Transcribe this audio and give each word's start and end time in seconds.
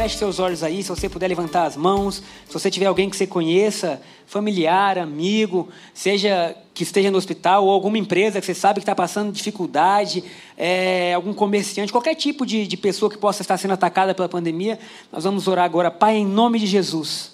Feche 0.00 0.16
seus 0.16 0.38
olhos 0.38 0.62
aí, 0.62 0.82
se 0.82 0.88
você 0.88 1.10
puder 1.10 1.28
levantar 1.28 1.64
as 1.64 1.76
mãos. 1.76 2.22
Se 2.46 2.54
você 2.54 2.70
tiver 2.70 2.86
alguém 2.86 3.10
que 3.10 3.14
você 3.14 3.26
conheça, 3.26 4.00
familiar, 4.24 4.96
amigo, 4.96 5.68
seja 5.92 6.56
que 6.72 6.84
esteja 6.84 7.10
no 7.10 7.18
hospital 7.18 7.66
ou 7.66 7.70
alguma 7.70 7.98
empresa 7.98 8.40
que 8.40 8.46
você 8.46 8.54
sabe 8.54 8.80
que 8.80 8.84
está 8.84 8.94
passando 8.94 9.30
dificuldade, 9.30 10.24
é, 10.56 11.12
algum 11.12 11.34
comerciante, 11.34 11.92
qualquer 11.92 12.14
tipo 12.14 12.46
de, 12.46 12.66
de 12.66 12.78
pessoa 12.78 13.10
que 13.10 13.18
possa 13.18 13.42
estar 13.42 13.58
sendo 13.58 13.74
atacada 13.74 14.14
pela 14.14 14.26
pandemia, 14.26 14.78
nós 15.12 15.24
vamos 15.24 15.46
orar 15.46 15.66
agora. 15.66 15.90
Pai, 15.90 16.16
em 16.16 16.24
nome 16.24 16.58
de 16.58 16.66
Jesus. 16.66 17.32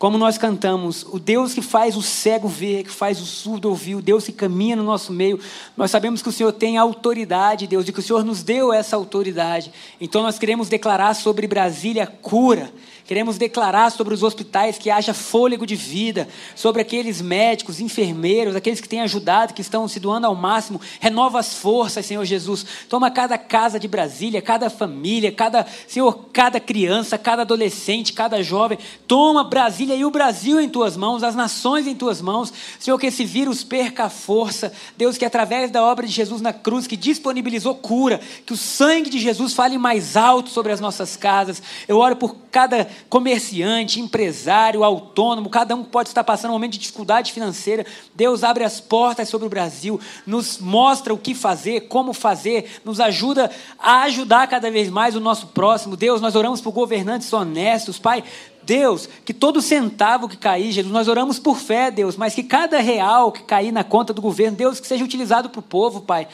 Como 0.00 0.16
nós 0.16 0.38
cantamos, 0.38 1.02
o 1.02 1.18
Deus 1.18 1.52
que 1.52 1.60
faz 1.60 1.94
o 1.94 2.00
cego 2.00 2.48
ver, 2.48 2.84
que 2.84 2.90
faz 2.90 3.20
o 3.20 3.26
surdo 3.26 3.68
ouvir, 3.68 3.96
o 3.96 4.00
Deus 4.00 4.24
que 4.24 4.32
caminha 4.32 4.74
no 4.74 4.82
nosso 4.82 5.12
meio, 5.12 5.38
nós 5.76 5.90
sabemos 5.90 6.22
que 6.22 6.28
o 6.30 6.32
Senhor 6.32 6.52
tem 6.52 6.78
autoridade, 6.78 7.66
Deus, 7.66 7.86
e 7.86 7.92
que 7.92 7.98
o 7.98 8.02
Senhor 8.02 8.24
nos 8.24 8.42
deu 8.42 8.72
essa 8.72 8.96
autoridade. 8.96 9.70
Então 10.00 10.22
nós 10.22 10.38
queremos 10.38 10.70
declarar 10.70 11.12
sobre 11.12 11.46
Brasília 11.46 12.06
cura, 12.06 12.72
Queremos 13.10 13.36
declarar 13.36 13.90
sobre 13.90 14.14
os 14.14 14.22
hospitais 14.22 14.78
que 14.78 14.88
haja 14.88 15.12
fôlego 15.12 15.66
de 15.66 15.74
vida, 15.74 16.28
sobre 16.54 16.80
aqueles 16.80 17.20
médicos, 17.20 17.80
enfermeiros, 17.80 18.54
aqueles 18.54 18.80
que 18.80 18.88
têm 18.88 19.00
ajudado, 19.00 19.52
que 19.52 19.60
estão 19.60 19.88
se 19.88 19.98
doando 19.98 20.28
ao 20.28 20.36
máximo. 20.36 20.80
Renova 21.00 21.40
as 21.40 21.54
forças, 21.54 22.06
Senhor 22.06 22.24
Jesus. 22.24 22.64
Toma 22.88 23.10
cada 23.10 23.36
casa 23.36 23.80
de 23.80 23.88
Brasília, 23.88 24.40
cada 24.40 24.70
família, 24.70 25.32
cada, 25.32 25.66
Senhor, 25.88 26.26
cada 26.32 26.60
criança, 26.60 27.18
cada 27.18 27.42
adolescente, 27.42 28.12
cada 28.12 28.44
jovem. 28.44 28.78
Toma 29.08 29.42
Brasília 29.42 29.96
e 29.96 30.04
o 30.04 30.10
Brasil 30.12 30.60
em 30.60 30.68
tuas 30.68 30.96
mãos, 30.96 31.24
as 31.24 31.34
nações 31.34 31.88
em 31.88 31.96
tuas 31.96 32.22
mãos. 32.22 32.52
Senhor, 32.78 32.96
que 32.96 33.08
esse 33.08 33.24
vírus 33.24 33.64
perca 33.64 34.04
a 34.04 34.08
força. 34.08 34.72
Deus, 34.96 35.18
que 35.18 35.24
através 35.24 35.68
da 35.72 35.82
obra 35.82 36.06
de 36.06 36.12
Jesus 36.12 36.40
na 36.40 36.52
cruz, 36.52 36.86
que 36.86 36.96
disponibilizou 36.96 37.74
cura, 37.74 38.20
que 38.46 38.52
o 38.52 38.56
sangue 38.56 39.10
de 39.10 39.18
Jesus 39.18 39.52
fale 39.52 39.76
mais 39.78 40.16
alto 40.16 40.48
sobre 40.48 40.70
as 40.70 40.78
nossas 40.78 41.16
casas. 41.16 41.60
Eu 41.88 41.98
oro 41.98 42.14
por 42.14 42.36
cada 42.52 42.88
comerciante, 43.08 44.00
empresário, 44.00 44.84
autônomo, 44.84 45.48
cada 45.48 45.74
um 45.74 45.84
pode 45.84 46.08
estar 46.08 46.24
passando 46.24 46.50
um 46.50 46.54
momento 46.54 46.72
de 46.72 46.78
dificuldade 46.78 47.32
financeira. 47.32 47.86
Deus 48.14 48.44
abre 48.44 48.64
as 48.64 48.80
portas 48.80 49.28
sobre 49.28 49.46
o 49.46 49.50
Brasil, 49.50 50.00
nos 50.26 50.58
mostra 50.58 51.14
o 51.14 51.18
que 51.18 51.34
fazer, 51.34 51.82
como 51.82 52.12
fazer, 52.12 52.80
nos 52.84 53.00
ajuda 53.00 53.50
a 53.78 54.02
ajudar 54.02 54.46
cada 54.46 54.70
vez 54.70 54.88
mais 54.88 55.16
o 55.16 55.20
nosso 55.20 55.48
próximo. 55.48 55.96
Deus, 55.96 56.20
nós 56.20 56.34
oramos 56.34 56.60
por 56.60 56.72
governantes 56.72 57.32
honestos, 57.32 57.98
Pai. 57.98 58.22
Deus, 58.62 59.08
que 59.24 59.32
todo 59.32 59.62
centavo 59.62 60.28
que 60.28 60.36
cair, 60.36 60.70
Jesus, 60.70 60.92
nós 60.92 61.08
oramos 61.08 61.38
por 61.38 61.58
fé, 61.58 61.90
Deus, 61.90 62.16
mas 62.16 62.34
que 62.34 62.42
cada 62.42 62.78
real 62.78 63.32
que 63.32 63.42
cair 63.42 63.72
na 63.72 63.82
conta 63.82 64.12
do 64.12 64.22
governo, 64.22 64.56
Deus, 64.56 64.78
que 64.78 64.86
seja 64.86 65.04
utilizado 65.04 65.48
para 65.48 65.58
o 65.58 65.62
povo, 65.62 66.02
Pai. 66.02 66.28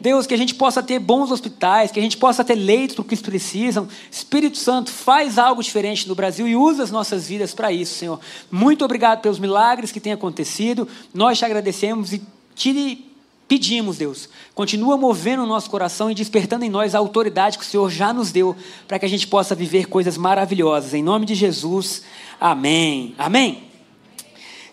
Deus, 0.00 0.26
que 0.26 0.34
a 0.34 0.38
gente 0.38 0.54
possa 0.54 0.82
ter 0.82 0.98
bons 0.98 1.30
hospitais, 1.30 1.90
que 1.90 1.98
a 1.98 2.02
gente 2.02 2.16
possa 2.16 2.44
ter 2.44 2.54
leitos 2.54 2.94
para 2.94 3.02
o 3.02 3.04
que 3.04 3.16
precisam. 3.16 3.88
Espírito 4.10 4.56
Santo, 4.56 4.90
faz 4.90 5.38
algo 5.38 5.62
diferente 5.62 6.08
no 6.08 6.14
Brasil 6.14 6.46
e 6.46 6.54
usa 6.54 6.82
as 6.82 6.90
nossas 6.90 7.26
vidas 7.26 7.52
para 7.52 7.72
isso, 7.72 7.94
Senhor. 7.94 8.20
Muito 8.50 8.84
obrigado 8.84 9.20
pelos 9.20 9.38
milagres 9.38 9.90
que 9.90 10.00
têm 10.00 10.12
acontecido. 10.12 10.86
Nós 11.12 11.38
te 11.38 11.44
agradecemos 11.44 12.12
e 12.12 12.22
te 12.54 13.04
pedimos, 13.48 13.96
Deus, 13.96 14.28
continua 14.54 14.96
movendo 14.96 15.42
o 15.42 15.46
nosso 15.46 15.70
coração 15.70 16.10
e 16.10 16.14
despertando 16.14 16.64
em 16.64 16.68
nós 16.68 16.94
a 16.94 16.98
autoridade 16.98 17.56
que 17.56 17.64
o 17.64 17.66
Senhor 17.66 17.90
já 17.90 18.12
nos 18.12 18.30
deu 18.30 18.54
para 18.86 18.98
que 18.98 19.06
a 19.06 19.08
gente 19.08 19.26
possa 19.26 19.54
viver 19.54 19.86
coisas 19.86 20.18
maravilhosas. 20.18 20.92
Em 20.92 21.02
nome 21.02 21.24
de 21.24 21.34
Jesus, 21.34 22.02
amém. 22.38 23.14
Amém. 23.16 23.64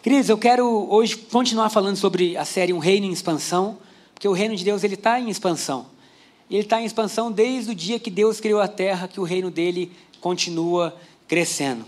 Queridos, 0.03 0.29
eu 0.29 0.37
quero 0.37 0.87
hoje 0.91 1.15
continuar 1.15 1.69
falando 1.69 1.95
sobre 1.95 2.37
a 2.37 2.45
série 2.45 2.73
Um 2.73 2.79
Reino 2.79 3.07
em 3.07 3.11
Expansão. 3.11 3.77
Porque 4.15 4.27
o 4.27 4.33
reino 4.33 4.55
de 4.55 4.63
Deus 4.63 4.83
ele 4.83 4.95
está 4.95 5.19
em 5.19 5.29
expansão. 5.29 5.85
Ele 6.49 6.61
está 6.61 6.81
em 6.81 6.85
expansão 6.85 7.31
desde 7.31 7.71
o 7.71 7.75
dia 7.75 7.99
que 7.99 8.09
Deus 8.09 8.39
criou 8.39 8.59
a 8.59 8.67
terra, 8.67 9.07
que 9.07 9.19
o 9.19 9.23
reino 9.23 9.51
dele 9.51 9.91
continua 10.19 10.95
crescendo. 11.27 11.85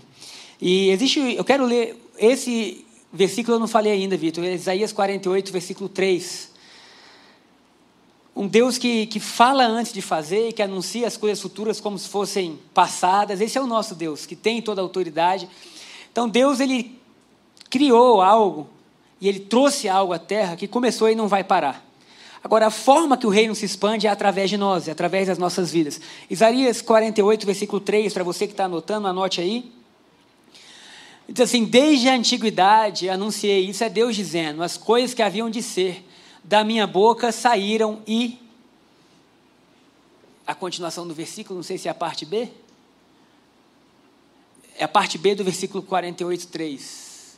E 0.60 0.90
existe, 0.90 1.20
eu 1.20 1.44
quero 1.44 1.64
ler 1.64 2.00
esse 2.18 2.84
versículo 3.12 3.56
eu 3.56 3.60
não 3.60 3.66
falei 3.66 3.92
ainda, 3.92 4.16
Vitor, 4.16 4.44
é 4.44 4.54
Isaías 4.54 4.92
48, 4.92 5.52
versículo 5.52 5.88
3. 5.88 6.52
Um 8.36 8.46
Deus 8.46 8.78
que, 8.78 9.06
que 9.06 9.18
fala 9.18 9.66
antes 9.66 9.92
de 9.92 10.02
fazer 10.02 10.50
e 10.50 10.52
que 10.52 10.62
anuncia 10.62 11.06
as 11.06 11.16
coisas 11.16 11.40
futuras 11.40 11.80
como 11.80 11.98
se 11.98 12.08
fossem 12.08 12.58
passadas. 12.72 13.40
Esse 13.40 13.58
é 13.58 13.60
o 13.60 13.66
nosso 13.66 13.94
Deus, 13.94 14.26
que 14.26 14.36
tem 14.36 14.62
toda 14.62 14.80
a 14.80 14.84
autoridade. 14.84 15.48
Então 16.12 16.28
Deus 16.28 16.60
ele 16.60 16.98
criou 17.70 18.20
algo 18.20 18.68
e 19.20 19.28
ele 19.28 19.40
trouxe 19.40 19.88
algo 19.88 20.12
à 20.12 20.18
terra 20.18 20.56
que 20.56 20.68
começou 20.68 21.08
e 21.08 21.14
não 21.14 21.26
vai 21.26 21.42
parar. 21.42 21.87
Agora, 22.42 22.66
a 22.66 22.70
forma 22.70 23.16
que 23.16 23.26
o 23.26 23.30
reino 23.30 23.54
se 23.54 23.64
expande 23.64 24.06
é 24.06 24.10
através 24.10 24.48
de 24.48 24.56
nós, 24.56 24.86
é 24.86 24.92
através 24.92 25.26
das 25.26 25.38
nossas 25.38 25.72
vidas. 25.72 26.00
Isaías 26.30 26.80
48, 26.80 27.44
versículo 27.44 27.80
3, 27.80 28.12
para 28.12 28.22
você 28.22 28.46
que 28.46 28.52
está 28.52 28.64
anotando, 28.64 29.08
anote 29.08 29.40
aí. 29.40 29.72
Diz 31.28 31.42
assim: 31.42 31.64
Desde 31.64 32.08
a 32.08 32.14
antiguidade 32.14 33.10
anunciei, 33.10 33.68
isso 33.68 33.82
é 33.82 33.88
Deus 33.88 34.14
dizendo, 34.14 34.62
as 34.62 34.76
coisas 34.76 35.12
que 35.12 35.22
haviam 35.22 35.50
de 35.50 35.62
ser, 35.62 36.04
da 36.42 36.64
minha 36.64 36.86
boca 36.86 37.32
saíram 37.32 38.02
e. 38.06 38.38
A 40.46 40.54
continuação 40.54 41.06
do 41.06 41.12
versículo, 41.12 41.56
não 41.56 41.62
sei 41.62 41.76
se 41.76 41.88
é 41.88 41.90
a 41.90 41.94
parte 41.94 42.24
B. 42.24 42.48
É 44.78 44.84
a 44.84 44.88
parte 44.88 45.18
B 45.18 45.34
do 45.34 45.44
versículo 45.44 45.82
48, 45.82 46.46
3. 46.46 47.36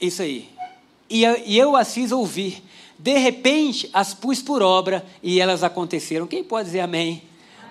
Isso 0.00 0.22
aí. 0.22 0.50
E 1.14 1.58
eu 1.58 1.76
as 1.76 1.92
fiz 1.92 2.10
ouvir 2.12 2.62
de 3.02 3.18
repente, 3.18 3.90
as 3.92 4.14
pus 4.14 4.40
por 4.40 4.62
obra 4.62 5.04
e 5.20 5.40
elas 5.40 5.64
aconteceram. 5.64 6.24
Quem 6.24 6.44
pode 6.44 6.66
dizer 6.66 6.78
amém? 6.78 7.20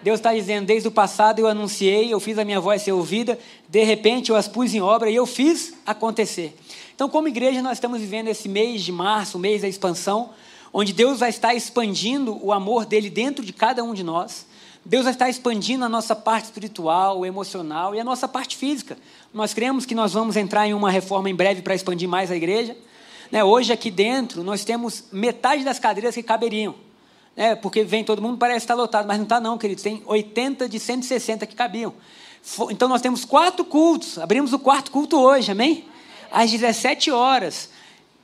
Deus 0.03 0.19
está 0.19 0.33
dizendo: 0.33 0.65
desde 0.65 0.89
o 0.89 0.91
passado 0.91 1.39
eu 1.39 1.47
anunciei, 1.47 2.13
eu 2.13 2.19
fiz 2.19 2.37
a 2.37 2.43
minha 2.43 2.59
voz 2.59 2.81
ser 2.81 2.91
ouvida, 2.91 3.39
de 3.69 3.81
repente 3.81 4.29
eu 4.29 4.35
as 4.35 4.49
pus 4.49 4.73
em 4.73 4.81
obra 4.81 5.09
e 5.09 5.15
eu 5.15 5.25
fiz 5.25 5.73
acontecer. 5.85 6.53
Então, 6.93 7.07
como 7.07 7.29
igreja, 7.29 7.61
nós 7.61 7.73
estamos 7.73 8.01
vivendo 8.01 8.27
esse 8.27 8.49
mês 8.49 8.81
de 8.81 8.91
março, 8.91 9.37
o 9.37 9.39
mês 9.39 9.61
da 9.61 9.69
expansão, 9.69 10.31
onde 10.73 10.91
Deus 10.91 11.19
vai 11.19 11.29
estar 11.29 11.55
expandindo 11.55 12.37
o 12.45 12.51
amor 12.51 12.85
dele 12.85 13.09
dentro 13.09 13.45
de 13.45 13.53
cada 13.53 13.85
um 13.85 13.93
de 13.93 14.03
nós. 14.03 14.45
Deus 14.83 15.03
vai 15.03 15.13
estar 15.13 15.29
expandindo 15.29 15.85
a 15.85 15.89
nossa 15.89 16.13
parte 16.13 16.45
espiritual, 16.45 17.25
emocional 17.25 17.95
e 17.95 18.01
a 18.01 18.03
nossa 18.03 18.27
parte 18.27 18.57
física. 18.57 18.97
Nós 19.33 19.53
cremos 19.53 19.85
que 19.85 19.95
nós 19.95 20.11
vamos 20.11 20.35
entrar 20.35 20.67
em 20.67 20.73
uma 20.73 20.91
reforma 20.91 21.29
em 21.29 21.35
breve 21.35 21.61
para 21.61 21.73
expandir 21.73 22.09
mais 22.09 22.29
a 22.29 22.35
igreja. 22.35 22.75
Né, 23.31 23.43
hoje 23.43 23.71
aqui 23.71 23.89
dentro 23.89 24.43
nós 24.43 24.65
temos 24.65 25.05
metade 25.11 25.63
das 25.63 25.79
cadeiras 25.79 26.13
que 26.13 26.23
caberiam. 26.23 26.75
Né, 27.35 27.55
porque 27.55 27.83
vem 27.83 28.03
todo 28.03 28.21
mundo, 28.21 28.37
parece 28.37 28.65
estar 28.65 28.75
lotado, 28.75 29.07
mas 29.07 29.17
não 29.17 29.23
está 29.23 29.39
não, 29.39 29.57
queridos. 29.57 29.83
Tem 29.83 30.03
80 30.05 30.67
de 30.67 30.79
160 30.79 31.45
que 31.45 31.55
cabiam. 31.55 31.93
Então 32.69 32.89
nós 32.89 33.01
temos 33.01 33.23
quatro 33.23 33.63
cultos. 33.63 34.17
Abrimos 34.17 34.51
o 34.51 34.59
quarto 34.59 34.91
culto 34.91 35.17
hoje, 35.17 35.51
amém? 35.51 35.85
Às 36.31 36.51
17 36.51 37.09
horas. 37.11 37.69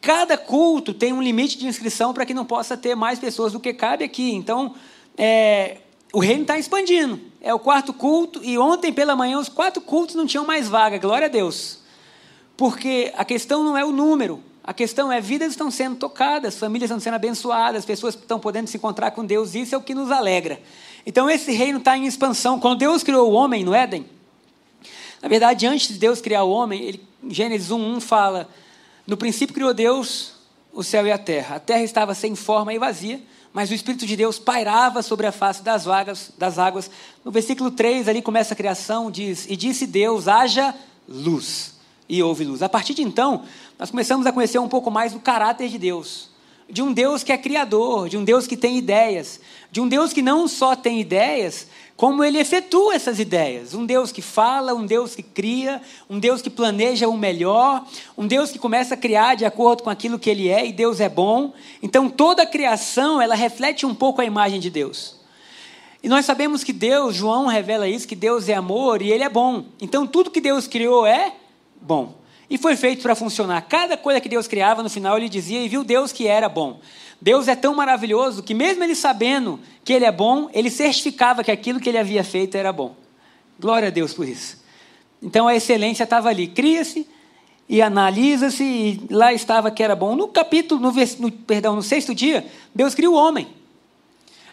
Cada 0.02 0.38
culto 0.38 0.94
tem 0.94 1.14
um 1.14 1.22
limite 1.22 1.58
de 1.58 1.68
inscrição 1.68 2.14
para 2.14 2.26
que 2.26 2.34
não 2.34 2.46
possa 2.46 2.76
ter 2.76 2.96
mais 2.96 3.18
pessoas 3.18 3.54
do 3.54 3.60
que 3.60 3.74
cabe 3.74 4.04
aqui. 4.04 4.32
Então, 4.34 4.76
é, 5.18 5.78
o 6.14 6.20
reino 6.20 6.42
está 6.42 6.58
expandindo. 6.58 7.20
É 7.42 7.54
o 7.54 7.60
quarto 7.60 7.94
culto, 7.94 8.44
e 8.44 8.58
ontem 8.58 8.92
pela 8.92 9.16
manhã 9.16 9.40
os 9.40 9.50
quatro 9.50 9.82
cultos 9.82 10.16
não 10.16 10.26
tinham 10.26 10.46
mais 10.46 10.68
vaga, 10.68 10.98
glória 10.98 11.26
a 11.26 11.30
Deus. 11.30 11.80
Porque 12.56 13.14
a 13.16 13.24
questão 13.24 13.64
não 13.64 13.78
é 13.78 13.86
o 13.86 13.92
número, 13.92 14.44
a 14.68 14.74
questão 14.74 15.10
é, 15.10 15.22
vidas 15.22 15.52
estão 15.52 15.72
sendo 15.72 15.96
tocadas, 15.96 16.58
famílias 16.58 16.92
estão 16.92 17.00
sendo 17.00 17.14
abençoadas, 17.14 17.86
pessoas 17.86 18.16
estão 18.16 18.38
podendo 18.38 18.68
se 18.68 18.76
encontrar 18.76 19.12
com 19.12 19.24
Deus, 19.24 19.56
isso 19.56 19.74
é 19.74 19.78
o 19.78 19.82
que 19.82 19.96
nos 19.96 20.12
alegra. 20.12 20.62
Então, 21.06 21.30
esse 21.30 21.54
reino 21.54 21.80
está 21.80 21.98
em 21.98 22.06
expansão. 22.06 22.60
Quando 22.60 22.80
Deus 22.80 23.02
criou 23.02 23.32
o 23.32 23.34
homem 23.34 23.64
no 23.64 23.74
Éden, 23.74 24.06
na 25.22 25.30
verdade, 25.30 25.66
antes 25.66 25.88
de 25.88 25.94
Deus 25.94 26.20
criar 26.20 26.44
o 26.44 26.52
homem, 26.52 26.84
ele, 26.84 27.08
Gênesis 27.30 27.70
1,1 27.70 28.02
fala: 28.02 28.50
No 29.08 29.16
princípio 29.16 29.56
criou 29.56 29.74
Deus 29.74 30.34
o 30.74 30.84
céu 30.84 31.08
e 31.08 31.14
a 31.14 31.18
terra. 31.18 31.56
A 31.56 31.60
terra 31.62 31.84
estava 31.84 32.14
sem 32.14 32.36
forma 32.36 32.74
e 32.74 32.78
vazia, 32.78 33.22
mas 33.54 33.72
o 33.72 33.74
Espírito 33.74 34.06
de 34.06 34.18
Deus 34.18 34.38
pairava 34.38 35.02
sobre 35.02 35.26
a 35.28 35.32
face 35.32 35.64
das, 35.64 35.86
vagas, 35.86 36.34
das 36.38 36.60
águas. 36.60 36.92
No 37.24 37.32
versículo 37.32 37.72
3, 37.72 38.10
ali 38.10 38.22
começa 38.22 38.54
a 38.54 38.58
criação, 38.58 39.10
diz: 39.10 39.46
E 39.50 39.56
disse 39.56 39.88
Deus: 39.88 40.28
haja 40.28 40.76
luz. 41.08 41.77
E 42.10 42.24
houve 42.24 42.44
luz. 42.44 42.62
A 42.62 42.70
partir 42.70 42.94
de 42.94 43.02
então, 43.02 43.44
nós 43.78 43.92
começamos 43.92 44.26
a 44.26 44.32
conhecer 44.32 44.60
um 44.60 44.70
pouco 44.70 44.90
mais 44.90 45.14
do 45.14 45.20
caráter 45.20 45.70
de 45.70 45.78
Deus. 45.78 46.30
de 46.70 46.82
um 46.82 46.92
Deus 46.92 47.24
que 47.24 47.32
é 47.32 47.38
criador, 47.38 48.10
de 48.10 48.18
um 48.18 48.24
Deus 48.24 48.46
que 48.46 48.58
tem 48.58 48.78
ideias, 48.78 49.40
de 49.72 49.80
um 49.80 49.88
Deus 49.88 50.12
que 50.12 50.22
não 50.22 50.48
só 50.48 50.76
tem 50.76 51.00
ideias, 51.00 51.68
como 51.96 52.24
ele 52.24 52.38
efetua 52.38 52.94
essas 52.94 53.20
ideias. 53.20 53.74
Um 53.74 53.86
Deus 53.86 54.12
que 54.12 54.22
fala, 54.22 54.74
um 54.74 54.86
Deus 54.86 55.16
que 55.16 55.24
cria, 55.24 55.82
um 56.10 56.20
Deus 56.20 56.42
que 56.42 56.50
planeja 56.50 57.08
o 57.08 57.18
melhor, 57.18 57.86
um 58.18 58.28
Deus 58.28 58.52
que 58.52 58.60
começa 58.60 58.96
a 58.96 58.98
criar 58.98 59.36
de 59.36 59.46
acordo 59.46 59.82
com 59.82 59.90
aquilo 59.90 60.20
que 60.20 60.30
ele 60.30 60.50
é 60.50 60.66
e 60.68 60.74
Deus 60.74 61.00
é 61.00 61.10
bom. 61.10 61.54
Então 61.82 62.10
toda 62.10 62.44
a 62.44 62.46
criação, 62.46 63.22
ela 63.22 63.34
reflete 63.34 63.86
um 63.86 63.96
pouco 63.96 64.22
a 64.22 64.26
imagem 64.26 64.60
de 64.60 64.70
Deus. 64.70 65.16
E 66.04 66.10
nós 66.10 66.26
sabemos 66.26 66.64
que 66.64 66.74
Deus, 66.74 67.16
João 67.16 67.48
revela 67.48 67.88
isso, 67.88 68.08
que 68.08 68.16
Deus 68.16 68.48
é 68.48 68.54
amor 68.54 69.02
e 69.02 69.12
ele 69.12 69.24
é 69.24 69.30
bom. 69.30 69.66
Então 69.82 70.06
tudo 70.06 70.30
que 70.30 70.42
Deus 70.42 70.68
criou 70.68 71.06
é 71.06 71.34
bom. 71.88 72.16
E 72.50 72.58
foi 72.58 72.76
feito 72.76 73.02
para 73.02 73.16
funcionar. 73.16 73.62
Cada 73.62 73.98
coisa 73.98 74.22
que 74.22 74.30
Deus 74.30 74.48
criava, 74.48 74.84
no 74.84 74.90
final 74.90 75.18
ele 75.18 75.30
dizia 75.30 75.62
e 75.62 75.68
viu 75.68 75.84
Deus 75.84 76.12
que 76.12 76.28
era 76.28 76.48
bom. 76.48 76.80
Deus 77.20 77.48
é 77.48 77.56
tão 77.56 77.74
maravilhoso 77.74 78.44
que, 78.44 78.54
mesmo 78.54 78.84
ele 78.84 78.96
sabendo 78.96 79.60
que 79.84 79.92
ele 79.92 80.06
é 80.06 80.12
bom, 80.12 80.50
ele 80.54 80.70
certificava 80.70 81.44
que 81.44 81.52
aquilo 81.52 81.80
que 81.80 81.90
ele 81.90 81.98
havia 81.98 82.24
feito 82.24 82.56
era 82.56 82.72
bom. 82.72 82.96
Glória 83.60 83.88
a 83.88 83.92
Deus 83.92 84.14
por 84.14 84.28
isso. 84.28 84.64
Então 85.22 85.48
a 85.48 85.56
excelência 85.56 86.04
estava 86.04 86.30
ali. 86.30 86.48
Cria-se 86.48 87.08
e 87.68 87.82
analisa-se, 87.82 88.64
e 88.64 89.02
lá 89.10 89.34
estava 89.34 89.72
que 89.72 89.84
era 89.84 89.96
bom. 89.96 90.16
No 90.16 90.28
capítulo, 90.28 90.80
no, 90.80 90.94
no, 91.20 91.32
perdão, 91.32 91.76
no 91.76 91.82
sexto 91.82 92.14
dia, 92.14 92.46
Deus 92.74 92.94
cria 92.94 93.10
o 93.10 93.16
homem. 93.16 93.48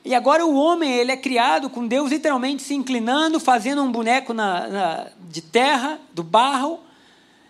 E 0.04 0.14
agora 0.14 0.44
o 0.44 0.54
homem 0.54 0.90
ele 0.92 1.12
é 1.12 1.16
criado 1.16 1.70
com 1.70 1.86
Deus 1.86 2.10
literalmente 2.10 2.62
se 2.62 2.74
inclinando, 2.74 3.38
fazendo 3.40 3.82
um 3.82 3.90
boneco 3.90 4.34
na, 4.34 4.68
na, 4.68 5.06
de 5.30 5.40
terra, 5.40 5.98
do 6.12 6.22
barro, 6.22 6.80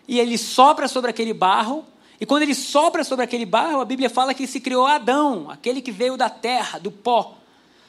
e 0.07 0.21
ele 0.21 0.37
sopra 0.37 0.89
sobre 0.89 1.11
aquele 1.11 1.33
barro, 1.33 1.85
e 2.21 2.27
quando 2.27 2.43
ele 2.43 2.55
sopra 2.55 3.03
sobre 3.03 3.25
aquele 3.25 3.45
barro, 3.45 3.81
a 3.81 3.85
Bíblia 3.85 4.09
fala 4.09 4.35
que 4.35 4.47
se 4.47 4.61
criou 4.61 4.87
Adão, 4.87 5.51
aquele 5.51 5.81
que 5.81 5.91
veio 5.91 6.17
da 6.17 6.31
terra, 6.31 6.79
do 6.79 6.91
pó. 6.91 7.37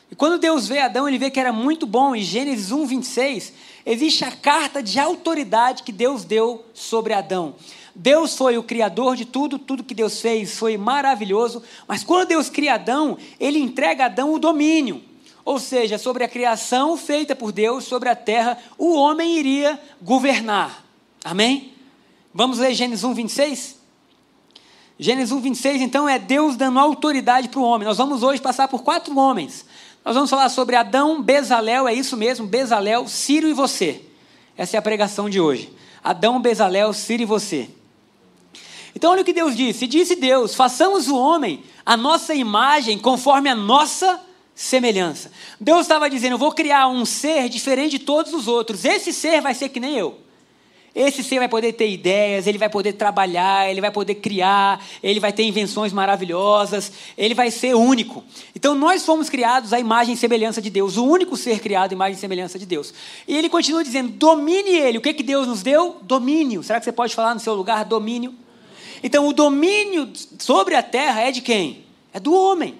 E 0.09 0.15
quando 0.15 0.39
Deus 0.39 0.67
vê 0.67 0.79
Adão, 0.79 1.07
ele 1.07 1.17
vê 1.17 1.29
que 1.29 1.39
era 1.39 1.51
muito 1.51 1.85
bom. 1.85 2.15
Em 2.15 2.21
Gênesis 2.21 2.71
1, 2.71 2.85
26, 2.85 3.53
existe 3.85 4.23
a 4.23 4.31
carta 4.31 4.81
de 4.81 4.99
autoridade 4.99 5.83
que 5.83 5.91
Deus 5.91 6.23
deu 6.23 6.65
sobre 6.73 7.13
Adão. 7.13 7.55
Deus 7.93 8.35
foi 8.35 8.57
o 8.57 8.63
criador 8.63 9.15
de 9.15 9.25
tudo, 9.25 9.57
tudo 9.57 9.83
que 9.83 9.93
Deus 9.93 10.19
fez 10.19 10.57
foi 10.57 10.75
maravilhoso, 10.77 11.63
mas 11.87 12.03
quando 12.03 12.27
Deus 12.27 12.49
cria 12.49 12.73
Adão, 12.75 13.17
ele 13.39 13.59
entrega 13.59 14.03
a 14.03 14.05
Adão 14.07 14.33
o 14.33 14.39
domínio. 14.39 15.01
Ou 15.45 15.59
seja, 15.59 15.97
sobre 15.97 16.23
a 16.23 16.27
criação 16.27 16.97
feita 16.97 17.35
por 17.35 17.51
Deus, 17.51 17.85
sobre 17.85 18.09
a 18.09 18.15
terra, 18.15 18.57
o 18.77 18.95
homem 18.95 19.37
iria 19.37 19.79
governar. 20.01 20.83
Amém? 21.23 21.74
Vamos 22.37 22.57
ler 22.57 22.73
Gênesis 22.73 23.05
1, 23.05 23.13
26? 23.13 23.79
Gênesis 24.99 25.31
1, 25.31 25.39
26, 25.39 25.81
então, 25.81 26.07
é 26.07 26.19
Deus 26.19 26.57
dando 26.57 26.77
autoridade 26.77 27.47
para 27.47 27.61
o 27.61 27.63
homem. 27.63 27.87
Nós 27.87 27.97
vamos 27.97 28.23
hoje 28.23 28.41
passar 28.41 28.67
por 28.67 28.83
quatro 28.83 29.17
homens. 29.17 29.65
Nós 30.03 30.15
vamos 30.15 30.29
falar 30.29 30.49
sobre 30.49 30.75
Adão, 30.75 31.21
Bezalel, 31.21 31.87
é 31.87 31.93
isso 31.93 32.17
mesmo, 32.17 32.45
Bezalel, 32.45 33.07
Ciro 33.07 33.47
e 33.47 33.53
você. 33.53 34.01
Essa 34.57 34.75
é 34.75 34.79
a 34.79 34.81
pregação 34.81 35.29
de 35.29 35.39
hoje. 35.39 35.71
Adão, 36.03 36.41
Bezalel, 36.41 36.91
Ciro 36.91 37.23
e 37.23 37.25
você. 37.25 37.69
Então, 38.93 39.11
olha 39.11 39.21
o 39.21 39.25
que 39.25 39.31
Deus 39.31 39.55
disse: 39.55 39.87
Disse 39.87 40.17
Deus: 40.17 40.55
façamos 40.55 41.07
o 41.07 41.15
homem 41.17 41.63
a 41.85 41.95
nossa 41.95 42.35
imagem 42.35 42.99
conforme 42.99 43.47
a 43.47 43.55
nossa 43.55 44.19
semelhança. 44.53 45.31
Deus 45.57 45.83
estava 45.83 46.09
dizendo: 46.09 46.33
eu 46.33 46.37
vou 46.37 46.51
criar 46.51 46.89
um 46.89 47.05
ser 47.05 47.47
diferente 47.47 47.91
de 47.91 47.99
todos 47.99 48.33
os 48.33 48.45
outros. 48.45 48.83
Esse 48.83 49.13
ser 49.13 49.39
vai 49.39 49.53
ser 49.53 49.69
que 49.69 49.79
nem 49.79 49.95
eu. 49.95 50.24
Esse 50.95 51.21
ser 51.21 51.39
vai 51.39 51.49
poder 51.49 51.73
ter 51.73 51.89
ideias, 51.89 52.47
ele 52.47 52.57
vai 52.57 52.69
poder 52.69 52.93
trabalhar, 52.93 53.69
ele 53.69 53.81
vai 53.81 53.91
poder 53.91 54.15
criar, 54.15 54.81
ele 55.03 55.19
vai 55.19 55.33
ter 55.33 55.43
invenções 55.43 55.91
maravilhosas, 55.91 56.89
ele 57.17 57.33
vai 57.33 57.51
ser 57.51 57.75
único. 57.75 58.23
Então 58.55 58.73
nós 58.73 59.05
fomos 59.05 59.29
criados 59.29 59.73
à 59.73 59.79
imagem 59.79 60.13
e 60.13 60.17
semelhança 60.17 60.61
de 60.61 60.69
Deus, 60.69 60.95
o 60.95 61.03
único 61.03 61.35
ser 61.35 61.59
criado 61.59 61.91
à 61.91 61.95
imagem 61.95 62.15
e 62.15 62.17
semelhança 62.17 62.57
de 62.57 62.65
Deus. 62.65 62.93
E 63.27 63.35
ele 63.35 63.49
continua 63.49 63.83
dizendo: 63.83 64.09
domine 64.13 64.69
ele. 64.69 64.97
O 64.97 65.01
que, 65.01 65.13
que 65.13 65.23
Deus 65.23 65.45
nos 65.45 65.61
deu? 65.61 65.97
Domínio. 66.01 66.63
Será 66.63 66.79
que 66.79 66.85
você 66.85 66.93
pode 66.93 67.13
falar 67.13 67.33
no 67.33 67.41
seu 67.41 67.55
lugar 67.55 67.83
domínio? 67.83 68.33
Então 69.03 69.27
o 69.27 69.33
domínio 69.33 70.09
sobre 70.39 70.75
a 70.75 70.81
terra 70.81 71.23
é 71.23 71.31
de 71.31 71.41
quem? 71.41 71.83
É 72.13 72.21
do 72.21 72.33
homem. 72.33 72.73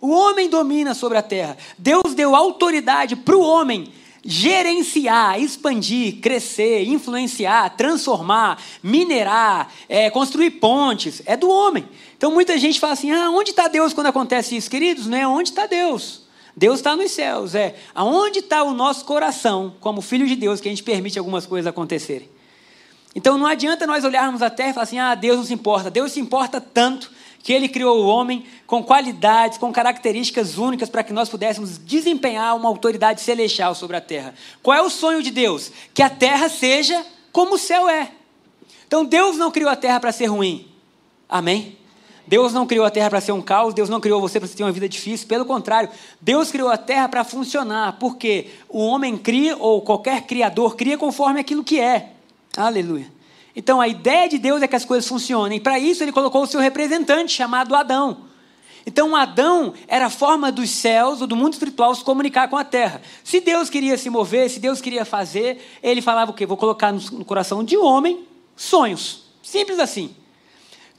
O 0.00 0.10
homem 0.10 0.50
domina 0.50 0.94
sobre 0.94 1.16
a 1.16 1.22
terra. 1.22 1.56
Deus 1.78 2.12
deu 2.12 2.34
autoridade 2.34 3.14
para 3.14 3.36
o 3.36 3.40
homem 3.40 3.86
gerenciar, 4.24 5.40
expandir, 5.40 6.20
crescer, 6.20 6.84
influenciar, 6.84 7.70
transformar, 7.70 8.60
minerar, 8.82 9.72
é, 9.88 10.08
construir 10.10 10.52
pontes, 10.52 11.22
é 11.26 11.36
do 11.36 11.50
homem. 11.50 11.88
Então 12.16 12.32
muita 12.32 12.56
gente 12.58 12.78
fala 12.78 12.92
assim: 12.92 13.10
ah, 13.10 13.30
onde 13.30 13.50
está 13.50 13.68
Deus 13.68 13.92
quando 13.92 14.06
acontece 14.06 14.56
isso? 14.56 14.70
Queridos, 14.70 15.06
não 15.06 15.18
é 15.18 15.26
onde 15.26 15.50
está 15.50 15.66
Deus. 15.66 16.22
Deus 16.56 16.80
está 16.80 16.94
nos 16.94 17.10
céus, 17.10 17.54
é 17.54 17.74
aonde 17.94 18.40
está 18.40 18.62
o 18.62 18.74
nosso 18.74 19.06
coração, 19.06 19.74
como 19.80 20.02
filho 20.02 20.26
de 20.26 20.36
Deus, 20.36 20.60
que 20.60 20.68
a 20.68 20.70
gente 20.70 20.82
permite 20.82 21.18
algumas 21.18 21.46
coisas 21.46 21.66
acontecerem. 21.66 22.28
Então 23.14 23.38
não 23.38 23.46
adianta 23.46 23.86
nós 23.86 24.04
olharmos 24.04 24.42
a 24.42 24.50
terra 24.50 24.70
e 24.70 24.72
falar 24.74 24.84
assim: 24.84 24.98
ah, 24.98 25.14
Deus 25.14 25.36
não 25.36 25.44
se 25.44 25.54
importa. 25.54 25.90
Deus 25.90 26.12
se 26.12 26.20
importa 26.20 26.60
tanto 26.60 27.10
que 27.42 27.52
ele 27.52 27.68
criou 27.68 27.98
o 27.98 28.06
homem 28.06 28.44
com 28.66 28.82
qualidades, 28.82 29.58
com 29.58 29.72
características 29.72 30.58
únicas 30.58 30.88
para 30.88 31.02
que 31.02 31.12
nós 31.12 31.28
pudéssemos 31.28 31.76
desempenhar 31.76 32.56
uma 32.56 32.68
autoridade 32.68 33.20
celestial 33.20 33.74
sobre 33.74 33.96
a 33.96 34.00
terra. 34.00 34.34
Qual 34.62 34.76
é 34.76 34.80
o 34.80 34.88
sonho 34.88 35.22
de 35.22 35.30
Deus? 35.30 35.72
Que 35.92 36.02
a 36.02 36.10
terra 36.10 36.48
seja 36.48 37.04
como 37.32 37.56
o 37.56 37.58
céu 37.58 37.88
é. 37.88 38.12
Então 38.86 39.04
Deus 39.04 39.36
não 39.36 39.50
criou 39.50 39.70
a 39.70 39.76
terra 39.76 39.98
para 39.98 40.12
ser 40.12 40.26
ruim. 40.26 40.68
Amém? 41.28 41.76
Deus 42.26 42.52
não 42.52 42.66
criou 42.66 42.86
a 42.86 42.90
terra 42.90 43.10
para 43.10 43.20
ser 43.20 43.32
um 43.32 43.42
caos, 43.42 43.74
Deus 43.74 43.88
não 43.88 44.00
criou 44.00 44.20
você 44.20 44.38
para 44.38 44.48
ter 44.48 44.62
uma 44.62 44.70
vida 44.70 44.88
difícil, 44.88 45.26
pelo 45.26 45.44
contrário, 45.44 45.90
Deus 46.20 46.52
criou 46.52 46.68
a 46.68 46.76
terra 46.76 47.08
para 47.08 47.24
funcionar, 47.24 47.98
porque 47.98 48.48
o 48.68 48.78
homem 48.78 49.18
cria, 49.18 49.56
ou 49.56 49.82
qualquer 49.82 50.22
criador 50.22 50.76
cria 50.76 50.96
conforme 50.96 51.40
aquilo 51.40 51.64
que 51.64 51.80
é. 51.80 52.10
Aleluia. 52.56 53.10
Então 53.54 53.80
a 53.80 53.88
ideia 53.88 54.28
de 54.28 54.38
Deus 54.38 54.62
é 54.62 54.68
que 54.68 54.76
as 54.76 54.84
coisas 54.84 55.08
funcionem. 55.08 55.60
Para 55.60 55.78
isso 55.78 56.02
ele 56.02 56.12
colocou 56.12 56.42
o 56.42 56.46
seu 56.46 56.60
representante 56.60 57.32
chamado 57.32 57.74
Adão. 57.74 58.24
Então 58.84 59.14
Adão 59.14 59.74
era 59.86 60.06
a 60.06 60.10
forma 60.10 60.50
dos 60.50 60.70
céus 60.70 61.20
ou 61.20 61.26
do 61.26 61.36
mundo 61.36 61.52
espiritual 61.52 61.94
se 61.94 62.02
comunicar 62.02 62.48
com 62.48 62.56
a 62.56 62.64
terra. 62.64 63.00
Se 63.22 63.40
Deus 63.40 63.70
queria 63.70 63.96
se 63.96 64.10
mover, 64.10 64.50
se 64.50 64.58
Deus 64.58 64.80
queria 64.80 65.04
fazer, 65.04 65.62
ele 65.82 66.02
falava 66.02 66.30
o 66.30 66.34
quê? 66.34 66.46
Vou 66.46 66.56
colocar 66.56 66.92
no 66.92 67.24
coração 67.24 67.62
de 67.62 67.76
homem 67.76 68.26
sonhos. 68.56 69.24
Simples 69.42 69.78
assim. 69.78 70.14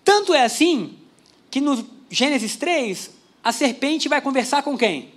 Tanto 0.04 0.34
é 0.34 0.44
assim 0.44 0.98
que 1.50 1.60
no 1.60 1.86
Gênesis 2.10 2.56
3, 2.56 3.12
a 3.44 3.52
serpente 3.52 4.08
vai 4.08 4.22
conversar 4.22 4.64
com 4.64 4.78
quem? 4.78 5.14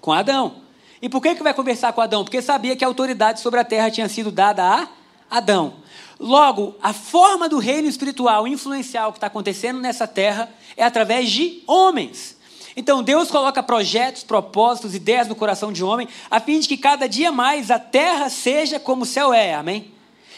Com 0.00 0.12
Adão. 0.12 0.56
E 1.00 1.08
por 1.08 1.20
que, 1.20 1.34
que 1.34 1.42
vai 1.42 1.54
conversar 1.54 1.92
com 1.92 2.00
Adão? 2.00 2.24
Porque 2.24 2.42
sabia 2.42 2.74
que 2.74 2.84
a 2.84 2.88
autoridade 2.88 3.40
sobre 3.40 3.60
a 3.60 3.64
terra 3.64 3.90
tinha 3.90 4.08
sido 4.08 4.30
dada 4.30 4.64
a 4.64 4.88
Adão. 5.30 5.76
Logo, 6.18 6.74
a 6.82 6.92
forma 6.92 7.48
do 7.48 7.58
reino 7.58 7.88
espiritual 7.88 8.48
influencial 8.48 9.12
que 9.12 9.18
está 9.18 9.28
acontecendo 9.28 9.80
nessa 9.80 10.06
terra 10.06 10.50
é 10.76 10.82
através 10.82 11.30
de 11.30 11.62
homens. 11.66 12.36
Então 12.76 13.02
Deus 13.02 13.30
coloca 13.30 13.62
projetos, 13.62 14.24
propósitos, 14.24 14.94
ideias 14.94 15.28
no 15.28 15.34
coração 15.34 15.72
de 15.72 15.84
homem, 15.84 16.08
a 16.30 16.40
fim 16.40 16.58
de 16.58 16.68
que 16.68 16.76
cada 16.76 17.08
dia 17.08 17.30
mais 17.30 17.70
a 17.70 17.78
terra 17.78 18.28
seja 18.30 18.80
como 18.80 19.02
o 19.02 19.06
céu 19.06 19.32
é. 19.32 19.54
Amém? 19.54 19.92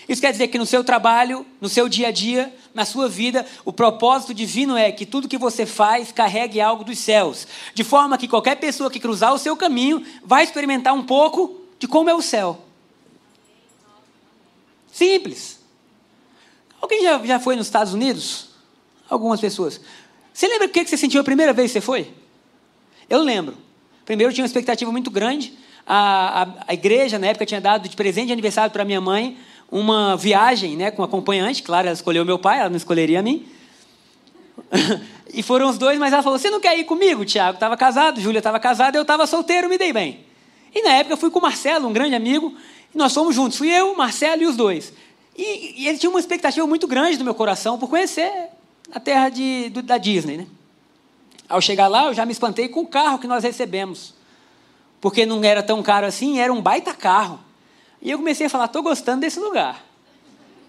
Isso 0.08 0.20
quer 0.20 0.32
dizer 0.32 0.48
que 0.48 0.58
no 0.58 0.66
seu 0.66 0.82
trabalho, 0.82 1.46
no 1.60 1.68
seu 1.68 1.88
dia 1.88 2.08
a 2.08 2.10
dia, 2.10 2.52
na 2.74 2.84
sua 2.84 3.08
vida, 3.08 3.46
o 3.64 3.72
propósito 3.72 4.34
divino 4.34 4.76
é 4.76 4.90
que 4.90 5.06
tudo 5.06 5.28
que 5.28 5.38
você 5.38 5.64
faz 5.64 6.12
carregue 6.12 6.60
algo 6.60 6.82
dos 6.82 6.98
céus, 6.98 7.46
de 7.74 7.84
forma 7.84 8.18
que 8.18 8.26
qualquer 8.26 8.56
pessoa 8.56 8.90
que 8.90 8.98
cruzar 8.98 9.32
o 9.32 9.38
seu 9.38 9.56
caminho 9.56 10.04
vai 10.24 10.42
experimentar 10.42 10.94
um 10.94 11.02
pouco 11.02 11.60
de 11.78 11.86
como 11.86 12.10
é 12.10 12.14
o 12.14 12.20
céu. 12.22 12.58
Simples. 14.90 15.59
Alguém 16.80 17.02
já, 17.02 17.18
já 17.24 17.40
foi 17.40 17.56
nos 17.56 17.66
Estados 17.66 17.92
Unidos? 17.92 18.48
Algumas 19.08 19.40
pessoas. 19.40 19.80
Você 20.32 20.48
lembra 20.48 20.66
o 20.66 20.70
que 20.70 20.86
você 20.86 20.96
sentiu 20.96 21.20
a 21.20 21.24
primeira 21.24 21.52
vez 21.52 21.70
que 21.70 21.74
você 21.74 21.80
foi? 21.80 22.12
Eu 23.08 23.22
lembro. 23.22 23.56
Primeiro, 24.04 24.30
eu 24.30 24.34
tinha 24.34 24.44
uma 24.44 24.48
expectativa 24.48 24.90
muito 24.90 25.10
grande. 25.10 25.52
A, 25.86 26.42
a, 26.42 26.48
a 26.68 26.74
igreja, 26.74 27.18
na 27.18 27.28
época, 27.28 27.44
tinha 27.44 27.60
dado 27.60 27.88
de 27.88 27.96
presente 27.96 28.28
de 28.28 28.32
aniversário 28.32 28.70
para 28.72 28.84
minha 28.84 29.00
mãe 29.00 29.36
uma 29.70 30.16
viagem 30.16 30.76
né, 30.76 30.90
com 30.90 31.02
acompanhante. 31.02 31.62
Claro, 31.62 31.86
ela 31.86 31.94
escolheu 31.94 32.24
meu 32.24 32.38
pai, 32.38 32.60
ela 32.60 32.68
não 32.68 32.76
escolheria 32.76 33.20
a 33.20 33.22
mim. 33.22 33.46
e 35.32 35.42
foram 35.42 35.68
os 35.68 35.78
dois, 35.78 35.98
mas 35.98 36.12
ela 36.12 36.22
falou: 36.22 36.38
Você 36.38 36.50
não 36.50 36.60
quer 36.60 36.78
ir 36.78 36.84
comigo? 36.84 37.24
Tiago 37.24 37.54
estava 37.54 37.76
casado, 37.76 38.20
Júlia 38.20 38.38
estava 38.38 38.58
casada, 38.58 38.96
eu 38.98 39.02
estava 39.02 39.26
solteiro, 39.26 39.68
me 39.68 39.78
dei 39.78 39.92
bem. 39.92 40.24
E 40.74 40.82
na 40.82 40.94
época 40.94 41.14
eu 41.14 41.16
fui 41.16 41.30
com 41.30 41.38
o 41.38 41.42
Marcelo, 41.42 41.88
um 41.88 41.92
grande 41.92 42.14
amigo, 42.14 42.54
e 42.94 42.98
nós 42.98 43.12
fomos 43.12 43.34
juntos. 43.34 43.58
Fui 43.58 43.68
eu, 43.68 43.94
Marcelo 43.96 44.42
e 44.42 44.46
os 44.46 44.56
dois. 44.56 44.92
E, 45.40 45.84
e 45.84 45.88
ele 45.88 45.96
tinha 45.96 46.10
uma 46.10 46.20
expectativa 46.20 46.66
muito 46.66 46.86
grande 46.86 47.16
no 47.16 47.24
meu 47.24 47.34
coração 47.34 47.78
por 47.78 47.88
conhecer 47.88 48.50
a 48.92 49.00
terra 49.00 49.30
de, 49.30 49.70
do, 49.70 49.80
da 49.80 49.96
Disney. 49.96 50.36
Né? 50.36 50.46
Ao 51.48 51.62
chegar 51.62 51.88
lá, 51.88 52.04
eu 52.04 52.14
já 52.14 52.26
me 52.26 52.32
espantei 52.32 52.68
com 52.68 52.80
o 52.80 52.86
carro 52.86 53.18
que 53.18 53.26
nós 53.26 53.42
recebemos. 53.42 54.12
Porque 55.00 55.24
não 55.24 55.42
era 55.42 55.62
tão 55.62 55.82
caro 55.82 56.06
assim, 56.06 56.38
era 56.38 56.52
um 56.52 56.60
baita 56.60 56.92
carro. 56.92 57.40
E 58.02 58.10
eu 58.10 58.18
comecei 58.18 58.48
a 58.48 58.50
falar: 58.50 58.66
estou 58.66 58.82
gostando 58.82 59.22
desse 59.22 59.40
lugar. 59.40 59.82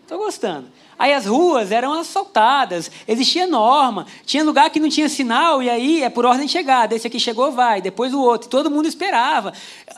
Estou 0.04 0.18
gostando. 0.18 0.70
Aí 0.98 1.14
as 1.14 1.26
ruas 1.26 1.72
eram 1.72 1.94
assaltadas, 1.94 2.92
existia 3.08 3.48
norma, 3.48 4.06
tinha 4.24 4.44
lugar 4.44 4.70
que 4.70 4.80
não 4.80 4.88
tinha 4.88 5.10
sinal, 5.10 5.64
e 5.64 5.70
aí 5.70 6.04
é 6.04 6.10
por 6.10 6.26
ordem 6.26 6.46
de 6.46 6.52
chegada. 6.52 6.96
Esse 6.96 7.08
aqui 7.08 7.20
chegou, 7.20 7.52
vai, 7.52 7.82
depois 7.82 8.14
o 8.14 8.22
outro. 8.22 8.48
Todo 8.48 8.70
mundo 8.70 8.88
esperava. 8.88 9.52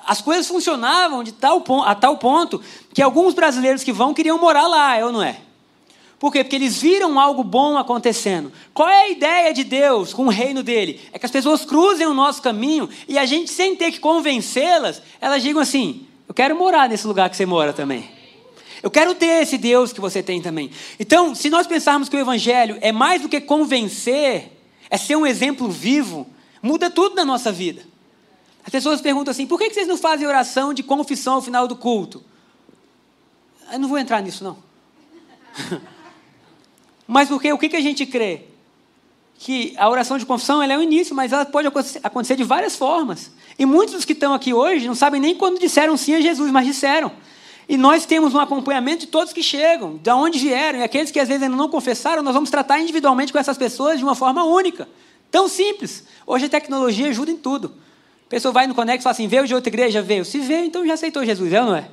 As 0.06 0.22
coisas 0.22 0.48
funcionavam 0.48 1.24
de 1.24 1.32
tal 1.32 1.62
ponto, 1.62 1.88
a 1.88 1.96
tal 1.96 2.18
ponto 2.18 2.62
que 2.94 3.02
alguns 3.02 3.34
brasileiros 3.34 3.84
que 3.84 3.92
vão 3.92 4.14
queriam 4.14 4.38
morar 4.38 4.68
lá, 4.68 4.98
é 4.98 5.06
ou 5.06 5.12
não 5.12 5.24
é? 5.24 5.38
Por 6.24 6.32
quê? 6.32 6.42
Porque 6.42 6.56
eles 6.56 6.82
viram 6.82 7.20
algo 7.20 7.44
bom 7.44 7.78
acontecendo. 7.78 8.50
Qual 8.74 8.88
é 8.88 9.02
a 9.02 9.10
ideia 9.10 9.54
de 9.54 9.66
Deus 9.66 10.14
com 10.14 10.28
o 10.28 10.30
reino 10.30 10.64
dele? 10.64 11.02
É 11.12 11.20
que 11.20 11.26
as 11.26 11.32
pessoas 11.32 11.66
cruzem 11.66 12.08
o 12.08 12.14
nosso 12.14 12.42
caminho 12.42 12.88
e 13.10 13.18
a 13.20 13.26
gente, 13.26 13.52
sem 13.52 13.76
ter 13.76 13.92
que 13.92 14.00
convencê-las, 14.00 15.02
elas 15.20 15.44
digam 15.44 15.62
assim: 15.62 16.08
Eu 16.26 16.34
quero 16.34 16.56
morar 16.56 16.88
nesse 16.88 17.06
lugar 17.06 17.30
que 17.30 17.36
você 17.36 17.46
mora 17.46 17.74
também. 17.74 18.10
Eu 18.82 18.90
quero 18.90 19.14
ter 19.16 19.42
esse 19.42 19.58
Deus 19.58 19.92
que 19.92 20.00
você 20.00 20.24
tem 20.24 20.42
também. 20.42 20.72
Então, 20.98 21.36
se 21.36 21.50
nós 21.50 21.68
pensarmos 21.68 22.08
que 22.08 22.16
o 22.16 22.20
Evangelho 22.20 22.78
é 22.80 22.94
mais 22.94 23.22
do 23.22 23.28
que 23.28 23.42
convencer, 23.42 24.50
é 24.90 24.98
ser 24.98 25.18
um 25.18 25.26
exemplo 25.26 25.70
vivo, 25.70 26.26
muda 26.62 26.90
tudo 26.90 27.16
na 27.16 27.26
nossa 27.26 27.52
vida. 27.52 27.82
As 28.64 28.70
pessoas 28.70 29.02
perguntam 29.02 29.32
assim: 29.32 29.46
por 29.46 29.60
que 29.60 29.74
vocês 29.74 29.88
não 29.88 29.98
fazem 29.98 30.28
oração 30.28 30.74
de 30.74 30.84
confissão 30.84 31.36
ao 31.36 31.42
final 31.42 31.68
do 31.68 31.76
culto? 31.76 32.24
Eu 33.72 33.80
não 33.80 33.88
vou 33.88 33.98
entrar 33.98 34.22
nisso, 34.22 34.44
não. 34.44 34.58
mas 37.08 37.28
porque 37.28 37.52
o 37.52 37.58
que 37.58 37.76
a 37.76 37.82
gente 37.82 38.06
crê? 38.06 38.46
Que 39.38 39.74
a 39.78 39.90
oração 39.90 40.18
de 40.18 40.26
confissão 40.26 40.62
é 40.62 40.78
o 40.78 40.82
início, 40.82 41.16
mas 41.16 41.34
ela 41.34 41.46
pode 41.46 41.68
acontecer 42.04 42.36
de 42.36 42.44
várias 42.44 42.76
formas. 42.76 43.32
E 43.58 43.66
muitos 43.66 43.96
dos 43.96 44.06
que 44.06 44.14
estão 44.14 44.34
aqui 44.34 44.54
hoje 44.54 44.88
não 44.88 44.96
sabem 44.96 45.20
nem 45.20 45.36
quando 45.36 45.60
disseram 45.60 45.98
sim 45.98 46.16
a 46.16 46.22
Jesus, 46.22 46.52
mas 46.52 46.66
disseram. 46.66 47.12
E 47.68 47.78
nós 47.78 48.06
temos 48.06 48.34
um 48.34 48.40
acompanhamento 48.40 49.02
de 49.02 49.08
todos 49.08 49.34
que 49.34 49.42
chegam, 49.42 49.98
de 49.98 50.10
onde 50.12 50.40
vieram, 50.40 50.80
e 50.80 50.84
aqueles 50.84 51.12
que 51.12 51.20
às 51.20 51.28
vezes 51.28 51.44
ainda 51.44 51.56
não 51.56 51.70
confessaram, 51.70 52.22
nós 52.22 52.34
vamos 52.34 52.50
tratar 52.50 52.80
individualmente 52.80 53.32
com 53.32 53.40
essas 53.40 53.58
pessoas 53.58 53.98
de 53.98 54.04
uma 54.04 54.16
forma 54.16 54.44
única. 54.44 54.88
Tão 55.32 55.48
simples. 55.48 56.06
Hoje 56.28 56.46
a 56.46 56.50
tecnologia 56.50 57.08
ajuda 57.08 57.32
em 57.32 57.38
tudo. 57.38 57.74
A 58.26 58.30
pessoa 58.30 58.52
vai 58.52 58.68
no 58.68 58.76
Conect 58.76 59.00
e 59.00 59.04
fala 59.04 59.12
assim: 59.12 59.28
veio 59.28 59.48
de 59.48 59.54
outra 59.54 59.70
igreja? 59.70 60.02
Veio. 60.02 60.26
Se 60.26 60.40
veio, 60.40 60.66
então 60.66 60.86
já 60.86 60.94
aceitou 60.94 61.24
Jesus, 61.26 61.52
é 61.52 61.62
ou 61.62 61.68
não 61.68 61.76
é? 61.76 61.90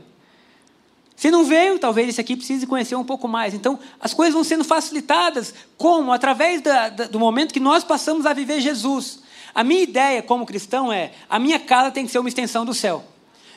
Se 1.21 1.31
não 1.31 1.45
veio, 1.45 1.79
talvez 1.79 2.09
esse 2.09 2.21
aqui 2.21 2.35
precise 2.35 2.67
conhecer 2.67 2.95
um 2.95 3.05
pouco 3.05 3.29
mais. 3.29 3.53
Então, 3.53 3.79
as 4.01 4.15
coisas 4.15 4.33
vão 4.33 4.43
sendo 4.43 4.65
facilitadas. 4.65 5.53
Como? 5.77 6.15
Através 6.15 6.63
da, 6.63 6.89
da, 6.89 7.05
do 7.05 7.21
momento 7.21 7.53
que 7.53 7.61
nós 7.61 7.85
passamos 7.85 8.25
a 8.25 8.33
viver 8.33 8.59
Jesus. 8.59 9.21
A 9.55 9.63
minha 9.63 9.83
ideia 9.83 10.23
como 10.23 10.47
cristão 10.47 10.91
é: 10.91 11.13
a 11.29 11.39
minha 11.39 11.59
casa 11.59 11.91
tem 11.91 12.07
que 12.07 12.11
ser 12.11 12.19
uma 12.19 12.29
extensão 12.29 12.65
do 12.65 12.73
céu. 12.73 13.05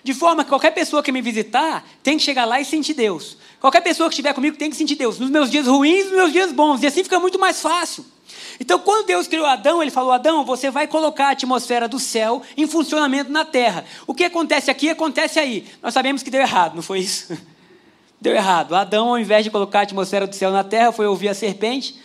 De 0.03 0.13
forma 0.13 0.43
que 0.43 0.49
qualquer 0.49 0.71
pessoa 0.71 1.01
que 1.01 1.09
me 1.09 1.21
visitar 1.21 1.85
tem 2.03 2.17
que 2.17 2.23
chegar 2.23 2.43
lá 2.43 2.59
e 2.59 2.65
sentir 2.65 2.93
Deus. 2.93 3.37
Qualquer 3.61 3.79
pessoa 3.79 4.09
que 4.09 4.13
estiver 4.15 4.33
comigo 4.33 4.57
tem 4.57 4.69
que 4.69 4.75
sentir 4.75 4.95
Deus. 4.95 5.17
Nos 5.17 5.29
meus 5.29 5.49
dias 5.49 5.65
ruins, 5.65 6.07
nos 6.07 6.15
meus 6.15 6.33
dias 6.33 6.51
bons. 6.51 6.83
E 6.83 6.87
assim 6.87 7.01
fica 7.01 7.17
muito 7.17 7.39
mais 7.39 7.61
fácil. 7.61 8.05
Então, 8.59 8.79
quando 8.79 9.05
Deus 9.05 9.27
criou 9.27 9.45
Adão, 9.45 9.81
ele 9.81 9.91
falou: 9.91 10.11
Adão, 10.11 10.45
você 10.45 10.69
vai 10.69 10.87
colocar 10.87 11.27
a 11.27 11.31
atmosfera 11.31 11.87
do 11.87 11.99
céu 11.99 12.41
em 12.55 12.67
funcionamento 12.67 13.31
na 13.31 13.45
terra. 13.45 13.85
O 14.05 14.13
que 14.13 14.23
acontece 14.23 14.69
aqui, 14.69 14.89
acontece 14.89 15.39
aí. 15.39 15.67
Nós 15.81 15.93
sabemos 15.93 16.23
que 16.23 16.29
deu 16.29 16.41
errado, 16.41 16.75
não 16.75 16.83
foi 16.83 16.99
isso? 16.99 17.37
Deu 18.21 18.33
errado. 18.33 18.73
Adão, 18.73 19.09
ao 19.09 19.19
invés 19.19 19.43
de 19.43 19.51
colocar 19.51 19.79
a 19.79 19.81
atmosfera 19.81 20.25
do 20.25 20.33
céu 20.33 20.49
na 20.49 20.63
terra, 20.63 20.93
foi 20.93 21.05
ouvir 21.05 21.27
a 21.27 21.33
serpente 21.33 21.99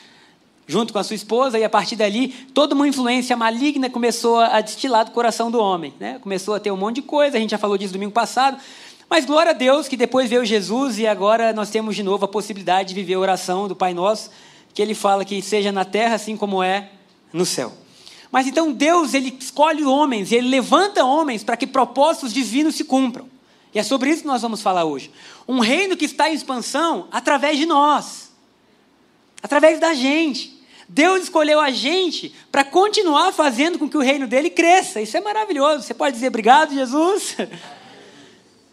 junto 0.69 0.93
com 0.93 0.99
a 0.99 1.03
sua 1.03 1.17
esposa, 1.17 1.59
e 1.59 1.65
a 1.65 1.71
partir 1.71 1.97
dali, 1.97 2.29
toda 2.53 2.75
uma 2.75 2.87
influência 2.87 3.35
maligna 3.35 3.89
começou 3.89 4.39
a 4.39 4.61
destilar 4.61 5.07
do 5.07 5.13
coração 5.13 5.51
do 5.51 5.59
homem. 5.59 5.95
Né? 5.99 6.19
Começou 6.21 6.55
a 6.55 6.61
ter 6.61 6.71
um 6.71 6.77
monte 6.77 6.97
de 6.97 7.03
coisa, 7.03 7.39
a 7.39 7.41
gente 7.41 7.51
já 7.51 7.59
falou 7.59 7.79
disso 7.79 7.95
domingo 7.95 8.13
passado. 8.13 8.59
Mas 9.09 9.25
glória 9.25 9.53
a 9.53 9.55
Deus 9.55 9.89
que 9.89 9.97
depois 9.97 10.29
veio 10.29 10.45
Jesus 10.45 10.99
e 10.99 11.07
agora 11.07 11.55
nós 11.55 11.71
temos 11.71 11.97
de 11.97 12.03
novo 12.03 12.27
a 12.27 12.29
possibilidade 12.29 12.91
de 12.91 12.95
viver 12.95 13.15
a 13.15 13.19
oração 13.19 13.67
do 13.67 13.75
Pai 13.75 13.95
Nosso, 13.95 14.31
que 14.79 14.83
ele 14.83 14.95
fala 14.95 15.25
que 15.25 15.43
seja 15.43 15.73
na 15.73 15.85
terra 15.85 16.15
assim 16.15 16.37
como 16.37 16.63
é 16.63 16.91
no 17.33 17.45
céu. 17.45 17.73
Mas 18.31 18.47
então 18.47 18.71
Deus, 18.71 19.13
ele 19.13 19.37
escolhe 19.37 19.83
homens, 19.83 20.31
ele 20.31 20.47
levanta 20.47 21.05
homens 21.05 21.43
para 21.43 21.57
que 21.57 21.67
propósitos 21.67 22.33
divinos 22.33 22.77
se 22.77 22.85
cumpram. 22.85 23.29
E 23.75 23.81
é 23.81 23.83
sobre 23.83 24.09
isso 24.09 24.21
que 24.21 24.29
nós 24.29 24.41
vamos 24.41 24.63
falar 24.63 24.85
hoje. 24.85 25.11
Um 25.49 25.59
reino 25.59 25.97
que 25.97 26.05
está 26.05 26.31
em 26.31 26.33
expansão 26.33 27.09
através 27.11 27.59
de 27.59 27.67
nós, 27.67 28.31
através 29.43 29.81
da 29.81 29.95
gente. 29.95 30.63
Deus 30.89 31.25
escolheu 31.25 31.59
a 31.59 31.73
gente 31.73 32.33
para 32.53 32.65
continuar 32.65 33.33
fazendo 33.33 33.81
com 33.81 33.89
que 33.89 33.97
o 33.97 34.01
reino 34.01 34.29
dele 34.29 34.49
cresça. 34.49 35.01
Isso 35.01 35.17
é 35.17 35.21
maravilhoso. 35.21 35.83
Você 35.83 35.93
pode 35.93 36.15
dizer 36.15 36.29
obrigado, 36.29 36.73
Jesus? 36.73 37.37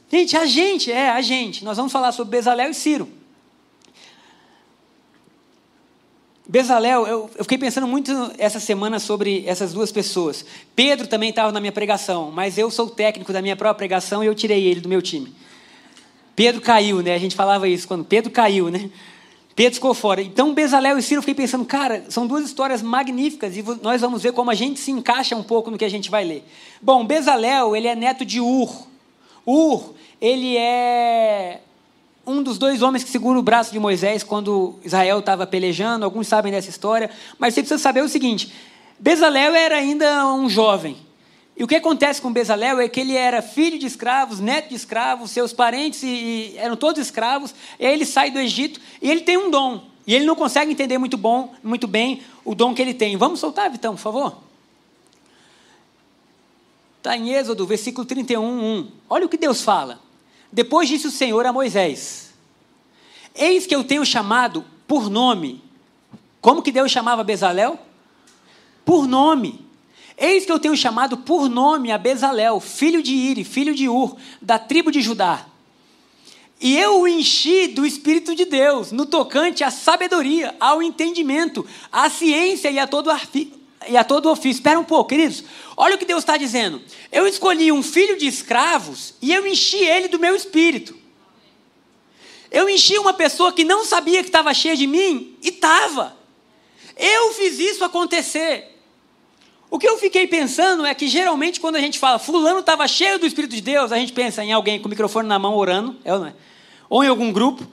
Gente, 0.08 0.38
a 0.38 0.46
gente, 0.46 0.92
é, 0.92 1.10
a 1.10 1.20
gente. 1.20 1.66
Nós 1.66 1.78
vamos 1.78 1.92
falar 1.92 2.12
sobre 2.12 2.38
Bezalel 2.38 2.70
e 2.70 2.76
Ciro. 2.76 3.10
Bezalel, 6.48 7.08
eu, 7.08 7.30
eu, 7.36 7.44
fiquei 7.44 7.58
pensando 7.58 7.88
muito 7.88 8.12
essa 8.38 8.60
semana 8.60 9.00
sobre 9.00 9.44
essas 9.48 9.74
duas 9.74 9.92
pessoas. 9.92 10.46
Pedro 10.75 11.08
também 11.08 11.30
estava 11.32 11.52
na 11.52 11.60
minha 11.60 11.72
pregação, 11.72 12.30
mas 12.32 12.58
eu 12.58 12.70
sou 12.70 12.88
técnico 12.88 13.34
da 13.34 13.42
minha 13.42 13.56
própria 13.56 13.80
pregação 13.80 14.24
e 14.24 14.28
eu 14.28 14.36
tirei 14.36 14.68
ele 14.68 14.80
do 14.80 14.88
meu 14.88 15.02
time. 15.02 15.34
Pedro 16.36 16.62
caiu, 16.62 17.02
né? 17.02 17.16
A 17.16 17.18
gente 17.18 17.36
falava 17.36 17.68
isso 17.68 17.88
quando 17.88 18.06
Pedro 18.06 18.30
caiu, 18.30 18.70
né? 18.70 18.92
Pedro 19.56 19.75
ficou 19.75 19.94
fora. 19.94 20.22
Então, 20.22 20.54
Bezalel 20.54 21.00
e 21.00 21.02
Ciro, 21.02 21.20
eu 21.20 21.24
fiquei 21.24 21.34
pensando, 21.34 21.66
cara, 21.66 22.06
são 22.10 22.28
duas 22.28 22.46
histórias 22.46 22.82
magníficas 22.82 23.56
e 23.58 23.64
nós 23.82 24.02
vamos 24.02 24.22
ver 24.22 24.34
como 24.34 24.52
a 24.52 24.56
gente 24.56 24.80
se 24.80 24.92
encaixa 24.92 25.36
um 25.36 25.44
pouco 25.44 25.72
no 25.72 25.78
que 25.78 25.86
a 25.86 25.90
gente 25.90 26.12
vai 26.12 26.25
ler. 26.25 26.44
Bom, 26.82 27.06
Bezalel, 27.06 27.75
ele 27.75 27.88
é 27.88 27.96
neto 27.96 28.24
de 28.25 28.40
Ur. 28.40 28.86
Ur, 29.46 29.96
ele 30.22 30.58
é 30.58 31.62
um 32.25 32.41
dos 32.41 32.58
dois 32.58 32.82
homens 32.82 33.03
que 33.03 33.10
segura 33.10 33.38
o 33.38 33.44
braço 33.44 33.72
de 33.72 33.79
Moisés 33.79 34.24
quando 34.24 34.75
Israel 34.84 35.20
estava 35.20 35.46
pelejando. 35.46 36.05
Alguns 36.05 36.27
sabem 36.27 36.51
dessa 36.51 36.70
história, 36.70 37.10
mas 37.38 37.53
você 37.53 37.62
precisa 37.62 37.82
saber 37.82 38.03
o 38.03 38.10
seguinte: 38.10 38.51
Bezalel 39.00 39.53
era 39.53 39.77
ainda 39.77 40.27
um 40.34 40.50
jovem. 40.50 40.98
E 41.58 41.63
o 41.63 41.67
que 41.67 41.75
acontece 41.75 42.22
com 42.22 42.34
Bezalel 42.34 42.82
é 42.82 42.89
que 42.89 43.00
ele 43.00 43.15
era 43.15 43.41
filho 43.41 43.79
de 43.79 43.86
escravos, 43.86 44.39
neto 44.39 44.70
de 44.70 44.75
escravos, 44.75 45.32
seus 45.32 45.53
parentes 45.53 46.03
e, 46.03 46.08
e 46.08 46.58
eram 46.58 46.75
todos 46.75 47.01
escravos, 47.01 47.55
e 47.79 47.86
aí 47.86 47.94
ele 47.94 48.05
sai 48.05 48.29
do 48.29 48.39
Egito 48.39 48.79
e 49.01 49.10
ele 49.10 49.22
tem 49.22 49.38
um 49.38 49.50
dom. 49.50 49.84
E 50.05 50.13
ele 50.13 50.25
não 50.25 50.36
consegue 50.36 50.72
entender 50.72 50.98
muito, 50.98 51.17
bom, 51.17 51.53
muito 51.63 51.88
bem 51.88 52.22
o 52.44 52.53
dom 52.53 52.75
que 52.75 52.82
ele 52.82 52.94
tem. 52.94 53.17
Vamos 53.17 53.39
soltar, 53.39 53.72
Vitão, 53.72 53.96
por 53.96 54.01
favor? 54.01 54.38
Está 56.98 57.15
em 57.15 57.32
Êxodo, 57.32 57.65
versículo 57.65 58.05
31, 58.05 58.44
1. 58.44 58.91
Olha 59.10 59.25
o 59.25 59.29
que 59.29 59.38
Deus 59.38 59.62
fala. 59.62 60.00
Depois 60.52 60.88
disse 60.88 61.08
o 61.08 61.12
Senhor 61.12 61.46
a 61.46 61.54
Moisés: 61.54 62.34
Eis 63.34 63.66
que 63.66 63.75
eu 63.75 63.84
tenho 63.84 64.06
chamado 64.06 64.64
por 64.88 65.10
nome. 65.10 65.64
Como 66.42 66.62
que 66.62 66.72
Deus 66.72 66.92
chamava 66.92 67.24
Bezalel? 67.24 67.80
Por 68.86 69.08
nome. 69.08 69.66
Eis 70.18 70.46
que 70.46 70.52
eu 70.52 70.60
tenho 70.60 70.78
chamado 70.78 71.18
por 71.18 71.50
nome 71.50 71.92
a 71.92 71.98
Bezalel, 71.98 72.60
filho 72.60 73.04
de 73.04 73.14
Iri, 73.14 73.44
filho 73.44 73.75
de 73.75 73.90
Ur, 73.90 74.16
da 74.42 74.58
tribo 74.58 74.92
de 74.92 75.02
Judá. 75.02 75.46
E 76.62 76.78
eu 76.78 77.02
o 77.02 77.08
enchi 77.08 77.68
do 77.68 77.86
Espírito 77.86 78.34
de 78.34 78.46
Deus, 78.46 78.92
no 78.94 79.06
tocante 79.06 79.64
à 79.64 79.70
sabedoria, 79.70 80.56
ao 80.58 80.82
entendimento, 80.82 81.66
à 81.92 82.10
ciência 82.10 82.72
e 82.72 82.80
a 82.80 82.88
todo, 82.88 83.12
e 83.88 83.98
a 83.98 84.04
todo 84.04 84.30
ofício. 84.30 84.60
Espera 84.60 84.80
um 84.80 84.84
pouco, 84.84 85.10
queridos. 85.10 85.44
Olha 85.77 85.96
o 85.96 85.98
que 85.98 86.06
Deus 86.06 86.20
está 86.20 86.38
dizendo. 86.38 86.82
Eu 87.12 87.27
escolhi 87.27 87.72
um 87.72 87.84
filho 87.84 88.18
de 88.18 88.27
escravos 88.27 89.15
e 89.22 89.34
eu 89.34 89.46
enchi 89.46 89.77
ele 89.77 90.08
do 90.08 90.20
meu 90.20 90.36
espírito. 90.36 90.96
Eu 92.51 92.70
enchi 92.70 92.98
uma 92.98 93.13
pessoa 93.13 93.51
que 93.51 93.63
não 93.63 93.84
sabia 93.84 94.22
que 94.22 94.30
estava 94.30 94.54
cheia 94.54 94.77
de 94.77 94.88
mim 94.88 95.36
e 95.44 95.50
estava. 95.50 96.15
Eu 96.96 97.34
fiz 97.34 97.60
isso 97.60 97.84
acontecer. 97.84 98.75
O 99.70 99.77
que 99.77 99.88
eu 99.88 99.98
fiquei 99.98 100.27
pensando 100.27 100.86
é 100.86 100.94
que 100.94 101.08
geralmente 101.08 101.60
quando 101.60 101.75
a 101.75 101.82
gente 101.82 102.00
fala 102.00 102.18
fulano 102.18 102.60
estava 102.60 102.88
cheio 102.88 103.20
do 103.20 103.25
Espírito 103.25 103.56
de 103.56 103.62
Deus, 103.62 103.92
a 103.92 103.98
gente 103.98 104.13
pensa 104.13 104.44
em 104.44 104.54
alguém 104.54 104.80
com 104.80 104.88
o 104.88 104.89
microfone 104.89 105.27
na 105.27 105.38
mão 105.38 105.56
orando, 105.56 105.98
é 106.06 106.13
ou 106.13 106.20
não 106.20 106.27
é? 106.27 106.34
Ou 106.88 107.04
em 107.04 107.08
algum 107.08 107.32
grupo, 107.32 107.68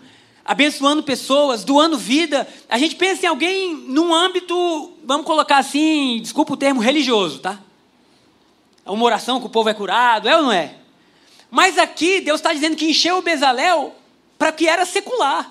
abençoando 0.53 1.03
pessoas, 1.03 1.65
doando 1.65 1.97
vida. 1.97 2.47
A 2.69 2.77
gente 2.77 2.95
pensa 2.95 3.25
em 3.25 3.29
alguém 3.29 3.75
num 3.75 4.13
âmbito, 4.13 4.93
vamos 5.03 5.25
colocar 5.25 5.57
assim, 5.57 6.19
desculpa 6.21 6.53
o 6.53 6.57
termo, 6.59 6.79
religioso, 6.79 7.39
tá? 7.39 7.59
É 8.85 8.91
uma 8.91 9.05
oração 9.05 9.41
que 9.41 9.47
o 9.47 9.51
povo 9.51 9.71
é 9.71 9.75
curado, 9.75 10.29
é 10.29 10.37
ou 10.37 10.43
não 10.43 10.53
é? 10.53 10.75
Mas 11.51 11.79
aqui 11.79 12.21
Deus 12.21 12.39
está 12.39 12.53
dizendo 12.53 12.77
que 12.77 12.85
encheu 12.85 13.17
o 13.17 13.23
Bezalel 13.23 13.95
para 14.39 14.53
que 14.53 14.69
era 14.69 14.85
secular. 14.85 15.51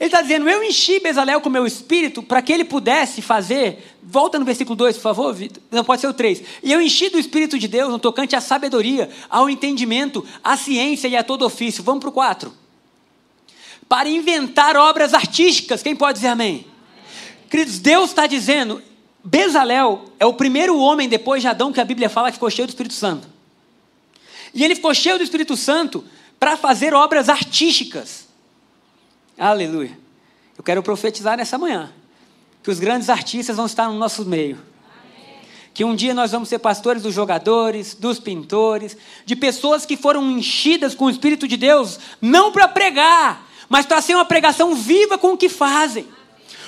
Ele 0.00 0.08
está 0.08 0.20
dizendo: 0.20 0.48
Eu 0.48 0.64
enchi 0.64 0.98
Bezalel 0.98 1.40
com 1.40 1.48
meu 1.48 1.64
espírito 1.64 2.20
para 2.20 2.42
que 2.42 2.52
ele 2.52 2.64
pudesse 2.64 3.22
fazer. 3.22 3.96
Volta 4.02 4.40
no 4.40 4.44
versículo 4.44 4.74
2, 4.74 4.96
por 4.96 5.02
favor, 5.02 5.32
Vitor. 5.32 5.62
Não, 5.70 5.84
pode 5.84 6.00
ser 6.00 6.08
o 6.08 6.12
3. 6.12 6.42
E 6.64 6.72
eu 6.72 6.80
enchi 6.80 7.10
do 7.10 7.18
espírito 7.18 7.56
de 7.56 7.68
Deus 7.68 7.90
no 7.90 7.98
tocante 8.00 8.34
à 8.34 8.40
sabedoria, 8.40 9.08
ao 9.30 9.48
entendimento, 9.48 10.26
à 10.42 10.56
ciência 10.56 11.06
e 11.06 11.16
a 11.16 11.22
todo 11.22 11.44
ofício. 11.44 11.84
Vamos 11.84 12.00
para 12.00 12.08
o 12.08 12.12
4. 12.12 12.63
Para 13.88 14.08
inventar 14.08 14.76
obras 14.76 15.14
artísticas. 15.14 15.82
Quem 15.82 15.94
pode 15.94 16.18
dizer 16.18 16.28
amém? 16.28 16.66
Queridos, 17.50 17.78
Deus 17.78 18.10
está 18.10 18.26
dizendo: 18.26 18.82
Bezalel 19.22 20.04
é 20.18 20.26
o 20.26 20.34
primeiro 20.34 20.78
homem 20.78 21.08
depois 21.08 21.40
de 21.42 21.48
Adão 21.48 21.72
que 21.72 21.80
a 21.80 21.84
Bíblia 21.84 22.10
fala 22.10 22.28
que 22.28 22.36
ficou 22.36 22.50
cheio 22.50 22.66
do 22.66 22.70
Espírito 22.70 22.94
Santo. 22.94 23.28
E 24.52 24.62
ele 24.62 24.74
ficou 24.74 24.94
cheio 24.94 25.18
do 25.18 25.24
Espírito 25.24 25.56
Santo 25.56 26.04
para 26.38 26.56
fazer 26.56 26.94
obras 26.94 27.28
artísticas. 27.28 28.28
Aleluia. 29.38 29.98
Eu 30.56 30.62
quero 30.62 30.82
profetizar 30.82 31.36
nessa 31.36 31.58
manhã 31.58 31.92
que 32.62 32.70
os 32.70 32.78
grandes 32.78 33.10
artistas 33.10 33.56
vão 33.56 33.66
estar 33.66 33.88
no 33.88 33.98
nosso 33.98 34.24
meio. 34.24 34.58
Que 35.72 35.84
um 35.84 35.94
dia 35.94 36.14
nós 36.14 36.30
vamos 36.30 36.48
ser 36.48 36.60
pastores 36.60 37.02
dos 37.02 37.12
jogadores, 37.12 37.94
dos 37.94 38.20
pintores, 38.20 38.96
de 39.26 39.34
pessoas 39.34 39.84
que 39.84 39.96
foram 39.96 40.30
enchidas 40.30 40.94
com 40.94 41.06
o 41.06 41.10
Espírito 41.10 41.48
de 41.48 41.56
Deus, 41.56 41.98
não 42.20 42.52
para 42.52 42.68
pregar, 42.68 43.44
mas 43.68 43.86
para 43.86 44.00
ser 44.00 44.14
uma 44.14 44.24
pregação 44.24 44.74
viva 44.74 45.18
com 45.18 45.32
o 45.32 45.36
que 45.36 45.48
fazem. 45.48 46.06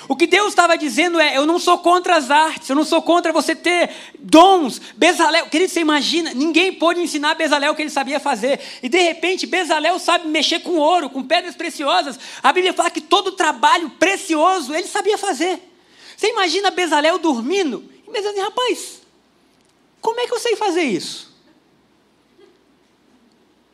O 0.07 0.15
que 0.15 0.25
Deus 0.25 0.49
estava 0.49 0.77
dizendo 0.77 1.19
é: 1.19 1.37
eu 1.37 1.45
não 1.45 1.59
sou 1.59 1.77
contra 1.79 2.15
as 2.15 2.31
artes, 2.31 2.69
eu 2.69 2.75
não 2.75 2.85
sou 2.85 3.01
contra 3.01 3.33
você 3.33 3.53
ter 3.53 3.89
dons. 4.17 4.79
Bezalel, 4.95 5.47
querido, 5.47 5.71
você 5.71 5.81
imagina, 5.81 6.33
ninguém 6.33 6.73
pôde 6.73 7.01
ensinar 7.01 7.35
Bezalel 7.35 7.73
o 7.73 7.75
que 7.75 7.81
ele 7.81 7.89
sabia 7.89 8.19
fazer. 8.19 8.59
E 8.81 8.87
de 8.87 8.99
repente, 8.99 9.45
Bezalel 9.45 9.99
sabe 9.99 10.27
mexer 10.27 10.59
com 10.61 10.77
ouro, 10.77 11.09
com 11.09 11.23
pedras 11.23 11.55
preciosas. 11.55 12.17
A 12.41 12.53
Bíblia 12.53 12.73
fala 12.73 12.89
que 12.89 13.01
todo 13.01 13.33
trabalho 13.33 13.89
precioso 13.91 14.73
ele 14.73 14.87
sabia 14.87 15.17
fazer. 15.17 15.59
Você 16.15 16.29
imagina 16.29 16.71
Bezalel 16.71 17.19
dormindo 17.19 17.83
e 18.07 18.21
diz: 18.21 18.41
rapaz, 18.41 19.01
como 19.99 20.19
é 20.21 20.27
que 20.27 20.33
eu 20.33 20.39
sei 20.39 20.55
fazer 20.55 20.83
isso? 20.83 21.26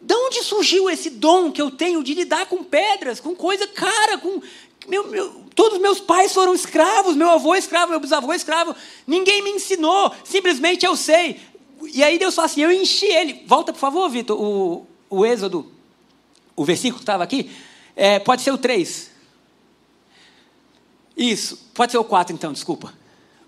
De 0.03 0.13
onde 0.13 0.43
surgiu 0.43 0.89
esse 0.89 1.09
dom 1.09 1.49
que 1.49 1.61
eu 1.61 1.71
tenho 1.71 2.03
de 2.03 2.13
lidar 2.13 2.45
com 2.47 2.61
pedras, 2.61 3.21
com 3.21 3.33
coisa 3.33 3.65
cara, 3.67 4.17
com 4.17 4.41
meu, 4.85 5.07
meu, 5.07 5.45
todos 5.55 5.79
meus 5.79 6.01
pais 6.01 6.33
foram 6.33 6.53
escravos, 6.53 7.15
meu 7.15 7.29
avô 7.29 7.55
é 7.55 7.57
escravo, 7.57 7.91
meu 7.91 8.01
bisavô 8.01 8.33
é 8.33 8.35
escravo. 8.35 8.75
Ninguém 9.07 9.41
me 9.41 9.51
ensinou, 9.51 10.13
simplesmente 10.25 10.85
eu 10.85 10.97
sei. 10.97 11.39
E 11.93 12.03
aí 12.03 12.19
Deus 12.19 12.35
fala 12.35 12.47
assim: 12.47 12.61
eu 12.61 12.71
enchi 12.71 13.05
ele. 13.05 13.45
Volta, 13.47 13.71
por 13.71 13.79
favor, 13.79 14.09
Vitor, 14.09 14.37
o, 14.37 14.85
o 15.09 15.25
Êxodo, 15.25 15.71
o 16.53 16.65
versículo 16.65 16.97
que 16.97 17.03
estava 17.03 17.23
aqui. 17.23 17.49
É, 17.95 18.19
pode 18.19 18.41
ser 18.41 18.51
o 18.51 18.57
3. 18.57 19.09
Isso, 21.15 21.69
pode 21.73 21.93
ser 21.93 21.97
o 21.97 22.03
4 22.03 22.35
então, 22.35 22.51
desculpa 22.51 23.02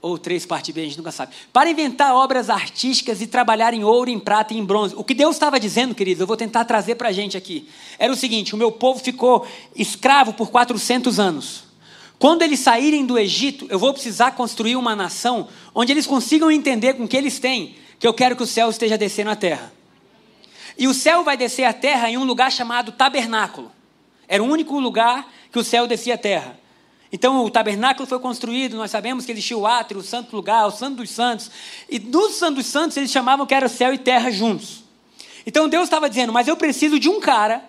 ou 0.05 0.19
três 0.19 0.45
parte 0.45 0.71
B, 0.71 0.81
a 0.81 0.83
gente 0.83 1.00
nunca 1.00 1.12
sabe, 1.12 1.33
para 1.51 1.67
inventar 1.67 2.13
obras 2.13 2.47
artísticas 2.47 3.21
e 3.21 3.27
trabalhar 3.27 3.74
em 3.74 3.83
ouro, 3.83 4.07
em 4.07 4.19
prata 4.19 4.53
e 4.53 4.57
em 4.57 4.63
bronze. 4.63 4.93
O 4.95 5.03
que 5.03 5.15
Deus 5.15 5.35
estava 5.35 5.59
dizendo, 5.59 5.95
queridos, 5.95 6.21
eu 6.21 6.27
vou 6.27 6.38
tentar 6.38 6.63
trazer 6.65 6.93
para 6.93 7.09
a 7.09 7.12
gente 7.12 7.35
aqui, 7.35 7.67
era 7.97 8.13
o 8.13 8.15
seguinte: 8.15 8.53
o 8.53 8.57
meu 8.57 8.71
povo 8.71 9.00
ficou 9.00 9.47
escravo 9.75 10.31
por 10.33 10.51
400 10.51 11.19
anos. 11.19 11.63
Quando 12.19 12.43
eles 12.43 12.59
saírem 12.59 13.03
do 13.03 13.17
Egito, 13.17 13.65
eu 13.67 13.79
vou 13.79 13.91
precisar 13.93 14.33
construir 14.33 14.75
uma 14.75 14.95
nação 14.95 15.47
onde 15.74 15.91
eles 15.91 16.05
consigam 16.05 16.51
entender 16.51 16.93
com 16.93 17.05
o 17.05 17.07
que 17.07 17.17
eles 17.17 17.39
têm, 17.39 17.75
que 18.00 18.05
eu 18.05 18.13
quero 18.13 18.35
que 18.35 18.43
o 18.43 18.47
céu 18.47 18.69
esteja 18.69 19.00
descendo 19.00 19.31
à 19.31 19.35
terra. 19.35 19.74
E 20.77 20.88
o 20.88 20.93
céu 20.93 21.24
vai 21.24 21.35
descer 21.35 21.63
à 21.63 21.74
terra 21.74 22.12
em 22.12 22.17
um 22.17 22.25
lugar 22.25 22.51
chamado 22.51 22.91
tabernáculo. 22.91 23.71
Era 24.27 24.43
o 24.43 24.45
único 24.45 24.79
lugar 24.79 25.27
que 25.51 25.57
o 25.57 25.63
céu 25.63 25.88
descia 25.88 26.13
à 26.13 26.17
terra. 26.17 26.59
Então 27.12 27.45
o 27.45 27.50
tabernáculo 27.50 28.07
foi 28.07 28.19
construído, 28.19 28.75
nós 28.75 28.91
sabemos 28.91 29.25
que 29.25 29.31
existia 29.31 29.57
o 29.57 29.65
átrio, 29.65 30.01
o 30.01 30.03
santo 30.03 30.35
lugar, 30.35 30.65
o 30.65 30.71
santo 30.71 30.97
dos 30.97 31.09
santos. 31.09 31.51
E 31.89 32.00
no 32.00 32.29
santo 32.29 32.55
dos 32.55 32.65
santos 32.65 32.97
eles 32.97 33.12
chamavam 33.12 33.45
que 33.45 33.53
era 33.53 33.69
céu 33.69 33.93
e 33.93 33.97
terra 33.97 34.31
juntos. 34.31 34.83
Então 35.45 35.69
Deus 35.69 35.83
estava 35.83 36.09
dizendo, 36.09 36.33
mas 36.33 36.47
eu 36.47 36.57
preciso 36.57 37.00
de 37.00 37.07
um 37.07 37.19
cara 37.19 37.63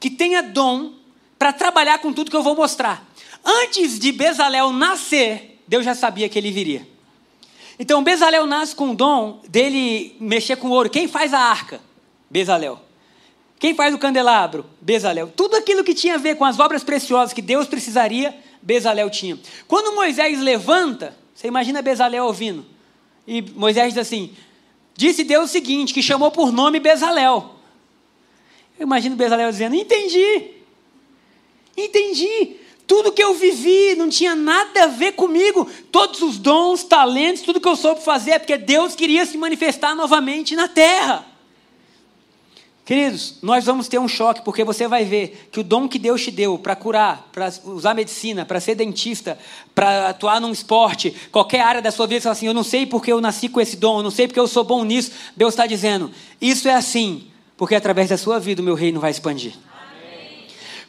que 0.00 0.10
tenha 0.10 0.42
dom 0.42 0.92
para 1.38 1.52
trabalhar 1.52 1.98
com 1.98 2.12
tudo 2.12 2.30
que 2.30 2.36
eu 2.36 2.42
vou 2.42 2.56
mostrar. 2.56 3.06
Antes 3.44 3.98
de 3.98 4.10
Bezalel 4.10 4.72
nascer, 4.72 5.62
Deus 5.68 5.84
já 5.84 5.94
sabia 5.94 6.28
que 6.28 6.38
ele 6.38 6.50
viria. 6.50 6.86
Então 7.78 8.02
Bezalel 8.02 8.46
nasce 8.46 8.74
com 8.74 8.90
o 8.90 8.94
dom 8.94 9.40
dele 9.48 10.16
mexer 10.18 10.56
com 10.56 10.68
ouro. 10.70 10.90
Quem 10.90 11.06
faz 11.06 11.32
a 11.32 11.38
arca? 11.38 11.80
Bezalel. 12.28 12.80
Quem 13.58 13.74
faz 13.74 13.94
o 13.94 13.98
candelabro? 13.98 14.66
Bezalel. 14.80 15.28
Tudo 15.28 15.56
aquilo 15.56 15.84
que 15.84 15.94
tinha 15.94 16.14
a 16.14 16.18
ver 16.18 16.36
com 16.36 16.44
as 16.44 16.58
obras 16.58 16.82
preciosas 16.82 17.32
que 17.32 17.40
Deus 17.42 17.66
precisaria, 17.66 18.36
Bezalel 18.66 19.08
tinha. 19.08 19.38
Quando 19.68 19.94
Moisés 19.94 20.40
levanta, 20.40 21.16
você 21.32 21.46
imagina 21.46 21.80
Bezalel 21.80 22.24
ouvindo. 22.24 22.66
E 23.24 23.40
Moisés 23.40 23.94
diz 23.94 23.98
assim: 24.02 24.34
Disse 24.96 25.22
Deus 25.22 25.48
o 25.48 25.52
seguinte, 25.52 25.94
que 25.94 26.02
chamou 26.02 26.32
por 26.32 26.50
nome 26.50 26.80
Bezalel. 26.80 27.54
Eu 28.76 28.84
imagino 28.84 29.14
Bezalel 29.14 29.52
dizendo: 29.52 29.76
Entendi. 29.76 30.50
Entendi. 31.76 32.56
Tudo 32.88 33.12
que 33.12 33.22
eu 33.22 33.34
vivi 33.34 33.94
não 33.94 34.08
tinha 34.08 34.34
nada 34.34 34.84
a 34.84 34.88
ver 34.88 35.12
comigo. 35.12 35.70
Todos 35.92 36.20
os 36.20 36.36
dons, 36.36 36.82
talentos, 36.82 37.42
tudo 37.42 37.60
que 37.60 37.68
eu 37.68 37.76
soube 37.76 38.02
fazer 38.02 38.32
é 38.32 38.38
porque 38.40 38.56
Deus 38.56 38.96
queria 38.96 39.24
se 39.24 39.38
manifestar 39.38 39.94
novamente 39.94 40.56
na 40.56 40.66
terra. 40.66 41.24
Queridos, 42.86 43.34
nós 43.42 43.64
vamos 43.64 43.88
ter 43.88 43.98
um 43.98 44.06
choque, 44.06 44.42
porque 44.42 44.62
você 44.62 44.86
vai 44.86 45.04
ver 45.04 45.48
que 45.50 45.58
o 45.58 45.64
dom 45.64 45.88
que 45.88 45.98
Deus 45.98 46.22
te 46.22 46.30
deu 46.30 46.56
para 46.56 46.76
curar, 46.76 47.28
para 47.32 47.52
usar 47.64 47.94
medicina, 47.94 48.46
para 48.46 48.60
ser 48.60 48.76
dentista, 48.76 49.36
para 49.74 50.10
atuar 50.10 50.40
num 50.40 50.52
esporte, 50.52 51.12
qualquer 51.32 51.62
área 51.62 51.82
da 51.82 51.90
sua 51.90 52.06
vida, 52.06 52.20
você 52.20 52.22
fala 52.22 52.32
assim: 52.34 52.46
eu 52.46 52.54
não 52.54 52.62
sei 52.62 52.86
porque 52.86 53.12
eu 53.12 53.20
nasci 53.20 53.48
com 53.48 53.60
esse 53.60 53.76
dom, 53.76 53.98
eu 53.98 54.02
não 54.04 54.10
sei 54.12 54.28
porque 54.28 54.38
eu 54.38 54.46
sou 54.46 54.62
bom 54.62 54.84
nisso. 54.84 55.10
Deus 55.36 55.52
está 55.52 55.66
dizendo: 55.66 56.12
isso 56.40 56.68
é 56.68 56.74
assim, 56.74 57.26
porque 57.56 57.74
através 57.74 58.08
da 58.08 58.16
sua 58.16 58.38
vida 58.38 58.62
o 58.62 58.64
meu 58.64 58.76
reino 58.76 59.00
vai 59.00 59.10
expandir. 59.10 59.54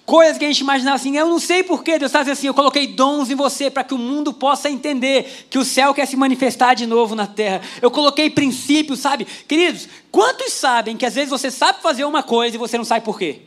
Coisas 0.07 0.37
que 0.37 0.45
a 0.45 0.47
gente 0.47 0.61
imaginava 0.61 0.95
assim, 0.95 1.17
eu 1.17 1.27
não 1.27 1.37
sei 1.37 1.63
porquê, 1.63 1.99
Deus 1.99 2.09
está 2.09 2.19
dizendo 2.19 2.37
assim, 2.37 2.47
eu 2.47 2.53
coloquei 2.53 2.87
dons 2.87 3.29
em 3.29 3.35
você 3.35 3.69
para 3.69 3.83
que 3.83 3.93
o 3.93 3.97
mundo 3.97 4.31
possa 4.31 4.69
entender 4.69 5.47
que 5.49 5.59
o 5.59 5.65
céu 5.65 5.93
quer 5.93 6.05
se 6.05 6.15
manifestar 6.15 6.75
de 6.75 6.85
novo 6.85 7.13
na 7.13 7.27
terra. 7.27 7.61
Eu 7.81 7.91
coloquei 7.91 8.29
princípios, 8.29 8.99
sabe? 8.99 9.25
Queridos, 9.25 9.89
quantos 10.09 10.53
sabem 10.53 10.95
que 10.95 11.05
às 11.05 11.13
vezes 11.13 11.29
você 11.29 11.51
sabe 11.51 11.81
fazer 11.81 12.05
uma 12.05 12.23
coisa 12.23 12.55
e 12.55 12.57
você 12.57 12.77
não 12.77 12.85
sabe 12.85 13.03
porquê? 13.03 13.41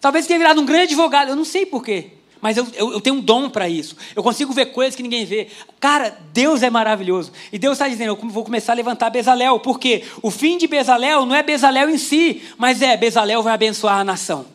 Talvez 0.00 0.26
tenha 0.26 0.38
virado 0.38 0.62
um 0.62 0.64
grande 0.64 0.84
advogado, 0.84 1.28
eu 1.28 1.36
não 1.36 1.44
sei 1.44 1.66
porquê. 1.66 2.12
Mas 2.40 2.56
eu, 2.56 2.66
eu, 2.72 2.92
eu 2.94 3.00
tenho 3.02 3.16
um 3.16 3.20
dom 3.20 3.50
para 3.50 3.68
isso. 3.68 3.98
Eu 4.16 4.22
consigo 4.22 4.50
ver 4.50 4.72
coisas 4.72 4.96
que 4.96 5.02
ninguém 5.02 5.26
vê. 5.26 5.48
Cara, 5.78 6.16
Deus 6.32 6.62
é 6.62 6.70
maravilhoso. 6.70 7.30
E 7.52 7.58
Deus 7.58 7.74
está 7.74 7.86
dizendo: 7.86 8.08
eu 8.08 8.16
vou 8.30 8.44
começar 8.44 8.72
a 8.72 8.76
levantar 8.76 9.10
Bezalel. 9.10 9.60
Porque 9.60 10.04
o 10.22 10.30
fim 10.30 10.56
de 10.56 10.66
Bezalel 10.66 11.26
não 11.26 11.34
é 11.34 11.42
Bezalel 11.42 11.90
em 11.90 11.98
si, 11.98 12.42
mas 12.56 12.80
é 12.80 12.96
Bezalel 12.96 13.42
vai 13.42 13.52
abençoar 13.52 13.98
a 13.98 14.04
nação. 14.04 14.53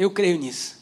Eu 0.00 0.10
creio 0.10 0.38
nisso. 0.38 0.78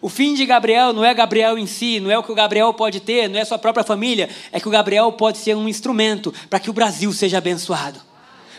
O 0.00 0.08
fim 0.08 0.32
de 0.32 0.46
Gabriel 0.46 0.94
não 0.94 1.04
é 1.04 1.12
Gabriel 1.12 1.58
em 1.58 1.66
si, 1.66 2.00
não 2.00 2.10
é 2.10 2.16
o 2.16 2.22
que 2.22 2.32
o 2.32 2.34
Gabriel 2.34 2.72
pode 2.72 3.00
ter, 3.00 3.28
não 3.28 3.38
é 3.38 3.44
sua 3.44 3.58
própria 3.58 3.84
família, 3.84 4.30
é 4.50 4.58
que 4.58 4.66
o 4.66 4.70
Gabriel 4.70 5.12
pode 5.12 5.36
ser 5.36 5.54
um 5.54 5.68
instrumento 5.68 6.32
para 6.48 6.58
que 6.58 6.70
o 6.70 6.72
Brasil 6.72 7.12
seja 7.12 7.36
abençoado, 7.36 8.00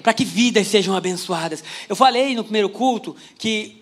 para 0.04 0.14
que 0.14 0.24
vidas 0.24 0.68
sejam 0.68 0.96
abençoadas. 0.96 1.64
Eu 1.90 1.96
falei 1.96 2.36
no 2.36 2.44
primeiro 2.44 2.70
culto 2.70 3.16
que 3.40 3.82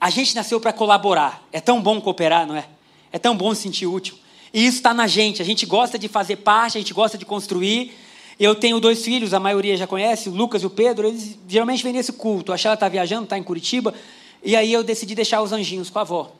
a 0.00 0.10
gente 0.10 0.34
nasceu 0.34 0.60
para 0.60 0.72
colaborar. 0.72 1.46
É 1.52 1.60
tão 1.60 1.80
bom 1.80 2.00
cooperar, 2.00 2.44
não 2.44 2.56
é? 2.56 2.64
É 3.12 3.18
tão 3.20 3.36
bom 3.36 3.54
se 3.54 3.62
sentir 3.62 3.86
útil. 3.86 4.16
E 4.52 4.66
isso 4.66 4.78
está 4.78 4.92
na 4.92 5.06
gente. 5.06 5.40
A 5.40 5.44
gente 5.44 5.64
gosta 5.64 5.96
de 5.96 6.08
fazer 6.08 6.36
parte, 6.36 6.76
a 6.76 6.80
gente 6.80 6.92
gosta 6.92 7.16
de 7.16 7.24
construir. 7.24 7.96
Eu 8.36 8.56
tenho 8.56 8.80
dois 8.80 9.04
filhos, 9.04 9.32
a 9.32 9.38
maioria 9.38 9.76
já 9.76 9.86
conhece, 9.86 10.28
o 10.28 10.32
Lucas 10.32 10.64
e 10.64 10.66
o 10.66 10.70
Pedro. 10.70 11.06
Eles 11.06 11.38
geralmente 11.46 11.84
vêm 11.84 11.92
nesse 11.92 12.12
culto. 12.12 12.52
A 12.52 12.56
Sheila 12.56 12.74
está 12.74 12.88
viajando, 12.88 13.24
está 13.24 13.38
em 13.38 13.44
Curitiba. 13.44 13.94
E 14.42 14.54
aí 14.56 14.72
eu 14.72 14.82
decidi 14.82 15.14
deixar 15.14 15.42
os 15.42 15.52
anjinhos 15.52 15.90
com 15.90 15.98
a 15.98 16.02
avó. 16.02 16.32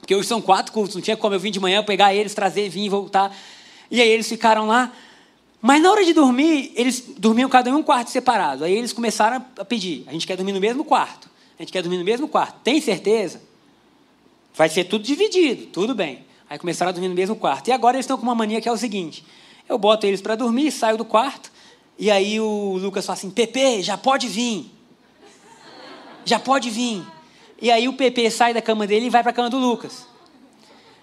Porque 0.00 0.14
hoje 0.14 0.28
são 0.28 0.40
quatro 0.40 0.72
cultos, 0.72 0.94
não 0.94 1.02
tinha 1.02 1.16
como 1.16 1.34
eu 1.34 1.40
vir 1.40 1.50
de 1.50 1.58
manhã, 1.58 1.82
pegar 1.82 2.14
eles, 2.14 2.34
trazer, 2.34 2.68
vir 2.68 2.84
e 2.84 2.88
voltar. 2.88 3.36
E 3.90 4.00
aí 4.00 4.08
eles 4.08 4.28
ficaram 4.28 4.66
lá. 4.66 4.92
Mas 5.60 5.82
na 5.82 5.90
hora 5.90 6.04
de 6.04 6.12
dormir, 6.12 6.72
eles 6.76 7.02
dormiam 7.18 7.48
cada 7.48 7.70
um 7.70 7.74
em 7.74 7.80
um 7.80 7.82
quarto 7.82 8.10
separado. 8.10 8.64
Aí 8.64 8.72
eles 8.72 8.92
começaram 8.92 9.44
a 9.58 9.64
pedir: 9.64 10.04
a 10.06 10.12
gente 10.12 10.26
quer 10.26 10.36
dormir 10.36 10.52
no 10.52 10.60
mesmo 10.60 10.84
quarto. 10.84 11.28
A 11.58 11.62
gente 11.62 11.72
quer 11.72 11.82
dormir 11.82 11.98
no 11.98 12.04
mesmo 12.04 12.28
quarto. 12.28 12.60
Tem 12.62 12.80
certeza? 12.80 13.40
Vai 14.54 14.68
ser 14.68 14.84
tudo 14.84 15.02
dividido, 15.02 15.66
tudo 15.66 15.94
bem. 15.94 16.24
Aí 16.48 16.58
começaram 16.58 16.90
a 16.90 16.92
dormir 16.92 17.08
no 17.08 17.14
mesmo 17.14 17.34
quarto. 17.34 17.68
E 17.68 17.72
agora 17.72 17.96
eles 17.96 18.04
estão 18.04 18.16
com 18.16 18.22
uma 18.22 18.34
mania 18.34 18.60
que 18.60 18.68
é 18.68 18.72
o 18.72 18.76
seguinte: 18.76 19.24
eu 19.68 19.78
boto 19.78 20.06
eles 20.06 20.20
para 20.20 20.36
dormir, 20.36 20.70
saio 20.70 20.96
do 20.96 21.04
quarto, 21.04 21.50
e 21.98 22.10
aí 22.10 22.38
o 22.38 22.76
Lucas 22.76 23.04
fala 23.04 23.18
assim: 23.18 23.30
Pepe, 23.30 23.82
já 23.82 23.96
pode 23.96 24.28
vir. 24.28 24.70
Já 26.24 26.38
pode 26.38 26.70
vir. 26.70 27.04
E 27.60 27.70
aí 27.70 27.88
o 27.88 27.92
Pepe 27.94 28.30
sai 28.30 28.52
da 28.52 28.60
cama 28.60 28.86
dele 28.86 29.06
e 29.06 29.10
vai 29.10 29.22
para 29.22 29.30
a 29.30 29.34
cama 29.34 29.48
do 29.48 29.58
Lucas. 29.58 30.06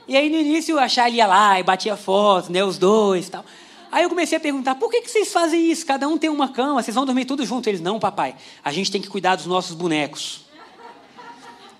E 0.08 0.16
aí 0.16 0.30
no 0.30 0.38
início 0.38 0.78
a 0.80 0.88
Charlie 0.88 1.18
ia 1.18 1.28
lá 1.28 1.60
e 1.60 1.64
batia 1.64 1.96
foto, 1.96 2.52
né, 2.52 2.64
os 2.64 2.78
dois 2.78 3.30
tal. 3.30 3.44
Aí 3.92 4.04
eu 4.04 4.10
comecei 4.10 4.36
a 4.36 4.42
perguntar, 4.42 4.74
por 4.76 4.90
que, 4.90 5.02
que 5.02 5.12
vocês 5.12 5.32
fazem 5.32 5.72
isso? 5.72 5.86
Cada 5.86 6.08
um 6.08 6.18
tem 6.18 6.28
uma 6.28 6.50
cama, 6.50 6.82
vocês 6.82 6.96
vão 6.96 7.06
dormir 7.06 7.26
tudo 7.26 7.46
junto? 7.46 7.70
Eles, 7.70 7.80
não, 7.80 8.00
papai, 8.00 8.36
a 8.64 8.72
gente 8.72 8.92
tem 8.92 9.00
que 9.00 9.08
cuidar 9.08 9.36
dos 9.36 9.46
nossos 9.46 9.76
bonecos. 9.76 10.42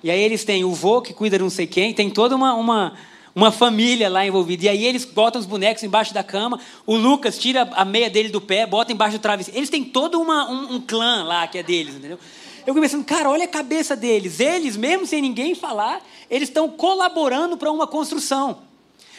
E 0.04 0.12
aí 0.12 0.22
eles 0.22 0.44
têm 0.44 0.64
o 0.64 0.72
vô 0.74 1.02
que 1.02 1.12
cuida 1.12 1.38
de 1.38 1.44
não 1.44 1.50
sei 1.50 1.66
quem, 1.66 1.92
tem 1.92 2.12
toda 2.12 2.36
uma, 2.36 2.54
uma, 2.54 2.94
uma 3.34 3.52
família 3.52 4.10
lá 4.10 4.24
envolvida. 4.24 4.66
E 4.66 4.70
aí 4.70 4.86
eles 4.86 5.06
botam 5.06 5.42
os 5.42 5.48
bonecos 5.48 5.82
embaixo 5.82 6.14
da 6.14 6.24
cama, 6.24 6.60
o 6.86 6.96
Lucas 6.96 7.40
tira 7.40 7.64
a 7.74 7.84
meia 7.84 8.12
dele 8.12 8.30
do 8.30 8.40
pé, 8.40 8.68
bota 8.68 8.92
embaixo 8.92 9.18
do 9.18 9.22
travesseiro. 9.22 9.58
Eles 9.58 9.72
têm 9.72 9.84
todo 9.84 10.22
uma, 10.22 10.48
um, 10.52 10.76
um 10.76 10.82
clã 10.82 11.24
lá 11.24 11.48
que 11.48 11.58
é 11.58 11.64
deles, 11.64 11.96
entendeu? 11.96 12.20
Eu 12.66 12.74
comecei 12.74 12.98
pensando, 12.98 13.06
cara, 13.06 13.30
olha 13.30 13.46
a 13.46 13.48
cabeça 13.48 13.96
deles. 13.96 14.40
Eles, 14.40 14.78
mesmo 14.78 15.06
sem 15.06 15.22
ninguém 15.22 15.54
falar, 15.54 16.02
eles 16.30 16.50
estão 16.50 16.70
colaborando 16.70 17.58
para 17.58 17.72
uma 17.72 17.86
construção. 17.86 18.60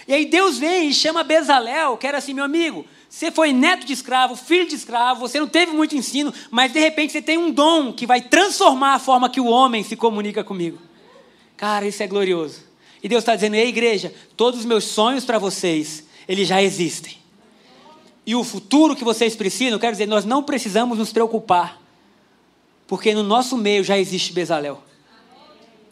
E 0.06 0.12
aí 0.12 0.26
Deus 0.26 0.58
vem 0.58 0.88
e 0.88 0.94
chama 0.94 1.22
Bezalel, 1.22 1.96
que 1.96 2.06
era 2.06 2.18
assim, 2.18 2.34
meu 2.34 2.44
amigo, 2.44 2.84
você 3.08 3.30
foi 3.30 3.52
neto 3.52 3.86
de 3.86 3.92
escravo, 3.92 4.36
filho 4.36 4.68
de 4.68 4.74
escravo, 4.74 5.20
você 5.20 5.38
não 5.38 5.46
teve 5.46 5.72
muito 5.72 5.96
ensino, 5.96 6.32
mas 6.50 6.72
de 6.72 6.80
repente 6.80 7.12
você 7.12 7.22
tem 7.22 7.38
um 7.38 7.50
dom 7.50 7.92
que 7.92 8.06
vai 8.06 8.20
transformar 8.20 8.94
a 8.94 8.98
forma 8.98 9.30
que 9.30 9.40
o 9.40 9.46
homem 9.46 9.82
se 9.82 9.96
comunica 9.96 10.42
comigo. 10.42 10.78
Cara, 11.56 11.86
isso 11.86 12.02
é 12.02 12.06
glorioso. 12.06 12.62
E 13.02 13.08
Deus 13.08 13.22
está 13.22 13.34
dizendo: 13.34 13.54
ei, 13.54 13.68
igreja, 13.68 14.12
todos 14.36 14.60
os 14.60 14.66
meus 14.66 14.84
sonhos 14.84 15.24
para 15.24 15.38
vocês, 15.38 16.04
eles 16.28 16.48
já 16.48 16.62
existem. 16.62 17.16
E 18.26 18.34
o 18.34 18.42
futuro 18.42 18.96
que 18.96 19.04
vocês 19.04 19.36
precisam, 19.36 19.74
eu 19.74 19.80
quero 19.80 19.92
dizer, 19.92 20.06
nós 20.06 20.24
não 20.24 20.42
precisamos 20.42 20.98
nos 20.98 21.12
preocupar, 21.12 21.80
porque 22.86 23.14
no 23.14 23.22
nosso 23.22 23.56
meio 23.56 23.82
já 23.82 23.98
existe 23.98 24.32
Bezalel. 24.32 24.82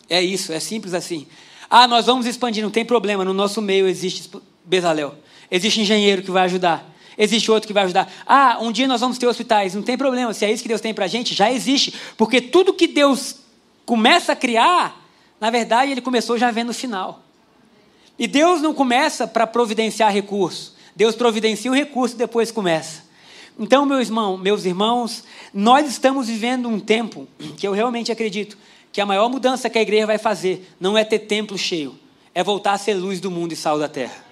É 0.09 0.20
isso, 0.22 0.52
é 0.52 0.61
simples 0.61 0.94
assim. 0.94 1.26
Ah, 1.68 1.88
nós 1.88 2.07
vamos 2.07 2.26
expandir, 2.26 2.62
não 2.62 2.70
tem 2.70 2.85
problema, 2.85 3.24
no 3.24 3.33
nosso 3.33 3.62
meio 3.62 3.87
existe 3.87 4.31
Bezalel. 4.64 5.14
Existe 5.50 5.81
engenheiro 5.81 6.22
que 6.22 6.31
vai 6.31 6.44
ajudar. 6.44 6.90
Existe 7.16 7.50
outro 7.50 7.66
que 7.66 7.72
vai 7.72 7.85
ajudar. 7.85 8.11
Ah, 8.26 8.59
um 8.61 8.72
dia 8.72 8.88
nós 8.88 9.00
vamos 9.00 9.18
ter 9.18 9.26
hospitais. 9.26 9.74
Não 9.74 9.83
tem 9.83 9.96
problema, 9.96 10.33
se 10.33 10.44
é 10.44 10.52
isso 10.52 10.62
que 10.62 10.68
Deus 10.68 10.81
tem 10.81 10.94
para 10.94 11.05
a 11.05 11.09
gente, 11.09 11.35
já 11.35 11.50
existe. 11.50 11.94
Porque 12.16 12.40
tudo 12.40 12.72
que 12.72 12.87
Deus 12.87 13.37
começa 13.85 14.33
a 14.33 14.37
criar, 14.37 15.00
na 15.40 15.50
verdade, 15.50 15.92
Ele 15.92 16.00
começou 16.00 16.38
já 16.38 16.50
vendo 16.50 16.70
o 16.70 16.74
final. 16.74 17.22
E 18.18 18.26
Deus 18.26 18.61
não 18.62 18.72
começa 18.72 19.26
para 19.26 19.46
providenciar 19.46 20.12
recurso. 20.12 20.74
Deus 20.94 21.14
providencia 21.14 21.70
o 21.70 21.74
recurso 21.74 22.14
e 22.14 22.18
depois 22.18 22.50
começa. 22.50 23.02
Então, 23.58 23.84
meus 23.84 24.64
irmãos, 24.64 25.24
nós 25.52 25.88
estamos 25.88 26.26
vivendo 26.26 26.68
um 26.68 26.80
tempo 26.80 27.28
que 27.56 27.66
eu 27.66 27.72
realmente 27.72 28.10
acredito 28.10 28.56
que 28.90 29.00
a 29.00 29.06
maior 29.06 29.28
mudança 29.28 29.70
que 29.70 29.78
a 29.78 29.82
igreja 29.82 30.06
vai 30.06 30.18
fazer 30.18 30.68
não 30.80 30.96
é 30.96 31.04
ter 31.04 31.20
templo 31.20 31.56
cheio, 31.56 31.98
é 32.34 32.42
voltar 32.42 32.72
a 32.72 32.78
ser 32.78 32.94
luz 32.94 33.20
do 33.20 33.30
mundo 33.30 33.52
e 33.52 33.56
sal 33.56 33.78
da 33.78 33.88
terra. 33.88 34.24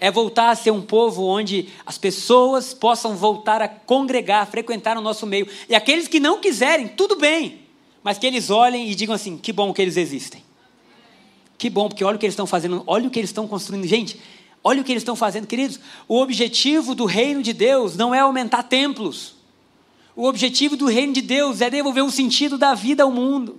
É 0.00 0.10
voltar 0.10 0.50
a 0.50 0.54
ser 0.54 0.70
um 0.70 0.80
povo 0.80 1.24
onde 1.24 1.68
as 1.84 1.98
pessoas 1.98 2.72
possam 2.72 3.16
voltar 3.16 3.60
a 3.60 3.66
congregar, 3.66 4.42
a 4.42 4.46
frequentar 4.46 4.96
o 4.96 5.00
nosso 5.00 5.26
meio. 5.26 5.48
E 5.68 5.74
aqueles 5.74 6.06
que 6.06 6.20
não 6.20 6.40
quiserem, 6.40 6.86
tudo 6.86 7.16
bem, 7.16 7.60
mas 8.02 8.16
que 8.16 8.26
eles 8.26 8.48
olhem 8.48 8.88
e 8.88 8.94
digam 8.94 9.14
assim: 9.14 9.36
que 9.36 9.52
bom 9.52 9.72
que 9.72 9.82
eles 9.82 9.96
existem. 9.96 10.44
Que 11.56 11.68
bom, 11.68 11.88
porque 11.88 12.04
olha 12.04 12.14
o 12.14 12.18
que 12.18 12.26
eles 12.26 12.34
estão 12.34 12.46
fazendo, 12.46 12.84
olha 12.86 13.08
o 13.08 13.10
que 13.10 13.18
eles 13.18 13.30
estão 13.30 13.48
construindo. 13.48 13.84
Gente, 13.88 14.20
Olha 14.68 14.82
o 14.82 14.84
que 14.84 14.92
eles 14.92 15.00
estão 15.00 15.16
fazendo, 15.16 15.46
queridos. 15.46 15.80
O 16.06 16.20
objetivo 16.20 16.94
do 16.94 17.06
reino 17.06 17.42
de 17.42 17.54
Deus 17.54 17.96
não 17.96 18.14
é 18.14 18.18
aumentar 18.18 18.62
templos. 18.64 19.34
O 20.14 20.26
objetivo 20.26 20.76
do 20.76 20.84
reino 20.84 21.14
de 21.14 21.22
Deus 21.22 21.62
é 21.62 21.70
devolver 21.70 22.04
o 22.04 22.10
sentido 22.10 22.58
da 22.58 22.74
vida 22.74 23.02
ao 23.02 23.10
mundo. 23.10 23.58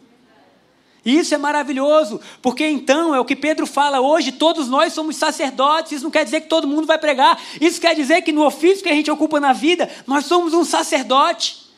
Isso 1.04 1.34
é 1.34 1.38
maravilhoso, 1.40 2.22
porque 2.44 2.64
então 2.64 3.16
é 3.16 3.20
o 3.20 3.26
que 3.26 3.36
Pedro 3.36 3.66
fala 3.66 4.00
hoje: 4.00 4.34
todos 4.34 4.68
nós 4.70 4.94
somos 4.94 5.16
sacerdotes. 5.16 5.94
Isso 5.94 6.04
não 6.04 6.12
quer 6.12 6.24
dizer 6.24 6.42
que 6.42 6.48
todo 6.48 6.68
mundo 6.68 6.86
vai 6.86 7.00
pregar, 7.00 7.42
isso 7.60 7.82
quer 7.82 7.96
dizer 7.96 8.22
que 8.22 8.32
no 8.32 8.46
ofício 8.46 8.84
que 8.84 8.90
a 8.90 8.94
gente 8.94 9.10
ocupa 9.10 9.40
na 9.40 9.52
vida, 9.52 9.90
nós 10.06 10.26
somos 10.26 10.54
um 10.54 10.64
sacerdote. 10.64 11.72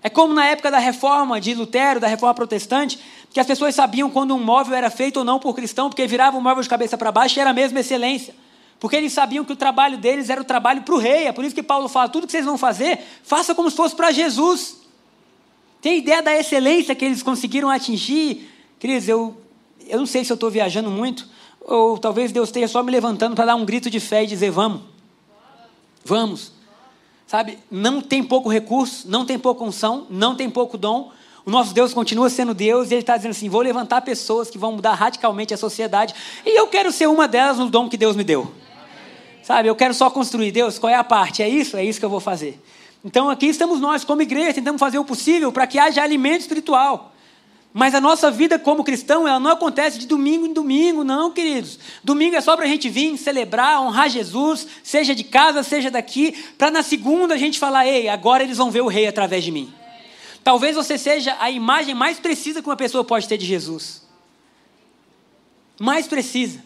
É 0.00 0.08
como 0.08 0.32
na 0.32 0.46
época 0.46 0.70
da 0.70 0.78
reforma 0.78 1.40
de 1.40 1.52
Lutero, 1.52 1.98
da 1.98 2.06
reforma 2.06 2.34
protestante, 2.34 2.96
que 3.32 3.40
as 3.40 3.46
pessoas 3.48 3.74
sabiam 3.74 4.08
quando 4.08 4.36
um 4.36 4.44
móvel 4.44 4.76
era 4.76 4.88
feito 4.88 5.16
ou 5.16 5.24
não 5.24 5.40
por 5.40 5.52
cristão, 5.52 5.90
porque 5.90 6.06
virava 6.06 6.38
o 6.38 6.40
móvel 6.40 6.62
de 6.62 6.68
cabeça 6.68 6.96
para 6.96 7.10
baixo 7.10 7.36
e 7.36 7.40
era 7.40 7.50
a 7.50 7.52
mesma 7.52 7.80
excelência. 7.80 8.46
Porque 8.80 8.96
eles 8.96 9.12
sabiam 9.12 9.44
que 9.44 9.52
o 9.52 9.56
trabalho 9.56 9.98
deles 9.98 10.30
era 10.30 10.40
o 10.40 10.44
trabalho 10.44 10.82
para 10.82 10.94
o 10.94 10.98
rei. 10.98 11.26
É 11.26 11.32
por 11.32 11.44
isso 11.44 11.54
que 11.54 11.62
Paulo 11.62 11.88
fala: 11.88 12.08
tudo 12.08 12.26
que 12.26 12.32
vocês 12.32 12.44
vão 12.44 12.56
fazer, 12.56 13.00
faça 13.22 13.54
como 13.54 13.70
se 13.70 13.76
fosse 13.76 13.94
para 13.94 14.12
Jesus. 14.12 14.78
Tem 15.80 15.98
ideia 15.98 16.22
da 16.22 16.36
excelência 16.36 16.94
que 16.94 17.04
eles 17.04 17.22
conseguiram 17.22 17.70
atingir? 17.70 18.48
Cris, 18.78 19.08
eu, 19.08 19.36
eu 19.86 19.98
não 19.98 20.06
sei 20.06 20.24
se 20.24 20.32
eu 20.32 20.34
estou 20.34 20.50
viajando 20.50 20.90
muito, 20.90 21.26
ou 21.60 21.98
talvez 21.98 22.32
Deus 22.32 22.48
esteja 22.48 22.68
só 22.68 22.82
me 22.82 22.90
levantando 22.90 23.34
para 23.34 23.46
dar 23.46 23.56
um 23.56 23.64
grito 23.64 23.90
de 23.90 24.00
fé 24.00 24.24
e 24.24 24.26
dizer: 24.26 24.50
vamos. 24.50 24.82
Vamos. 26.04 26.52
Sabe, 27.26 27.58
não 27.70 28.00
tem 28.00 28.24
pouco 28.24 28.48
recurso, 28.48 29.06
não 29.10 29.26
tem 29.26 29.38
pouca 29.38 29.62
unção, 29.62 30.06
não 30.08 30.34
tem 30.34 30.48
pouco 30.48 30.78
dom. 30.78 31.12
O 31.44 31.50
nosso 31.50 31.74
Deus 31.74 31.92
continua 31.92 32.30
sendo 32.30 32.54
Deus 32.54 32.90
e 32.90 32.94
Ele 32.94 33.00
está 33.00 33.16
dizendo 33.16 33.32
assim: 33.32 33.48
vou 33.48 33.60
levantar 33.60 34.00
pessoas 34.02 34.48
que 34.48 34.56
vão 34.56 34.72
mudar 34.72 34.94
radicalmente 34.94 35.52
a 35.52 35.56
sociedade 35.56 36.14
e 36.46 36.58
eu 36.58 36.68
quero 36.68 36.90
ser 36.92 37.08
uma 37.08 37.26
delas 37.26 37.58
no 37.58 37.68
dom 37.68 37.88
que 37.88 37.96
Deus 37.96 38.16
me 38.16 38.24
deu. 38.24 38.50
Sabe, 39.48 39.66
eu 39.66 39.74
quero 39.74 39.94
só 39.94 40.10
construir. 40.10 40.52
Deus, 40.52 40.78
qual 40.78 40.92
é 40.92 40.94
a 40.94 41.02
parte? 41.02 41.42
É 41.42 41.48
isso? 41.48 41.74
É 41.74 41.82
isso 41.82 41.98
que 41.98 42.04
eu 42.04 42.10
vou 42.10 42.20
fazer. 42.20 42.62
Então 43.02 43.30
aqui 43.30 43.46
estamos 43.46 43.80
nós, 43.80 44.04
como 44.04 44.20
igreja, 44.20 44.52
tentamos 44.52 44.78
fazer 44.78 44.98
o 44.98 45.06
possível 45.06 45.50
para 45.50 45.66
que 45.66 45.78
haja 45.78 46.02
alimento 46.02 46.42
espiritual. 46.42 47.14
Mas 47.72 47.94
a 47.94 48.00
nossa 48.00 48.30
vida 48.30 48.58
como 48.58 48.84
cristão, 48.84 49.26
ela 49.26 49.40
não 49.40 49.50
acontece 49.50 49.98
de 49.98 50.06
domingo 50.06 50.44
em 50.44 50.52
domingo, 50.52 51.02
não, 51.02 51.30
queridos. 51.30 51.78
Domingo 52.04 52.36
é 52.36 52.42
só 52.42 52.56
para 52.56 52.66
a 52.66 52.68
gente 52.68 52.90
vir, 52.90 53.16
celebrar, 53.16 53.80
honrar 53.80 54.10
Jesus, 54.10 54.66
seja 54.82 55.14
de 55.14 55.24
casa, 55.24 55.62
seja 55.62 55.90
daqui, 55.90 56.32
para 56.58 56.70
na 56.70 56.82
segunda 56.82 57.32
a 57.32 57.38
gente 57.38 57.58
falar, 57.58 57.86
ei, 57.86 58.06
agora 58.06 58.42
eles 58.44 58.58
vão 58.58 58.70
ver 58.70 58.82
o 58.82 58.86
rei 58.86 59.06
através 59.06 59.42
de 59.42 59.50
mim. 59.50 59.72
Talvez 60.44 60.76
você 60.76 60.98
seja 60.98 61.34
a 61.40 61.50
imagem 61.50 61.94
mais 61.94 62.20
precisa 62.20 62.60
que 62.60 62.68
uma 62.68 62.76
pessoa 62.76 63.02
pode 63.02 63.26
ter 63.26 63.38
de 63.38 63.46
Jesus. 63.46 64.06
Mais 65.80 66.06
precisa. 66.06 66.62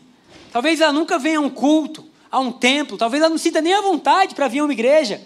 Talvez 0.52 0.80
ela 0.80 0.92
nunca 0.92 1.16
venha 1.16 1.38
a 1.38 1.42
um 1.42 1.48
culto, 1.48 2.10
a 2.32 2.40
um 2.40 2.50
templo, 2.50 2.96
talvez 2.96 3.22
ela 3.22 3.28
não 3.28 3.36
sinta 3.36 3.60
nem 3.60 3.74
a 3.74 3.82
vontade 3.82 4.34
para 4.34 4.48
vir 4.48 4.60
a 4.60 4.64
uma 4.64 4.72
igreja, 4.72 5.20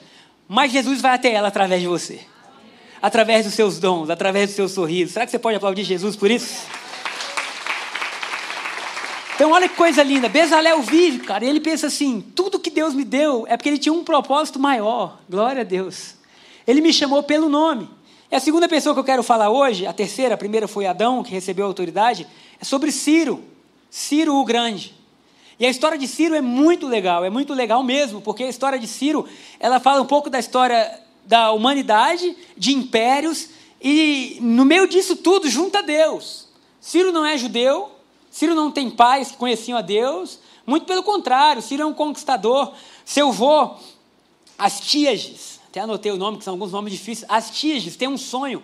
mas 0.49 0.73
Jesus 0.73 1.01
vai 1.01 1.15
até 1.15 1.33
ela 1.33 1.47
através 1.47 1.81
de 1.81 1.87
você. 1.87 2.19
Através 3.01 3.45
dos 3.45 3.55
seus 3.55 3.79
dons, 3.79 4.11
através 4.11 4.51
do 4.51 4.57
seu 4.57 4.69
sorriso. 4.69 5.13
Será 5.13 5.25
que 5.25 5.31
você 5.31 5.39
pode 5.39 5.57
aplaudir 5.57 5.85
Jesus 5.85 6.17
por 6.17 6.29
isso? 6.29 6.65
Então, 9.37 9.53
olha 9.53 9.69
que 9.69 9.77
coisa 9.77 10.03
linda. 10.03 10.29
Bezalel 10.29 10.83
vive, 10.83 11.21
cara, 11.21 11.45
e 11.45 11.49
ele 11.49 11.61
pensa 11.61 11.87
assim: 11.87 12.25
tudo 12.35 12.59
que 12.59 12.71
Deus 12.71 12.95
me 12.95 13.05
deu 13.05 13.47
é 13.47 13.57
porque 13.57 13.69
ele 13.69 13.79
tinha 13.79 13.93
um 13.93 14.03
propósito 14.03 14.59
maior. 14.59 15.19
Glória 15.29 15.61
a 15.61 15.65
Deus. 15.65 16.15
Ele 16.67 16.81
me 16.81 16.93
chamou 16.93 17.23
pelo 17.23 17.49
nome. 17.49 17.89
E 18.33 18.35
a 18.35 18.41
segunda 18.41 18.67
pessoa 18.67 18.95
que 18.95 18.99
eu 18.99 19.05
quero 19.05 19.23
falar 19.23 19.51
hoje, 19.51 19.87
a 19.87 19.93
terceira, 19.93 20.35
a 20.35 20.39
primeira 20.39 20.67
foi 20.67 20.87
Adão, 20.87 21.23
que 21.23 21.31
recebeu 21.31 21.67
a 21.67 21.69
autoridade, 21.69 22.27
é 22.61 22.65
sobre 22.65 22.91
Ciro. 22.91 23.45
Ciro 23.91 24.35
o 24.35 24.45
Grande. 24.45 24.97
E 25.59 25.65
a 25.65 25.71
história 25.71 25.97
de 25.97 26.07
Ciro 26.07 26.35
é 26.35 26.43
muito 26.43 26.87
legal, 26.87 27.25
é 27.25 27.31
muito 27.31 27.55
legal 27.55 27.83
mesmo, 27.83 28.21
porque 28.21 28.45
a 28.45 28.49
história 28.49 28.79
de 28.79 28.87
Ciro, 28.87 29.27
ela 29.59 29.81
fala 29.81 30.03
um 30.03 30.07
pouco 30.07 30.29
da 30.29 30.39
história 30.39 31.01
da 31.25 31.51
humanidade, 31.53 32.37
de 32.57 32.73
impérios, 32.73 33.49
e 33.81 34.39
no 34.41 34.65
meio 34.65 34.87
disso 34.87 35.17
tudo 35.17 35.49
junta 35.49 35.83
Deus. 35.83 36.47
Ciro 36.81 37.11
não 37.11 37.25
é 37.25 37.39
judeu, 37.39 37.91
Ciro 38.31 38.55
não 38.55 38.71
tem 38.71 38.91
pais 38.91 39.31
que 39.31 39.39
conheciam 39.39 39.79
a 39.79 39.83
Deus, 39.83 40.39
muito 40.67 40.85
pelo 40.85 41.03
contrário, 41.03 41.63
Ciro 41.63 41.83
é 41.83 41.87
um 41.87 41.95
conquistador. 41.95 42.75
Seu 43.05 43.29
avô, 43.29 43.77
Astíages, 44.59 45.61
até 45.69 45.81
anotei 45.81 46.13
o 46.13 46.17
nome, 46.17 46.39
que 46.39 46.45
são 46.45 46.55
alguns 46.55 46.73
nomes 46.73 46.93
difíceis, 46.93 47.31
Astíages 47.31 47.97
tem 47.97 48.09
um 48.09 48.19
sonho, 48.19 48.63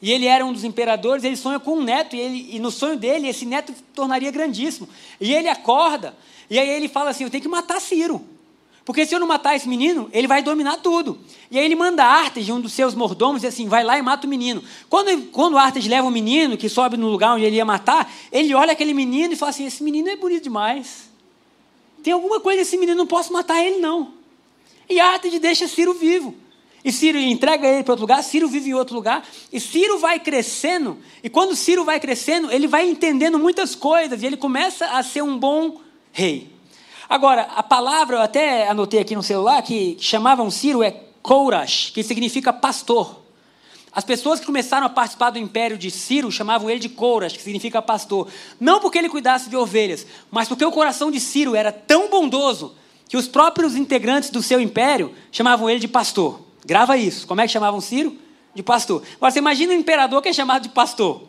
e 0.00 0.12
ele 0.12 0.26
era 0.26 0.44
um 0.44 0.52
dos 0.52 0.64
imperadores, 0.64 1.24
ele 1.24 1.36
sonha 1.36 1.58
com 1.58 1.78
um 1.78 1.82
neto, 1.82 2.14
e, 2.14 2.20
ele, 2.20 2.48
e 2.52 2.58
no 2.58 2.70
sonho 2.70 2.96
dele, 2.96 3.28
esse 3.28 3.46
neto 3.46 3.72
tornaria 3.94 4.30
grandíssimo. 4.30 4.88
E 5.20 5.32
ele 5.32 5.48
acorda, 5.48 6.14
e 6.50 6.58
aí 6.58 6.68
ele 6.68 6.88
fala 6.88 7.10
assim: 7.10 7.24
Eu 7.24 7.30
tenho 7.30 7.42
que 7.42 7.48
matar 7.48 7.80
Ciro. 7.80 8.24
Porque 8.86 9.04
se 9.04 9.12
eu 9.12 9.18
não 9.18 9.26
matar 9.26 9.56
esse 9.56 9.68
menino, 9.68 10.08
ele 10.12 10.28
vai 10.28 10.40
dominar 10.44 10.76
tudo. 10.76 11.18
E 11.50 11.58
aí 11.58 11.64
ele 11.64 11.74
manda 11.74 12.04
Artes, 12.04 12.48
um 12.48 12.60
dos 12.60 12.72
seus 12.72 12.94
mordomos, 12.94 13.42
e 13.42 13.46
assim, 13.48 13.66
vai 13.66 13.82
lá 13.82 13.98
e 13.98 14.02
mata 14.02 14.28
o 14.28 14.30
menino. 14.30 14.62
Quando, 14.88 15.26
quando 15.32 15.58
Artes 15.58 15.88
leva 15.88 16.06
o 16.06 16.10
menino, 16.10 16.56
que 16.56 16.68
sobe 16.68 16.96
no 16.96 17.08
lugar 17.08 17.34
onde 17.34 17.44
ele 17.44 17.56
ia 17.56 17.64
matar, 17.64 18.08
ele 18.30 18.54
olha 18.54 18.70
aquele 18.70 18.94
menino 18.94 19.32
e 19.32 19.36
fala 19.36 19.50
assim: 19.50 19.66
esse 19.66 19.82
menino 19.82 20.08
é 20.08 20.14
bonito 20.14 20.44
demais. 20.44 21.10
Tem 22.00 22.12
alguma 22.12 22.38
coisa 22.38 22.60
nesse 22.60 22.76
menino, 22.76 22.96
não 22.96 23.08
posso 23.08 23.32
matar 23.32 23.60
ele, 23.60 23.78
não. 23.78 24.12
E 24.88 25.00
Artes 25.00 25.36
deixa 25.40 25.66
Ciro 25.66 25.92
vivo. 25.94 26.32
E 26.86 26.92
Ciro 26.92 27.18
entrega 27.18 27.66
ele 27.66 27.82
para 27.82 27.94
outro 27.94 28.04
lugar, 28.04 28.22
Ciro 28.22 28.46
vive 28.46 28.70
em 28.70 28.74
outro 28.74 28.94
lugar, 28.94 29.26
e 29.52 29.58
Ciro 29.58 29.98
vai 29.98 30.20
crescendo, 30.20 30.96
e 31.20 31.28
quando 31.28 31.56
Ciro 31.56 31.84
vai 31.84 31.98
crescendo, 31.98 32.48
ele 32.48 32.68
vai 32.68 32.88
entendendo 32.88 33.40
muitas 33.40 33.74
coisas, 33.74 34.22
e 34.22 34.26
ele 34.26 34.36
começa 34.36 34.86
a 34.86 35.02
ser 35.02 35.20
um 35.20 35.36
bom 35.36 35.80
rei. 36.12 36.48
Agora, 37.08 37.42
a 37.56 37.62
palavra, 37.64 38.18
eu 38.18 38.22
até 38.22 38.68
anotei 38.68 39.00
aqui 39.00 39.16
no 39.16 39.22
celular, 39.24 39.60
que 39.62 39.96
chamavam 39.98 40.48
Ciro 40.48 40.80
é 40.80 40.92
Kourash, 41.22 41.90
que 41.92 42.04
significa 42.04 42.52
pastor. 42.52 43.20
As 43.90 44.04
pessoas 44.04 44.38
que 44.38 44.46
começaram 44.46 44.86
a 44.86 44.90
participar 44.90 45.30
do 45.30 45.40
império 45.40 45.76
de 45.76 45.90
Ciro 45.90 46.30
chamavam 46.30 46.70
ele 46.70 46.78
de 46.78 46.88
Kourash, 46.88 47.32
que 47.32 47.42
significa 47.42 47.82
pastor. 47.82 48.28
Não 48.60 48.78
porque 48.78 48.98
ele 48.98 49.08
cuidasse 49.08 49.50
de 49.50 49.56
ovelhas, 49.56 50.06
mas 50.30 50.46
porque 50.46 50.64
o 50.64 50.70
coração 50.70 51.10
de 51.10 51.18
Ciro 51.18 51.56
era 51.56 51.72
tão 51.72 52.08
bondoso 52.08 52.76
que 53.08 53.16
os 53.16 53.26
próprios 53.26 53.74
integrantes 53.74 54.30
do 54.30 54.40
seu 54.40 54.60
império 54.60 55.12
chamavam 55.32 55.68
ele 55.68 55.80
de 55.80 55.88
pastor. 55.88 56.45
Grava 56.66 56.96
isso. 56.96 57.28
Como 57.28 57.40
é 57.40 57.46
que 57.46 57.52
chamavam 57.52 57.80
Ciro? 57.80 58.18
De 58.52 58.62
pastor. 58.62 59.02
Agora, 59.16 59.30
você 59.30 59.38
imagina 59.38 59.72
um 59.72 59.76
imperador 59.76 60.20
que 60.20 60.28
é 60.28 60.32
chamado 60.32 60.64
de 60.64 60.70
pastor. 60.70 61.22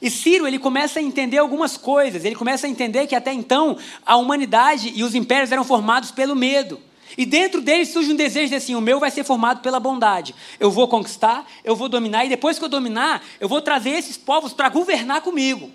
E 0.00 0.08
Ciro, 0.08 0.46
ele 0.46 0.58
começa 0.58 1.00
a 1.00 1.02
entender 1.02 1.38
algumas 1.38 1.76
coisas. 1.76 2.24
Ele 2.24 2.36
começa 2.36 2.68
a 2.68 2.70
entender 2.70 3.08
que 3.08 3.16
até 3.16 3.32
então 3.32 3.76
a 4.06 4.16
humanidade 4.16 4.92
e 4.94 5.02
os 5.02 5.14
impérios 5.14 5.50
eram 5.50 5.64
formados 5.64 6.12
pelo 6.12 6.36
medo. 6.36 6.80
E 7.18 7.26
dentro 7.26 7.60
dele 7.60 7.84
surge 7.84 8.12
um 8.12 8.16
desejo 8.16 8.50
de 8.50 8.54
assim: 8.54 8.74
o 8.76 8.80
meu 8.80 9.00
vai 9.00 9.10
ser 9.10 9.24
formado 9.24 9.60
pela 9.60 9.80
bondade. 9.80 10.34
Eu 10.60 10.70
vou 10.70 10.86
conquistar, 10.86 11.44
eu 11.64 11.74
vou 11.74 11.88
dominar, 11.88 12.24
e 12.24 12.28
depois 12.28 12.58
que 12.58 12.64
eu 12.64 12.68
dominar, 12.68 13.22
eu 13.40 13.48
vou 13.48 13.60
trazer 13.60 13.90
esses 13.90 14.16
povos 14.16 14.52
para 14.52 14.68
governar 14.68 15.22
comigo. 15.22 15.70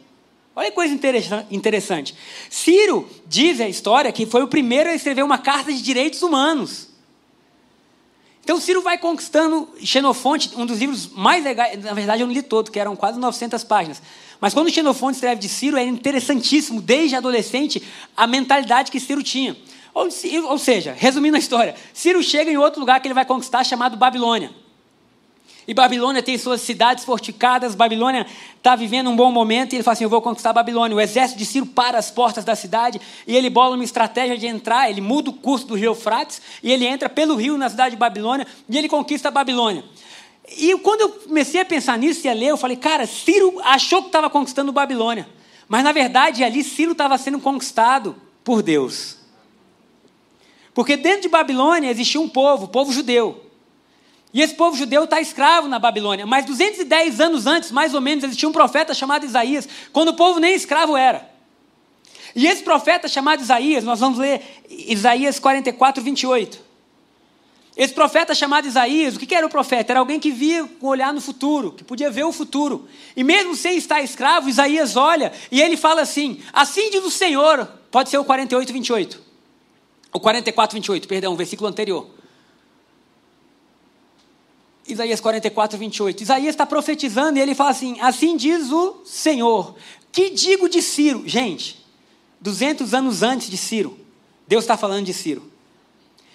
Olha 0.55 0.69
que 0.69 0.75
coisa 0.75 0.93
interessante. 1.51 2.15
Ciro 2.49 3.09
diz 3.27 3.61
a 3.61 3.67
história 3.67 4.11
que 4.11 4.25
foi 4.25 4.43
o 4.43 4.47
primeiro 4.47 4.89
a 4.89 4.93
escrever 4.93 5.23
uma 5.23 5.37
carta 5.37 5.71
de 5.71 5.81
direitos 5.81 6.21
humanos. 6.21 6.88
Então 8.49 8.59
Ciro 8.59 8.81
vai 8.81 8.97
conquistando 8.97 9.69
Xenofonte, 9.79 10.49
um 10.57 10.65
dos 10.65 10.79
livros 10.79 11.07
mais 11.13 11.43
legais, 11.43 11.83
na 11.83 11.93
verdade 11.93 12.23
eu 12.23 12.25
não 12.25 12.33
li 12.33 12.41
todo, 12.41 12.71
que 12.71 12.79
eram 12.79 12.95
quase 12.95 13.19
900 13.19 13.63
páginas. 13.63 14.01
Mas 14.41 14.55
quando 14.55 14.71
Xenofonte 14.71 15.17
escreve 15.17 15.39
de 15.39 15.47
Ciro, 15.47 15.77
é 15.77 15.83
interessantíssimo, 15.83 16.81
desde 16.81 17.15
adolescente, 17.15 17.79
a 18.17 18.25
mentalidade 18.25 18.89
que 18.89 18.99
Ciro 18.99 19.21
tinha. 19.21 19.55
Ou, 19.93 20.09
ou 20.47 20.57
seja, 20.57 20.95
resumindo 20.97 21.35
a 21.35 21.39
história, 21.39 21.75
Ciro 21.93 22.23
chega 22.23 22.49
em 22.49 22.57
outro 22.57 22.79
lugar 22.79 22.99
que 22.99 23.07
ele 23.07 23.13
vai 23.13 23.23
conquistar, 23.23 23.63
chamado 23.63 23.95
Babilônia. 23.95 24.49
E 25.69 25.73
Babilônia 25.75 26.23
tem 26.23 26.35
suas 26.35 26.61
cidades 26.61 27.05
fortificadas, 27.05 27.75
Babilônia 27.75 28.25
está 28.57 28.75
vivendo 28.75 29.07
um 29.07 29.15
bom 29.15 29.31
momento, 29.31 29.73
e 29.73 29.75
ele 29.75 29.83
fala 29.83 29.93
assim: 29.93 30.03
Eu 30.03 30.09
vou 30.09 30.19
conquistar 30.19 30.51
Babilônia. 30.51 30.97
O 30.97 30.99
exército 30.99 31.37
de 31.37 31.45
Ciro 31.45 31.67
para 31.67 31.99
as 31.99 32.09
portas 32.09 32.43
da 32.43 32.55
cidade, 32.55 32.99
e 33.27 33.35
ele 33.35 33.51
bola 33.51 33.75
uma 33.75 33.83
estratégia 33.83 34.35
de 34.35 34.47
entrar, 34.47 34.89
ele 34.89 34.99
muda 34.99 35.29
o 35.29 35.33
curso 35.33 35.67
do 35.67 35.75
rio 35.75 35.91
Eufrates, 35.91 36.41
e 36.63 36.71
ele 36.71 36.87
entra 36.87 37.07
pelo 37.07 37.35
rio 37.35 37.55
na 37.55 37.69
cidade 37.69 37.91
de 37.91 37.97
Babilônia, 37.97 38.47
e 38.67 38.79
ele 38.79 38.89
conquista 38.89 39.27
a 39.27 39.31
Babilônia. 39.31 39.83
E 40.57 40.75
quando 40.79 41.01
eu 41.01 41.09
comecei 41.09 41.61
a 41.61 41.65
pensar 41.65 41.99
nisso 41.99 42.25
e 42.25 42.29
a 42.31 42.33
ler, 42.33 42.47
eu 42.47 42.57
falei, 42.57 42.75
cara, 42.75 43.05
Ciro 43.05 43.61
achou 43.63 44.01
que 44.01 44.07
estava 44.07 44.27
conquistando 44.27 44.71
Babilônia. 44.71 45.29
Mas 45.67 45.83
na 45.83 45.91
verdade, 45.91 46.43
ali 46.43 46.63
Ciro 46.63 46.93
estava 46.93 47.15
sendo 47.15 47.39
conquistado 47.39 48.15
por 48.43 48.63
Deus. 48.63 49.17
Porque 50.73 50.97
dentro 50.97 51.21
de 51.21 51.29
Babilônia 51.29 51.91
existia 51.91 52.19
um 52.19 52.27
povo, 52.27 52.65
o 52.65 52.69
povo 52.69 52.91
judeu. 52.91 53.48
E 54.33 54.41
esse 54.41 54.53
povo 54.53 54.77
judeu 54.77 55.05
está 55.05 55.19
escravo 55.19 55.67
na 55.67 55.79
Babilônia. 55.79 56.25
Mas 56.25 56.45
210 56.45 57.19
anos 57.19 57.47
antes, 57.47 57.71
mais 57.71 57.93
ou 57.93 58.01
menos, 58.01 58.23
existia 58.23 58.47
um 58.47 58.51
profeta 58.51 58.93
chamado 58.93 59.25
Isaías, 59.25 59.67
quando 59.91 60.09
o 60.09 60.13
povo 60.13 60.39
nem 60.39 60.53
escravo 60.53 60.95
era. 60.95 61.27
E 62.35 62.45
esse 62.45 62.63
profeta 62.63 63.07
chamado 63.07 63.41
Isaías, 63.41 63.83
nós 63.83 63.99
vamos 63.99 64.19
ler 64.19 64.41
Isaías 64.69 65.39
44, 65.39 66.03
28. 66.03 66.69
Esse 67.75 67.93
profeta 67.93 68.35
chamado 68.35 68.67
Isaías, 68.67 69.15
o 69.15 69.19
que 69.19 69.33
era 69.33 69.47
o 69.47 69.49
profeta? 69.49 69.93
Era 69.93 70.01
alguém 70.01 70.19
que 70.19 70.31
via 70.31 70.65
com 70.79 70.87
olhar 70.87 71.13
no 71.13 71.21
futuro, 71.21 71.71
que 71.71 71.83
podia 71.83 72.11
ver 72.11 72.25
o 72.25 72.31
futuro. 72.31 72.87
E 73.15 73.23
mesmo 73.23 73.55
sem 73.55 73.77
estar 73.77 74.01
escravo, 74.01 74.49
Isaías 74.49 74.95
olha 74.95 75.31
e 75.49 75.61
ele 75.61 75.77
fala 75.77 76.01
assim: 76.01 76.41
Assim 76.51 76.91
diz 76.91 77.03
o 77.05 77.09
Senhor, 77.09 77.65
pode 77.89 78.09
ser 78.09 78.17
o 78.17 78.25
48, 78.25 78.73
28. 78.73 79.21
O 80.11 80.19
44, 80.19 80.75
28, 80.75 81.07
perdão, 81.07 81.33
o 81.33 81.37
versículo 81.37 81.69
anterior. 81.69 82.18
Isaías 84.89 85.19
44, 85.19 85.77
28. 85.77 86.23
Isaías 86.23 86.49
está 86.49 86.65
profetizando 86.65 87.37
e 87.37 87.41
ele 87.41 87.53
fala 87.53 87.69
assim: 87.69 87.99
Assim 87.99 88.35
diz 88.35 88.71
o 88.71 89.01
Senhor. 89.05 89.75
Que 90.11 90.31
digo 90.31 90.67
de 90.67 90.81
Ciro? 90.81 91.23
Gente, 91.27 91.85
200 92.41 92.93
anos 92.93 93.21
antes 93.21 93.49
de 93.49 93.57
Ciro, 93.57 93.97
Deus 94.47 94.63
está 94.63 94.75
falando 94.75 95.05
de 95.05 95.13
Ciro. 95.13 95.43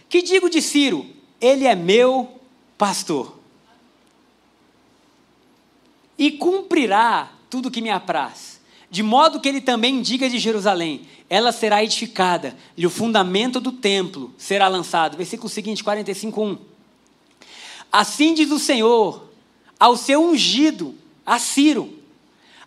Que 0.09 0.23
digo 0.23 0.49
de 0.49 0.63
Ciro? 0.63 1.07
Ele 1.41 1.67
é 1.67 1.75
meu 1.75 2.41
pastor. 2.79 3.39
E 6.17 6.31
cumprirá 6.31 7.33
tudo 7.51 7.71
que 7.71 7.83
me 7.83 7.91
apraz. 7.91 8.61
De 8.89 9.03
modo 9.03 9.41
que 9.41 9.49
ele 9.49 9.61
também 9.61 10.01
diga 10.01 10.31
de 10.31 10.39
Jerusalém: 10.39 11.03
ela 11.29 11.51
será 11.51 11.83
edificada, 11.83 12.57
e 12.77 12.87
o 12.87 12.91
fundamento 12.91 13.59
do 13.59 13.73
templo 13.73 14.33
será 14.39 14.69
lançado. 14.69 15.17
Versículo 15.17 15.49
seguinte, 15.49 15.83
45, 15.83 16.41
1. 16.41 16.74
Assim 17.95 18.35
diz 18.35 18.51
o 18.51 18.59
Senhor 18.59 19.31
ao 19.79 19.97
seu 19.97 20.21
ungido, 20.21 20.97
a 21.25 21.39
Ciro, 21.39 21.97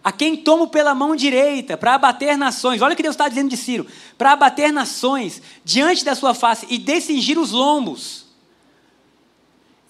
a 0.02 0.10
quem 0.10 0.38
tomo 0.38 0.70
pela 0.70 0.96
mão 0.96 1.18
direita 1.18 1.76
para 1.76 1.96
abater 1.96 2.38
nações. 2.38 2.82
Olha 2.82 2.94
o 2.94 2.96
que 2.96 3.04
Deus 3.04 3.14
está 3.14 3.28
dizendo 3.28 3.50
de 3.50 3.58
Ciro: 3.58 3.86
para 4.18 4.32
abater 4.32 4.72
nações 4.72 5.42
diante 5.66 6.06
da 6.06 6.16
sua 6.16 6.34
face 6.34 6.66
e 6.70 6.78
descingir 6.78 7.38
os 7.38 7.52
lombos. 7.52 8.26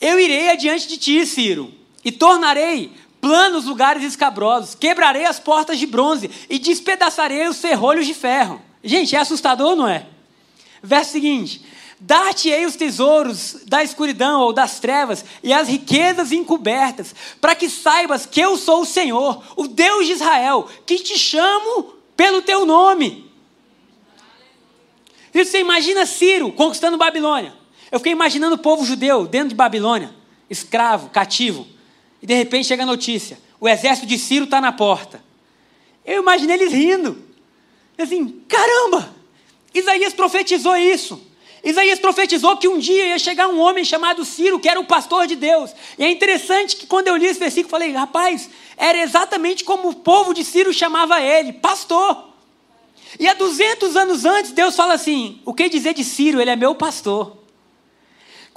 Eu 0.02 0.20
irei 0.20 0.50
adiante 0.50 0.88
de 0.88 0.98
ti, 0.98 1.24
Ciro, 1.24 1.72
e 2.04 2.12
tornarei 2.12 2.92
planos 3.22 3.66
lugares 3.66 4.02
escabrosos, 4.02 4.74
quebrarei 4.74 5.26
as 5.26 5.40
portas 5.40 5.78
de 5.78 5.86
bronze 5.86 6.32
e 6.50 6.58
despedaçarei 6.58 7.48
os 7.48 7.62
ferrolhos 7.62 8.08
de 8.08 8.16
ferro. 8.16 8.60
Gente, 8.84 9.16
é 9.16 9.20
assustador, 9.20 9.76
não 9.76 9.88
é? 9.88 10.08
Verso 10.82 11.12
seguinte: 11.12 11.62
Dar-te-ei 12.00 12.66
os 12.66 12.76
tesouros 12.76 13.58
da 13.66 13.84
escuridão 13.84 14.42
ou 14.42 14.54
das 14.54 14.80
trevas 14.80 15.26
e 15.42 15.52
as 15.52 15.68
riquezas 15.68 16.32
encobertas, 16.32 17.16
para 17.42 17.56
que 17.56 17.70
saibas 17.70 18.26
que 18.26 18.40
eu 18.40 18.56
sou 18.56 18.82
o 18.82 18.86
Senhor, 18.86 19.44
o 19.56 19.68
Deus 19.68 20.06
de 20.06 20.14
Israel, 20.14 20.70
que 20.86 21.00
te 21.00 21.18
chamo 21.18 21.94
pelo 22.16 22.44
teu 22.44 22.66
nome. 22.66 23.28
E 25.34 25.44
você 25.44 25.60
imagina 25.60 26.06
Ciro 26.06 26.52
conquistando 26.52 26.98
Babilônia. 26.98 27.54
Eu 27.92 28.00
fiquei 28.00 28.12
imaginando 28.12 28.56
o 28.56 28.60
povo 28.60 28.86
judeu 28.86 29.26
dentro 29.26 29.50
de 29.50 29.56
Babilônia, 29.56 30.14
escravo, 30.50 31.10
cativo. 31.10 31.66
E 32.22 32.28
de 32.28 32.34
repente 32.34 32.68
chega 32.68 32.84
a 32.84 32.88
notícia: 32.88 33.40
o 33.60 33.68
exército 33.68 34.08
de 34.08 34.20
Ciro 34.20 34.46
está 34.46 34.62
na 34.62 34.72
porta. 34.72 35.24
Eu 36.06 36.22
imaginei 36.22 36.58
eles 36.58 36.74
rindo. 36.74 37.24
Assim, 37.98 38.42
caramba! 38.48 39.16
Isaías 39.74 40.14
profetizou 40.14 40.76
isso. 40.76 41.22
Isaías 41.68 42.00
profetizou 42.00 42.56
que 42.56 42.68
um 42.70 42.80
dia 42.80 43.08
ia 43.08 43.20
chegar 43.20 43.50
um 43.50 43.60
homem 43.60 43.84
chamado 43.84 44.24
Ciro, 44.24 44.58
que 44.58 44.70
era 44.70 44.80
o 44.80 44.86
pastor 44.86 45.28
de 45.28 45.36
Deus. 45.36 45.76
E 46.00 46.06
é 46.06 46.10
interessante 46.10 46.78
que 46.78 46.88
quando 46.88 47.10
eu 47.10 47.18
li 47.18 47.26
esse 47.26 47.38
versículo, 47.38 47.70
falei, 47.70 47.92
rapaz, 47.92 48.50
era 48.78 48.98
exatamente 49.00 49.66
como 49.66 49.90
o 49.90 49.96
povo 49.96 50.34
de 50.34 50.46
Ciro 50.46 50.72
chamava 50.72 51.20
ele, 51.22 51.52
pastor. 51.52 52.30
E 53.20 53.28
há 53.28 53.34
200 53.34 53.98
anos 53.98 54.24
antes, 54.24 54.52
Deus 54.52 54.78
fala 54.78 54.94
assim: 54.94 55.42
o 55.44 55.54
que 55.54 55.68
dizer 55.68 55.94
de 55.94 56.06
Ciro? 56.06 56.40
Ele 56.40 56.52
é 56.52 56.56
meu 56.56 56.74
pastor. 56.74 57.36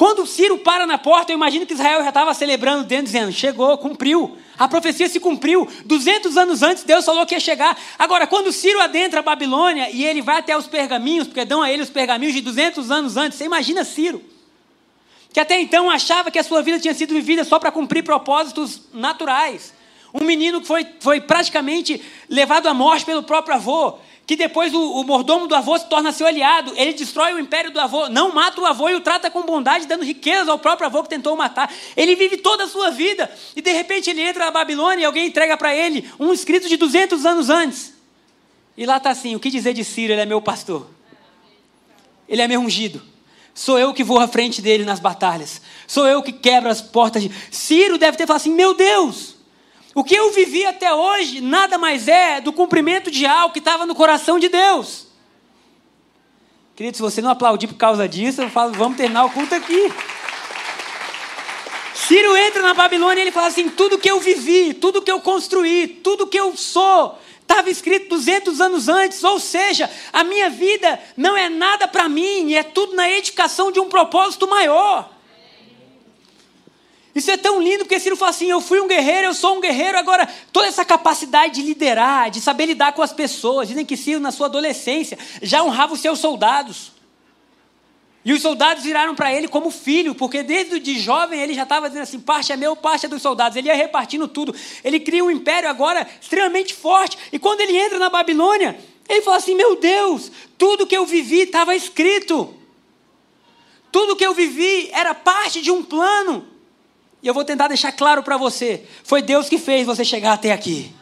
Quando 0.00 0.26
Ciro 0.26 0.56
para 0.56 0.86
na 0.86 0.96
porta, 0.96 1.30
eu 1.30 1.36
imagino 1.36 1.66
que 1.66 1.74
Israel 1.74 2.02
já 2.02 2.08
estava 2.08 2.32
celebrando 2.32 2.84
dentro, 2.84 3.04
dizendo: 3.04 3.30
chegou, 3.30 3.76
cumpriu. 3.76 4.34
A 4.58 4.66
profecia 4.66 5.06
se 5.10 5.20
cumpriu. 5.20 5.68
200 5.84 6.38
anos 6.38 6.62
antes, 6.62 6.84
Deus 6.84 7.04
falou 7.04 7.26
que 7.26 7.34
ia 7.34 7.38
chegar. 7.38 7.78
Agora, 7.98 8.26
quando 8.26 8.50
Ciro 8.50 8.80
adentra 8.80 9.20
a 9.20 9.22
Babilônia 9.22 9.90
e 9.90 10.02
ele 10.02 10.22
vai 10.22 10.38
até 10.38 10.56
os 10.56 10.66
pergaminhos, 10.66 11.26
porque 11.26 11.44
dão 11.44 11.60
a 11.60 11.70
ele 11.70 11.82
os 11.82 11.90
pergaminhos 11.90 12.32
de 12.32 12.40
200 12.40 12.90
anos 12.90 13.18
antes, 13.18 13.36
você 13.36 13.44
imagina 13.44 13.84
Ciro, 13.84 14.24
que 15.34 15.38
até 15.38 15.60
então 15.60 15.90
achava 15.90 16.30
que 16.30 16.38
a 16.38 16.42
sua 16.42 16.62
vida 16.62 16.80
tinha 16.80 16.94
sido 16.94 17.12
vivida 17.12 17.44
só 17.44 17.58
para 17.58 17.70
cumprir 17.70 18.02
propósitos 18.02 18.80
naturais. 18.94 19.74
Um 20.14 20.24
menino 20.24 20.62
que 20.62 20.66
foi, 20.66 20.86
foi 20.98 21.20
praticamente 21.20 22.00
levado 22.26 22.68
à 22.68 22.72
morte 22.72 23.04
pelo 23.04 23.22
próprio 23.22 23.56
avô 23.56 23.98
que 24.30 24.36
depois 24.36 24.72
o, 24.72 24.80
o, 24.80 25.02
mordomo 25.02 25.48
do 25.48 25.56
avô 25.56 25.76
se 25.76 25.88
torna 25.88 26.12
seu 26.12 26.24
aliado, 26.24 26.72
ele 26.76 26.92
destrói 26.92 27.34
o 27.34 27.40
império 27.40 27.72
do 27.72 27.80
avô, 27.80 28.08
não 28.08 28.32
mata 28.32 28.60
o 28.60 28.64
avô 28.64 28.88
e 28.88 28.94
o 28.94 29.00
trata 29.00 29.28
com 29.28 29.42
bondade, 29.42 29.88
dando 29.88 30.04
riqueza 30.04 30.52
ao 30.52 30.56
próprio 30.56 30.86
avô 30.86 31.02
que 31.02 31.08
tentou 31.08 31.34
matar. 31.34 31.68
Ele 31.96 32.14
vive 32.14 32.36
toda 32.36 32.62
a 32.62 32.68
sua 32.68 32.92
vida 32.92 33.28
e 33.56 33.60
de 33.60 33.72
repente 33.72 34.08
ele 34.08 34.22
entra 34.22 34.44
na 34.44 34.52
Babilônia 34.52 35.02
e 35.02 35.04
alguém 35.04 35.26
entrega 35.26 35.56
para 35.56 35.74
ele 35.74 36.08
um 36.16 36.32
escrito 36.32 36.68
de 36.68 36.76
200 36.76 37.26
anos 37.26 37.50
antes. 37.50 37.92
E 38.76 38.86
lá 38.86 38.98
está 38.98 39.10
assim: 39.10 39.34
o 39.34 39.40
que 39.40 39.50
dizer 39.50 39.74
de 39.74 39.82
Ciro? 39.82 40.12
Ele 40.12 40.20
é 40.20 40.26
meu 40.26 40.40
pastor, 40.40 40.86
ele 42.28 42.40
é 42.40 42.46
meu 42.46 42.60
ungido. 42.60 43.02
Sou 43.52 43.80
eu 43.80 43.92
que 43.92 44.04
vou 44.04 44.20
à 44.20 44.28
frente 44.28 44.62
dele 44.62 44.84
nas 44.84 45.00
batalhas. 45.00 45.60
Sou 45.88 46.06
eu 46.06 46.22
que 46.22 46.30
quebro 46.30 46.70
as 46.70 46.80
portas. 46.80 47.24
De... 47.24 47.32
Ciro 47.50 47.98
deve 47.98 48.16
ter 48.16 48.28
falado 48.28 48.42
assim: 48.42 48.54
meu 48.54 48.74
Deus, 48.74 49.34
o 49.94 50.04
que 50.04 50.14
eu 50.14 50.32
vivi 50.32 50.64
até 50.64 50.92
hoje 50.94 51.40
nada 51.40 51.76
mais 51.78 52.08
é 52.08 52.40
do 52.40 52.52
cumprimento 52.52 53.10
de 53.10 53.26
algo 53.26 53.52
que 53.52 53.58
estava 53.58 53.86
no 53.86 53.94
coração 53.94 54.38
de 54.38 54.48
Deus. 54.48 55.06
Querido, 56.76 56.96
se 56.96 57.02
você 57.02 57.20
não 57.20 57.30
aplaudir 57.30 57.66
por 57.66 57.76
causa 57.76 58.08
disso, 58.08 58.40
eu 58.40 58.48
falo, 58.48 58.72
vamos 58.72 58.96
terminar 58.96 59.24
o 59.24 59.30
culto 59.30 59.54
aqui. 59.54 59.92
Ciro 61.94 62.36
entra 62.36 62.62
na 62.62 62.72
Babilônia 62.72 63.20
e 63.20 63.24
ele 63.24 63.32
fala 63.32 63.48
assim: 63.48 63.68
tudo 63.68 63.98
que 63.98 64.10
eu 64.10 64.18
vivi, 64.18 64.72
tudo 64.74 65.02
que 65.02 65.10
eu 65.10 65.20
construí, 65.20 65.86
tudo 65.86 66.26
que 66.26 66.40
eu 66.40 66.56
sou, 66.56 67.18
estava 67.42 67.68
escrito 67.68 68.08
200 68.08 68.60
anos 68.60 68.88
antes, 68.88 69.22
ou 69.22 69.38
seja, 69.38 69.90
a 70.12 70.24
minha 70.24 70.48
vida 70.48 70.98
não 71.16 71.36
é 71.36 71.48
nada 71.48 71.86
para 71.86 72.08
mim, 72.08 72.54
é 72.54 72.62
tudo 72.62 72.94
na 72.94 73.10
edificação 73.10 73.70
de 73.70 73.78
um 73.78 73.88
propósito 73.88 74.48
maior. 74.48 75.19
Isso 77.14 77.30
é 77.30 77.36
tão 77.36 77.60
lindo 77.60 77.84
porque 77.84 77.98
Ciro 77.98 78.16
fala 78.16 78.30
assim: 78.30 78.50
eu 78.50 78.60
fui 78.60 78.80
um 78.80 78.86
guerreiro, 78.86 79.26
eu 79.26 79.34
sou 79.34 79.56
um 79.56 79.60
guerreiro. 79.60 79.98
Agora, 79.98 80.28
toda 80.52 80.68
essa 80.68 80.84
capacidade 80.84 81.54
de 81.54 81.62
liderar, 81.62 82.30
de 82.30 82.40
saber 82.40 82.66
lidar 82.66 82.92
com 82.92 83.02
as 83.02 83.12
pessoas. 83.12 83.68
Dizem 83.68 83.84
que 83.84 83.96
Ciro, 83.96 84.20
na 84.20 84.30
sua 84.30 84.46
adolescência, 84.46 85.18
já 85.42 85.62
honrava 85.62 85.94
os 85.94 86.00
seus 86.00 86.18
soldados. 86.18 86.92
E 88.22 88.32
os 88.32 88.42
soldados 88.42 88.84
viraram 88.84 89.14
para 89.14 89.32
ele 89.32 89.48
como 89.48 89.70
filho, 89.70 90.14
porque 90.14 90.42
desde 90.42 90.78
de 90.78 90.98
jovem 90.98 91.40
ele 91.40 91.54
já 91.54 91.64
estava 91.64 91.88
dizendo 91.88 92.02
assim: 92.02 92.20
parte 92.20 92.52
é 92.52 92.56
meu, 92.56 92.76
parte 92.76 93.06
é 93.06 93.08
dos 93.08 93.22
soldados. 93.22 93.56
Ele 93.56 93.68
ia 93.68 93.74
repartindo 93.74 94.28
tudo. 94.28 94.54
Ele 94.84 95.00
cria 95.00 95.24
um 95.24 95.30
império 95.30 95.68
agora 95.68 96.06
extremamente 96.20 96.74
forte. 96.74 97.18
E 97.32 97.38
quando 97.38 97.60
ele 97.62 97.76
entra 97.76 97.98
na 97.98 98.10
Babilônia, 98.10 98.78
ele 99.08 99.22
fala 99.22 99.38
assim: 99.38 99.54
meu 99.54 99.74
Deus, 99.76 100.30
tudo 100.56 100.86
que 100.86 100.96
eu 100.96 101.06
vivi 101.06 101.40
estava 101.40 101.74
escrito. 101.74 102.54
Tudo 103.90 104.14
que 104.14 104.24
eu 104.24 104.32
vivi 104.32 104.88
era 104.92 105.14
parte 105.14 105.60
de 105.60 105.70
um 105.70 105.82
plano. 105.82 106.46
E 107.22 107.28
eu 107.28 107.34
vou 107.34 107.44
tentar 107.44 107.68
deixar 107.68 107.92
claro 107.92 108.22
para 108.22 108.36
você: 108.36 108.84
foi 109.04 109.22
Deus 109.22 109.48
que 109.48 109.58
fez 109.58 109.86
você 109.86 110.04
chegar 110.04 110.32
até 110.32 110.52
aqui. 110.52 110.92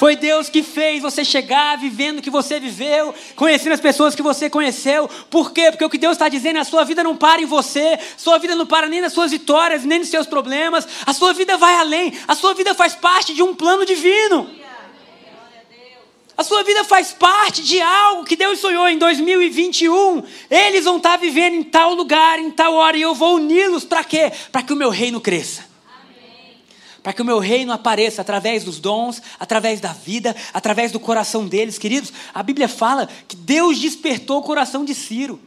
Foi 0.00 0.16
Deus 0.16 0.48
que 0.48 0.62
fez 0.62 1.02
você 1.02 1.22
chegar 1.22 1.76
vivendo 1.76 2.20
o 2.20 2.22
que 2.22 2.30
você 2.30 2.58
viveu, 2.58 3.14
conhecendo 3.36 3.74
as 3.74 3.80
pessoas 3.80 4.14
que 4.14 4.22
você 4.22 4.48
conheceu. 4.48 5.06
Por 5.28 5.52
quê? 5.52 5.70
Porque 5.70 5.84
o 5.84 5.90
que 5.90 5.98
Deus 5.98 6.12
está 6.12 6.26
dizendo 6.26 6.56
é 6.56 6.60
a 6.60 6.64
sua 6.64 6.84
vida 6.84 7.04
não 7.04 7.14
para 7.14 7.42
em 7.42 7.44
você, 7.44 7.98
sua 8.16 8.38
vida 8.38 8.54
não 8.54 8.64
para 8.64 8.88
nem 8.88 9.02
nas 9.02 9.12
suas 9.12 9.30
vitórias, 9.30 9.84
nem 9.84 9.98
nos 9.98 10.08
seus 10.08 10.26
problemas, 10.26 10.88
a 11.04 11.12
sua 11.12 11.34
vida 11.34 11.58
vai 11.58 11.74
além, 11.74 12.14
a 12.26 12.34
sua 12.34 12.54
vida 12.54 12.74
faz 12.74 12.94
parte 12.94 13.34
de 13.34 13.42
um 13.42 13.54
plano 13.54 13.84
divino. 13.84 14.48
A 16.40 16.42
sua 16.42 16.62
vida 16.62 16.82
faz 16.84 17.12
parte 17.12 17.62
de 17.62 17.82
algo 17.82 18.24
que 18.24 18.34
Deus 18.34 18.60
sonhou 18.60 18.88
em 18.88 18.96
2021. 18.96 20.22
Eles 20.50 20.86
vão 20.86 20.96
estar 20.96 21.18
vivendo 21.18 21.56
em 21.56 21.62
tal 21.62 21.92
lugar, 21.92 22.38
em 22.38 22.50
tal 22.50 22.72
hora, 22.72 22.96
e 22.96 23.02
eu 23.02 23.14
vou 23.14 23.34
uni-los 23.34 23.84
para 23.84 24.02
quê? 24.02 24.32
Para 24.50 24.62
que 24.62 24.72
o 24.72 24.76
meu 24.76 24.88
reino 24.88 25.20
cresça. 25.20 25.66
Para 27.02 27.12
que 27.12 27.20
o 27.20 27.26
meu 27.26 27.38
reino 27.40 27.72
apareça 27.72 28.22
através 28.22 28.64
dos 28.64 28.80
dons, 28.80 29.20
através 29.38 29.82
da 29.82 29.92
vida, 29.92 30.34
através 30.54 30.90
do 30.90 30.98
coração 30.98 31.46
deles, 31.46 31.76
queridos. 31.76 32.10
A 32.32 32.42
Bíblia 32.42 32.68
fala 32.68 33.06
que 33.28 33.36
Deus 33.36 33.78
despertou 33.78 34.38
o 34.38 34.42
coração 34.42 34.82
de 34.82 34.94
Ciro. 34.94 35.38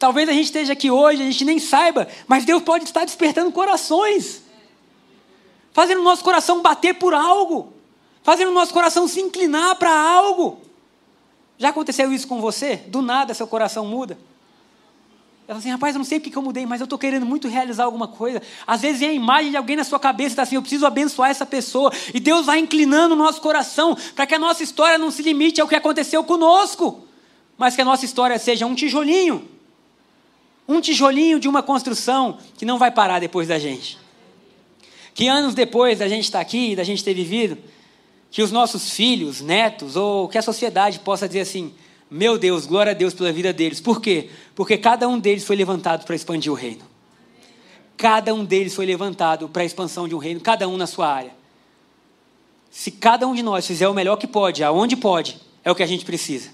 Talvez 0.00 0.28
a 0.28 0.32
gente 0.32 0.46
esteja 0.46 0.72
aqui 0.72 0.90
hoje, 0.90 1.22
a 1.22 1.26
gente 1.26 1.44
nem 1.44 1.60
saiba, 1.60 2.08
mas 2.26 2.44
Deus 2.44 2.60
pode 2.64 2.82
estar 2.82 3.04
despertando 3.04 3.52
corações, 3.52 4.42
fazendo 5.72 6.00
o 6.00 6.04
nosso 6.04 6.24
coração 6.24 6.60
bater 6.60 6.94
por 6.94 7.14
algo 7.14 7.75
fazendo 8.26 8.48
o 8.48 8.54
nosso 8.54 8.74
coração 8.74 9.06
se 9.06 9.20
inclinar 9.20 9.76
para 9.76 9.96
algo. 9.96 10.60
Já 11.56 11.68
aconteceu 11.68 12.12
isso 12.12 12.26
com 12.26 12.40
você? 12.40 12.74
Do 12.74 13.00
nada 13.00 13.32
seu 13.32 13.46
coração 13.46 13.86
muda. 13.86 14.18
Eu 15.42 15.54
falo 15.54 15.58
assim, 15.60 15.70
rapaz, 15.70 15.94
eu 15.94 15.98
não 16.00 16.04
sei 16.04 16.18
porque 16.18 16.36
eu 16.36 16.42
mudei, 16.42 16.66
mas 16.66 16.80
eu 16.80 16.86
estou 16.86 16.98
querendo 16.98 17.24
muito 17.24 17.46
realizar 17.46 17.84
alguma 17.84 18.08
coisa. 18.08 18.42
Às 18.66 18.80
vezes 18.82 18.98
vem 18.98 19.10
a 19.10 19.12
imagem 19.12 19.52
de 19.52 19.56
alguém 19.56 19.76
na 19.76 19.84
sua 19.84 20.00
cabeça 20.00 20.30
e 20.30 20.32
está 20.32 20.42
assim, 20.42 20.56
eu 20.56 20.60
preciso 20.60 20.84
abençoar 20.84 21.30
essa 21.30 21.46
pessoa. 21.46 21.92
E 22.12 22.18
Deus 22.18 22.46
vai 22.46 22.58
inclinando 22.58 23.14
o 23.14 23.16
nosso 23.16 23.40
coração 23.40 23.96
para 24.16 24.26
que 24.26 24.34
a 24.34 24.40
nossa 24.40 24.64
história 24.64 24.98
não 24.98 25.12
se 25.12 25.22
limite 25.22 25.60
ao 25.60 25.68
que 25.68 25.76
aconteceu 25.76 26.24
conosco, 26.24 27.06
mas 27.56 27.76
que 27.76 27.82
a 27.82 27.84
nossa 27.84 28.04
história 28.04 28.36
seja 28.40 28.66
um 28.66 28.74
tijolinho. 28.74 29.48
Um 30.66 30.80
tijolinho 30.80 31.38
de 31.38 31.46
uma 31.46 31.62
construção 31.62 32.38
que 32.58 32.64
não 32.64 32.76
vai 32.76 32.90
parar 32.90 33.20
depois 33.20 33.46
da 33.46 33.56
gente. 33.56 33.96
Que 35.14 35.28
anos 35.28 35.54
depois 35.54 36.00
da 36.00 36.08
gente 36.08 36.24
estar 36.24 36.40
aqui, 36.40 36.74
da 36.74 36.82
gente 36.82 37.04
ter 37.04 37.14
vivido, 37.14 37.56
que 38.36 38.42
os 38.42 38.52
nossos 38.52 38.90
filhos, 38.90 39.40
netos, 39.40 39.96
ou 39.96 40.28
que 40.28 40.36
a 40.36 40.42
sociedade 40.42 40.98
possa 40.98 41.26
dizer 41.26 41.40
assim: 41.40 41.72
meu 42.10 42.36
Deus, 42.36 42.66
glória 42.66 42.92
a 42.92 42.94
Deus 42.94 43.14
pela 43.14 43.32
vida 43.32 43.50
deles. 43.50 43.80
Por 43.80 43.98
quê? 43.98 44.28
Porque 44.54 44.76
cada 44.76 45.08
um 45.08 45.18
deles 45.18 45.42
foi 45.42 45.56
levantado 45.56 46.04
para 46.04 46.14
expandir 46.14 46.52
o 46.52 46.54
reino. 46.54 46.82
Cada 47.96 48.34
um 48.34 48.44
deles 48.44 48.74
foi 48.74 48.84
levantado 48.84 49.48
para 49.48 49.62
a 49.62 49.64
expansão 49.64 50.06
de 50.06 50.14
um 50.14 50.18
reino, 50.18 50.38
cada 50.38 50.68
um 50.68 50.76
na 50.76 50.86
sua 50.86 51.08
área. 51.10 51.30
Se 52.70 52.90
cada 52.90 53.26
um 53.26 53.34
de 53.34 53.42
nós 53.42 53.66
fizer 53.66 53.88
o 53.88 53.94
melhor 53.94 54.16
que 54.16 54.26
pode, 54.26 54.62
aonde 54.62 54.96
pode, 54.96 55.40
é 55.64 55.70
o 55.70 55.74
que 55.74 55.82
a 55.82 55.86
gente 55.86 56.04
precisa. 56.04 56.50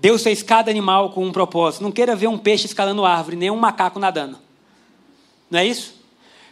Deus 0.00 0.20
fez 0.24 0.42
cada 0.42 0.68
animal 0.68 1.12
com 1.12 1.24
um 1.24 1.30
propósito. 1.30 1.84
Não 1.84 1.92
queira 1.92 2.16
ver 2.16 2.26
um 2.26 2.36
peixe 2.36 2.66
escalando 2.66 3.04
árvore, 3.04 3.36
nem 3.36 3.52
um 3.52 3.56
macaco 3.56 4.00
nadando. 4.00 4.36
Não 5.48 5.60
é 5.60 5.64
isso? 5.64 5.94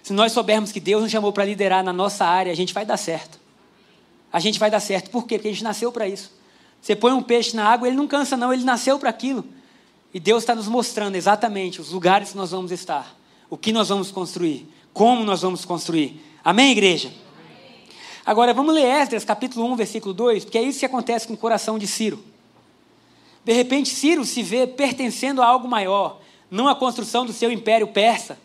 Se 0.05 0.13
nós 0.13 0.31
soubermos 0.31 0.71
que 0.71 0.79
Deus 0.79 1.03
nos 1.03 1.11
chamou 1.11 1.33
para 1.33 1.45
liderar 1.45 1.83
na 1.83 1.93
nossa 1.93 2.25
área, 2.25 2.53
a 2.53 2.55
gente 2.55 2.73
vai 2.73 2.87
dar 2.87 2.97
certo 2.97 3.45
a 4.37 4.39
gente 4.39 4.59
vai 4.59 4.71
dar 4.71 4.81
certo. 4.81 5.09
Por 5.09 5.27
quê? 5.27 5.39
Porque 5.39 5.49
a 5.49 5.51
gente 5.51 5.65
nasceu 5.65 5.91
para 5.91 6.07
isso. 6.07 6.31
Você 6.83 6.95
põe 6.95 7.11
um 7.11 7.23
peixe 7.23 7.57
na 7.57 7.67
água, 7.67 7.89
ele 7.89 7.97
não 7.97 8.07
cansa, 8.07 8.37
não, 8.37 8.53
ele 8.53 8.65
nasceu 8.65 8.99
para 8.99 9.09
aquilo. 9.09 9.43
E 10.13 10.21
Deus 10.21 10.43
está 10.43 10.55
nos 10.55 10.69
mostrando 10.69 11.15
exatamente 11.15 11.81
os 11.81 11.91
lugares 11.91 12.33
que 12.33 12.37
nós 12.37 12.51
vamos 12.51 12.71
estar, 12.71 13.17
o 13.49 13.57
que 13.57 13.73
nós 13.73 13.89
vamos 13.89 14.11
construir, 14.11 14.69
como 14.93 15.25
nós 15.25 15.41
vamos 15.41 15.65
construir. 15.65 16.23
Amém, 16.45 16.73
igreja? 16.73 17.11
Agora 18.27 18.53
vamos 18.53 18.75
ler 18.75 18.85
Esdras, 18.85 19.25
capítulo 19.25 19.73
1, 19.73 19.77
versículo 19.77 20.13
2, 20.13 20.45
porque 20.45 20.59
é 20.59 20.63
isso 20.63 20.81
que 20.81 20.85
acontece 20.85 21.27
com 21.27 21.33
o 21.33 21.39
coração 21.39 21.79
de 21.79 21.87
Ciro. 21.87 22.23
De 23.43 23.55
repente, 23.55 23.89
Ciro 23.89 24.23
se 24.23 24.43
vê 24.43 24.67
pertencendo 24.67 25.41
a 25.41 25.47
algo 25.47 25.67
maior, 25.67 26.21
não 26.51 26.69
a 26.69 26.75
construção 26.75 27.25
do 27.25 27.33
seu 27.33 27.51
império 27.51 27.89
persa, 27.89 28.39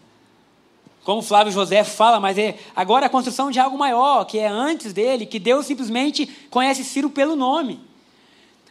como 1.03 1.21
Flávio 1.21 1.51
José 1.51 1.83
fala, 1.83 2.19
mas 2.19 2.37
é 2.37 2.57
agora 2.75 3.07
a 3.07 3.09
construção 3.09 3.49
de 3.49 3.59
algo 3.59 3.77
maior, 3.77 4.25
que 4.25 4.37
é 4.37 4.47
antes 4.47 4.93
dele, 4.93 5.25
que 5.25 5.39
Deus 5.39 5.65
simplesmente 5.65 6.27
conhece 6.49 6.83
Ciro 6.83 7.09
pelo 7.09 7.35
nome. 7.35 7.79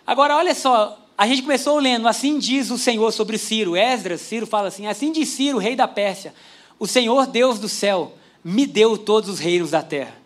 Agora, 0.06 0.36
olha 0.36 0.54
só, 0.54 0.98
a 1.18 1.26
gente 1.26 1.42
começou 1.42 1.78
lendo, 1.78 2.08
assim 2.08 2.38
diz 2.38 2.70
o 2.70 2.78
Senhor 2.78 3.12
sobre 3.12 3.36
Ciro. 3.36 3.76
Esdras, 3.76 4.20
Ciro 4.20 4.46
fala 4.46 4.68
assim: 4.68 4.86
assim 4.86 5.12
diz 5.12 5.28
Ciro, 5.28 5.58
rei 5.58 5.74
da 5.74 5.88
Pérsia: 5.88 6.32
o 6.78 6.86
Senhor 6.86 7.26
Deus 7.26 7.58
do 7.58 7.68
céu 7.68 8.12
me 8.42 8.66
deu 8.66 8.96
todos 8.96 9.28
os 9.28 9.38
reinos 9.38 9.72
da 9.72 9.82
terra. 9.82 10.16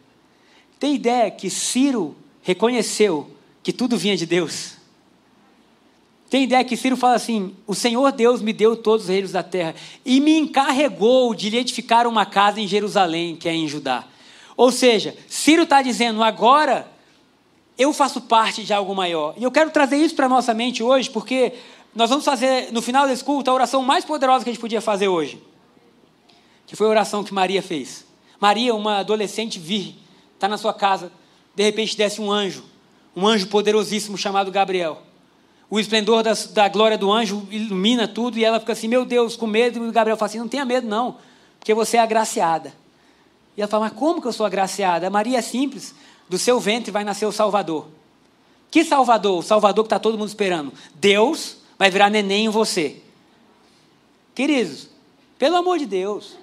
Tem 0.78 0.94
ideia 0.94 1.30
que 1.30 1.48
Ciro 1.48 2.14
reconheceu 2.42 3.30
que 3.62 3.72
tudo 3.72 3.96
vinha 3.96 4.16
de 4.16 4.26
Deus? 4.26 4.76
Tem 6.34 6.42
ideia 6.42 6.64
que 6.64 6.76
Ciro 6.76 6.96
fala 6.96 7.14
assim: 7.14 7.54
O 7.64 7.76
Senhor 7.76 8.10
Deus 8.10 8.42
me 8.42 8.52
deu 8.52 8.74
todos 8.74 9.04
os 9.04 9.08
reinos 9.08 9.30
da 9.30 9.40
terra 9.44 9.72
e 10.04 10.18
me 10.18 10.36
encarregou 10.36 11.32
de 11.32 11.48
lhe 11.48 11.58
edificar 11.58 12.08
uma 12.08 12.26
casa 12.26 12.60
em 12.60 12.66
Jerusalém, 12.66 13.36
que 13.36 13.48
é 13.48 13.54
em 13.54 13.68
Judá. 13.68 14.04
Ou 14.56 14.72
seja, 14.72 15.16
Ciro 15.28 15.62
está 15.62 15.80
dizendo: 15.80 16.24
agora 16.24 16.88
eu 17.78 17.92
faço 17.92 18.20
parte 18.20 18.64
de 18.64 18.72
algo 18.72 18.96
maior. 18.96 19.34
E 19.36 19.44
eu 19.44 19.50
quero 19.52 19.70
trazer 19.70 19.96
isso 19.96 20.16
para 20.16 20.26
a 20.26 20.28
nossa 20.28 20.52
mente 20.52 20.82
hoje, 20.82 21.08
porque 21.08 21.52
nós 21.94 22.10
vamos 22.10 22.24
fazer 22.24 22.72
no 22.72 22.82
final 22.82 23.06
desse 23.06 23.22
culto 23.22 23.48
a 23.48 23.54
oração 23.54 23.80
mais 23.84 24.04
poderosa 24.04 24.42
que 24.42 24.50
a 24.50 24.52
gente 24.52 24.60
podia 24.60 24.80
fazer 24.80 25.06
hoje, 25.06 25.40
que 26.66 26.74
foi 26.74 26.88
a 26.88 26.90
oração 26.90 27.22
que 27.22 27.32
Maria 27.32 27.62
fez. 27.62 28.04
Maria, 28.40 28.74
uma 28.74 28.98
adolescente 28.98 29.60
virgem, 29.60 29.96
está 30.34 30.48
na 30.48 30.58
sua 30.58 30.74
casa, 30.74 31.12
de 31.54 31.62
repente 31.62 31.96
desce 31.96 32.20
um 32.20 32.32
anjo, 32.32 32.64
um 33.14 33.24
anjo 33.24 33.46
poderosíssimo 33.46 34.18
chamado 34.18 34.50
Gabriel 34.50 35.00
o 35.70 35.80
esplendor 35.80 36.22
das, 36.22 36.46
da 36.46 36.68
glória 36.68 36.96
do 36.96 37.10
anjo 37.12 37.46
ilumina 37.50 38.06
tudo 38.06 38.38
e 38.38 38.44
ela 38.44 38.60
fica 38.60 38.72
assim, 38.72 38.88
meu 38.88 39.04
Deus, 39.04 39.36
com 39.36 39.46
medo. 39.46 39.84
E 39.86 39.90
Gabriel 39.90 40.16
fala 40.16 40.28
assim: 40.28 40.38
não 40.38 40.48
tenha 40.48 40.64
medo, 40.64 40.86
não, 40.86 41.16
porque 41.58 41.74
você 41.74 41.96
é 41.96 42.00
agraciada. 42.00 42.72
E 43.56 43.60
ela 43.60 43.68
fala: 43.68 43.88
mas 43.88 43.98
como 43.98 44.20
que 44.20 44.28
eu 44.28 44.32
sou 44.32 44.46
agraciada? 44.46 45.06
A 45.06 45.10
Maria 45.10 45.38
é 45.38 45.42
simples, 45.42 45.94
do 46.28 46.38
seu 46.38 46.60
ventre 46.60 46.90
vai 46.90 47.04
nascer 47.04 47.26
o 47.26 47.32
Salvador. 47.32 47.88
Que 48.70 48.84
Salvador? 48.84 49.38
O 49.38 49.42
Salvador 49.42 49.84
que 49.84 49.86
está 49.86 49.98
todo 49.98 50.18
mundo 50.18 50.28
esperando. 50.28 50.72
Deus 50.94 51.58
vai 51.78 51.90
virar 51.90 52.10
neném 52.10 52.46
em 52.46 52.48
você. 52.48 53.00
Queridos, 54.34 54.88
pelo 55.38 55.56
amor 55.56 55.78
de 55.78 55.86
Deus. 55.86 56.36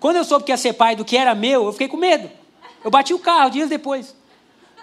Quando 0.00 0.16
eu 0.16 0.24
soube 0.24 0.44
que 0.44 0.52
ia 0.52 0.56
ser 0.56 0.72
pai 0.74 0.96
do 0.96 1.04
que 1.04 1.16
era 1.16 1.34
meu, 1.34 1.64
eu 1.64 1.72
fiquei 1.72 1.88
com 1.88 1.96
medo. 1.96 2.30
Eu 2.84 2.90
bati 2.90 3.12
o 3.12 3.18
carro 3.18 3.50
dias 3.50 3.68
depois. 3.68 4.14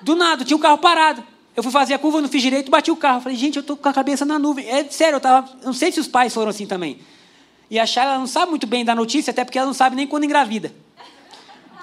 Do 0.02 0.16
nada, 0.16 0.44
tinha 0.44 0.58
um 0.58 0.60
carro 0.60 0.78
parado. 0.78 1.24
Eu 1.56 1.62
fui 1.62 1.72
fazer 1.72 1.94
a 1.94 2.00
curva, 2.00 2.20
não 2.20 2.30
fiz 2.30 2.42
direito, 2.42 2.72
bati 2.72 2.90
o 2.90 2.96
carro. 2.96 3.22
Falei, 3.22 3.38
gente, 3.38 3.58
eu 3.58 3.62
estou 3.62 3.78
com 3.78 3.88
a 3.88 3.94
cabeça 3.94 4.26
na 4.26 4.40
nuvem. 4.40 4.68
É 4.68 4.84
sério, 4.86 5.18
eu 5.18 5.20
tava. 5.20 5.50
Não 5.64 5.74
sei 5.74 5.92
se 5.92 6.00
os 6.00 6.08
pais 6.08 6.34
foram 6.34 6.50
assim 6.50 6.66
também. 6.66 7.00
E 7.70 7.80
a 7.80 7.86
ela 7.96 8.18
não 8.18 8.28
sabe 8.28 8.50
muito 8.50 8.68
bem 8.68 8.84
da 8.84 8.96
notícia, 8.96 9.32
até 9.32 9.44
porque 9.44 9.58
ela 9.58 9.68
não 9.68 9.74
sabe 9.74 9.96
nem 9.96 10.08
quando 10.08 10.24
engravida. 10.24 10.74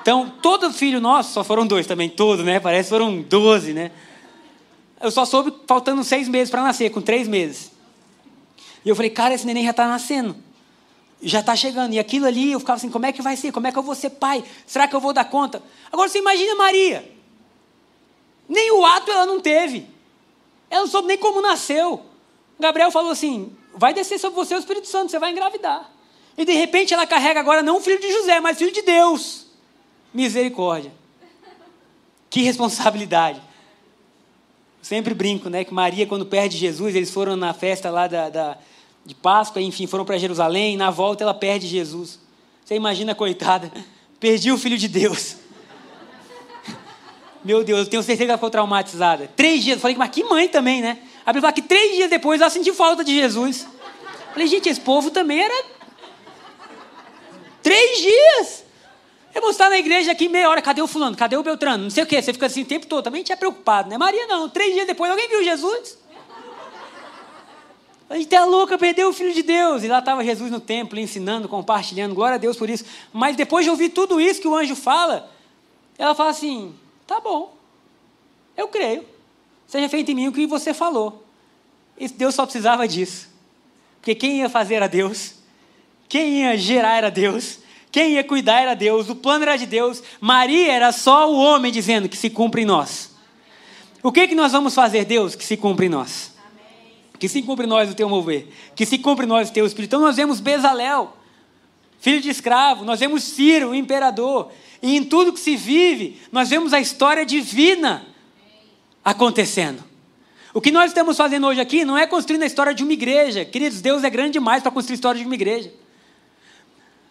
Então, 0.02 0.32
todo 0.40 0.72
filho 0.72 1.00
nosso, 1.00 1.32
só 1.32 1.44
foram 1.44 1.66
dois 1.66 1.86
também, 1.86 2.08
todo, 2.08 2.42
né? 2.42 2.58
Parece 2.58 2.84
que 2.84 2.90
foram 2.90 3.20
doze, 3.22 3.72
né? 3.72 3.90
Eu 5.00 5.10
só 5.10 5.24
soube 5.24 5.52
faltando 5.66 6.02
seis 6.02 6.28
meses 6.28 6.50
para 6.50 6.62
nascer, 6.62 6.90
com 6.90 7.00
três 7.00 7.28
meses. 7.28 7.70
E 8.84 8.88
eu 8.88 8.96
falei, 8.96 9.10
cara, 9.10 9.34
esse 9.34 9.46
neném 9.46 9.64
já 9.64 9.70
está 9.70 9.86
nascendo. 9.86 10.36
Já 11.22 11.40
está 11.40 11.54
chegando. 11.54 11.92
E 11.92 11.98
aquilo 11.98 12.26
ali, 12.26 12.52
eu 12.52 12.60
ficava 12.60 12.76
assim, 12.76 12.90
como 12.90 13.06
é 13.06 13.12
que 13.12 13.20
vai 13.20 13.36
ser? 13.36 13.52
Como 13.52 13.66
é 13.66 13.72
que 13.72 13.78
eu 13.78 13.82
vou 13.82 13.94
ser 13.94 14.10
pai? 14.10 14.42
Será 14.66 14.88
que 14.88 14.96
eu 14.96 15.00
vou 15.00 15.12
dar 15.12 15.24
conta? 15.24 15.62
Agora 15.92 16.08
você 16.08 16.18
imagina 16.18 16.54
Maria. 16.54 17.19
Nem 18.50 18.72
o 18.72 18.84
ato 18.84 19.12
ela 19.12 19.24
não 19.24 19.38
teve. 19.38 19.86
Ela 20.68 20.82
não 20.82 20.90
soube 20.90 21.06
nem 21.06 21.16
como 21.16 21.40
nasceu. 21.40 22.02
Gabriel 22.58 22.90
falou 22.90 23.12
assim: 23.12 23.56
vai 23.72 23.94
descer 23.94 24.18
sobre 24.18 24.34
você 24.34 24.56
o 24.56 24.58
Espírito 24.58 24.88
Santo, 24.88 25.12
você 25.12 25.20
vai 25.20 25.30
engravidar. 25.30 25.88
E 26.36 26.44
de 26.44 26.52
repente 26.52 26.92
ela 26.92 27.06
carrega 27.06 27.38
agora 27.38 27.62
não 27.62 27.76
o 27.76 27.80
filho 27.80 28.00
de 28.00 28.12
José, 28.12 28.40
mas 28.40 28.58
filho 28.58 28.72
de 28.72 28.82
Deus. 28.82 29.46
Misericórdia. 30.12 30.92
Que 32.28 32.42
responsabilidade. 32.42 33.40
Sempre 34.82 35.14
brinco, 35.14 35.48
né? 35.48 35.64
Que 35.64 35.72
Maria, 35.72 36.06
quando 36.06 36.26
perde 36.26 36.56
Jesus, 36.56 36.96
eles 36.96 37.10
foram 37.10 37.36
na 37.36 37.54
festa 37.54 37.88
lá 37.88 38.08
da, 38.08 38.28
da 38.28 38.58
de 39.04 39.14
Páscoa, 39.14 39.62
enfim, 39.62 39.86
foram 39.86 40.04
para 40.04 40.18
Jerusalém, 40.18 40.74
e 40.74 40.76
na 40.76 40.90
volta 40.90 41.22
ela 41.22 41.34
perde 41.34 41.68
Jesus. 41.68 42.18
Você 42.64 42.74
imagina, 42.74 43.14
coitada, 43.14 43.70
perdi 44.18 44.50
o 44.50 44.58
filho 44.58 44.76
de 44.76 44.88
Deus. 44.88 45.36
Meu 47.44 47.64
Deus, 47.64 47.80
eu 47.80 47.86
tenho 47.86 48.02
certeza 48.02 48.26
que 48.26 48.30
ela 48.30 48.38
ficou 48.38 48.50
traumatizada. 48.50 49.30
Três 49.34 49.64
dias, 49.64 49.76
eu 49.76 49.80
falei, 49.80 49.96
mas 49.96 50.10
que 50.10 50.22
mãe 50.24 50.48
também, 50.48 50.82
né? 50.82 50.98
A 51.24 51.32
Bíblia 51.32 51.42
fala 51.42 51.52
que 51.52 51.62
três 51.62 51.96
dias 51.96 52.10
depois 52.10 52.40
ela 52.40 52.50
sentiu 52.50 52.74
falta 52.74 53.02
de 53.02 53.14
Jesus. 53.14 53.62
Eu 53.62 54.32
falei, 54.34 54.46
gente, 54.46 54.68
esse 54.68 54.80
povo 54.80 55.10
também 55.10 55.40
era. 55.40 55.64
Três 57.62 57.98
dias! 57.98 58.64
Eu 59.34 59.40
vou 59.40 59.50
estar 59.50 59.70
na 59.70 59.78
igreja 59.78 60.10
aqui 60.10 60.28
meia 60.28 60.50
hora, 60.50 60.60
cadê 60.60 60.82
o 60.82 60.86
fulano? 60.86 61.16
Cadê 61.16 61.36
o 61.36 61.42
Beltrano? 61.42 61.84
Não 61.84 61.90
sei 61.90 62.02
o 62.02 62.06
quê. 62.06 62.20
Você 62.20 62.32
fica 62.32 62.46
assim 62.46 62.62
o 62.62 62.66
tempo 62.66 62.86
todo. 62.86 63.04
Também 63.04 63.22
tinha 63.22 63.36
preocupado, 63.36 63.88
né? 63.88 63.96
Maria 63.96 64.26
não. 64.26 64.48
Três 64.48 64.74
dias 64.74 64.86
depois, 64.86 65.10
alguém 65.10 65.28
viu 65.28 65.44
Jesus? 65.44 65.98
A 68.08 68.16
gente 68.16 68.34
é 68.34 68.44
louca, 68.44 68.76
perdeu 68.76 69.08
o 69.08 69.12
Filho 69.12 69.32
de 69.32 69.42
Deus. 69.42 69.84
E 69.84 69.88
lá 69.88 70.00
estava 70.00 70.24
Jesus 70.24 70.50
no 70.50 70.58
templo, 70.58 70.98
ensinando, 70.98 71.48
compartilhando. 71.48 72.12
Glória 72.12 72.34
a 72.34 72.38
Deus 72.38 72.56
por 72.56 72.68
isso. 72.68 72.84
Mas 73.12 73.36
depois 73.36 73.64
de 73.64 73.70
ouvir 73.70 73.90
tudo 73.90 74.20
isso 74.20 74.40
que 74.40 74.48
o 74.48 74.56
anjo 74.56 74.74
fala, 74.74 75.30
ela 75.96 76.12
fala 76.12 76.30
assim: 76.30 76.74
Tá 77.10 77.18
bom. 77.18 77.56
Eu 78.56 78.68
creio. 78.68 79.04
Seja 79.66 79.88
feito 79.88 80.12
em 80.12 80.14
mim 80.14 80.28
o 80.28 80.32
que 80.32 80.46
você 80.46 80.72
falou. 80.72 81.26
E 81.98 82.06
Deus 82.06 82.36
só 82.36 82.44
precisava 82.44 82.86
disso. 82.86 83.28
Porque 83.96 84.14
quem 84.14 84.38
ia 84.38 84.48
fazer 84.48 84.76
era 84.76 84.88
Deus. 84.88 85.34
Quem 86.08 86.42
ia 86.42 86.56
gerar 86.56 86.98
era 86.98 87.10
Deus. 87.10 87.58
Quem 87.90 88.12
ia 88.12 88.22
cuidar 88.22 88.60
era 88.60 88.74
Deus. 88.74 89.10
O 89.10 89.16
plano 89.16 89.42
era 89.42 89.56
de 89.56 89.66
Deus. 89.66 90.00
Maria 90.20 90.72
era 90.72 90.92
só 90.92 91.28
o 91.28 91.36
homem 91.36 91.72
dizendo 91.72 92.08
que 92.08 92.16
se 92.16 92.30
cumpre 92.30 92.62
em 92.62 92.64
nós. 92.64 93.10
O 94.04 94.12
que, 94.12 94.28
que 94.28 94.34
nós 94.36 94.52
vamos 94.52 94.72
fazer, 94.72 95.04
Deus, 95.04 95.34
que 95.34 95.44
se 95.44 95.56
cumpre 95.56 95.86
em 95.86 95.88
nós? 95.88 96.32
Que 97.18 97.28
se 97.28 97.42
cumpre 97.42 97.66
em 97.66 97.68
nós 97.68 97.90
o 97.90 97.94
teu 97.96 98.08
mover. 98.08 98.54
Que 98.76 98.86
se 98.86 98.98
cumpre 98.98 99.26
em 99.26 99.28
nós 99.28 99.50
o 99.50 99.52
teu 99.52 99.66
espírito. 99.66 99.88
Então 99.88 100.00
nós 100.00 100.14
vemos 100.14 100.38
Bezalel, 100.38 101.16
filho 101.98 102.20
de 102.20 102.30
escravo. 102.30 102.84
Nós 102.84 103.00
vemos 103.00 103.24
Ciro, 103.24 103.70
o 103.70 103.74
imperador. 103.74 104.52
E 104.82 104.96
em 104.96 105.04
tudo 105.04 105.32
que 105.32 105.40
se 105.40 105.56
vive, 105.56 106.20
nós 106.32 106.48
vemos 106.48 106.72
a 106.72 106.80
história 106.80 107.24
divina 107.24 108.06
acontecendo. 109.04 109.84
O 110.52 110.60
que 110.60 110.72
nós 110.72 110.90
estamos 110.90 111.16
fazendo 111.16 111.46
hoje 111.46 111.60
aqui 111.60 111.84
não 111.84 111.96
é 111.96 112.06
construindo 112.06 112.42
a 112.42 112.46
história 112.46 112.74
de 112.74 112.82
uma 112.82 112.92
igreja. 112.92 113.44
Queridos, 113.44 113.80
Deus 113.80 114.02
é 114.02 114.10
grande 114.10 114.32
demais 114.32 114.62
para 114.62 114.72
construir 114.72 114.94
a 114.94 114.96
história 114.96 115.20
de 115.20 115.26
uma 115.26 115.34
igreja. 115.34 115.72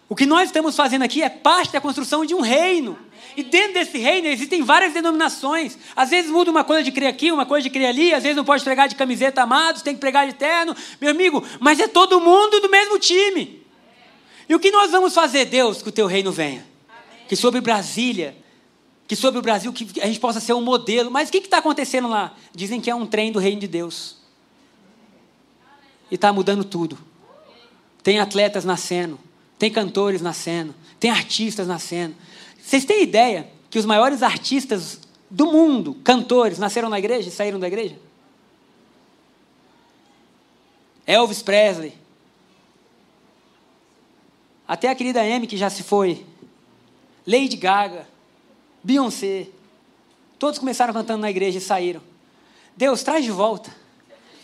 O 0.08 0.16
que 0.16 0.26
nós 0.26 0.48
estamos 0.48 0.74
fazendo 0.74 1.02
aqui 1.02 1.22
é 1.22 1.28
parte 1.28 1.72
da 1.72 1.80
construção 1.80 2.26
de 2.26 2.34
um 2.34 2.40
reino. 2.40 2.98
E 3.36 3.44
dentro 3.44 3.74
desse 3.74 3.96
reino 3.96 4.26
existem 4.26 4.62
várias 4.62 4.92
denominações. 4.92 5.78
Às 5.94 6.10
vezes 6.10 6.30
muda 6.30 6.50
uma 6.50 6.64
coisa 6.64 6.82
de 6.82 6.90
crer 6.90 7.06
aqui, 7.06 7.30
uma 7.30 7.46
coisa 7.46 7.62
de 7.62 7.70
crer 7.70 7.86
ali. 7.86 8.12
Às 8.12 8.24
vezes 8.24 8.36
não 8.36 8.44
pode 8.44 8.64
pregar 8.64 8.88
de 8.88 8.96
camiseta 8.96 9.42
amados, 9.42 9.82
tem 9.82 9.94
que 9.94 10.00
pregar 10.00 10.26
de 10.26 10.34
terno. 10.34 10.74
Meu 11.00 11.12
amigo, 11.12 11.42
mas 11.60 11.78
é 11.78 11.86
todo 11.86 12.20
mundo 12.20 12.60
do 12.60 12.68
mesmo 12.68 12.98
time. 12.98 13.64
E 14.48 14.54
o 14.54 14.58
que 14.58 14.72
nós 14.72 14.90
vamos 14.90 15.14
fazer, 15.14 15.44
Deus, 15.44 15.80
que 15.80 15.88
o 15.88 15.92
teu 15.92 16.08
reino 16.08 16.32
venha? 16.32 16.69
Que 17.30 17.36
sobre 17.36 17.60
Brasília, 17.60 18.36
que 19.06 19.14
sobre 19.14 19.38
o 19.38 19.42
Brasil, 19.42 19.72
que 19.72 20.00
a 20.00 20.06
gente 20.06 20.18
possa 20.18 20.40
ser 20.40 20.52
um 20.52 20.60
modelo. 20.60 21.10
Mas 21.10 21.28
o 21.28 21.32
que 21.32 21.38
está 21.38 21.58
acontecendo 21.58 22.08
lá? 22.08 22.36
Dizem 22.52 22.80
que 22.80 22.90
é 22.90 22.94
um 22.94 23.06
trem 23.06 23.30
do 23.30 23.38
reino 23.38 23.60
de 23.60 23.68
Deus. 23.68 24.16
E 26.10 26.16
está 26.16 26.32
mudando 26.32 26.64
tudo. 26.64 26.98
Tem 28.02 28.18
atletas 28.18 28.64
nascendo 28.64 29.16
tem 29.60 29.70
cantores 29.70 30.22
nascendo, 30.22 30.74
tem 30.98 31.10
artistas 31.10 31.68
nascendo. 31.68 32.16
Vocês 32.58 32.86
têm 32.86 33.02
ideia 33.02 33.46
que 33.68 33.78
os 33.78 33.84
maiores 33.84 34.22
artistas 34.22 34.98
do 35.28 35.52
mundo, 35.52 35.96
cantores, 36.02 36.58
nasceram 36.58 36.88
na 36.88 36.98
igreja 36.98 37.28
e 37.28 37.30
saíram 37.30 37.60
da 37.60 37.66
igreja? 37.66 37.98
Elvis 41.06 41.42
Presley. 41.42 41.92
Até 44.66 44.88
a 44.88 44.94
querida 44.94 45.20
Amy, 45.20 45.46
que 45.46 45.58
já 45.58 45.68
se 45.68 45.82
foi. 45.82 46.24
Lady 47.26 47.56
Gaga. 47.56 48.06
Beyoncé. 48.82 49.46
Todos 50.38 50.58
começaram 50.58 50.94
cantando 50.94 51.20
na 51.20 51.30
igreja 51.30 51.58
e 51.58 51.60
saíram. 51.60 52.00
Deus, 52.76 53.02
traz 53.02 53.24
de 53.24 53.30
volta. 53.30 53.70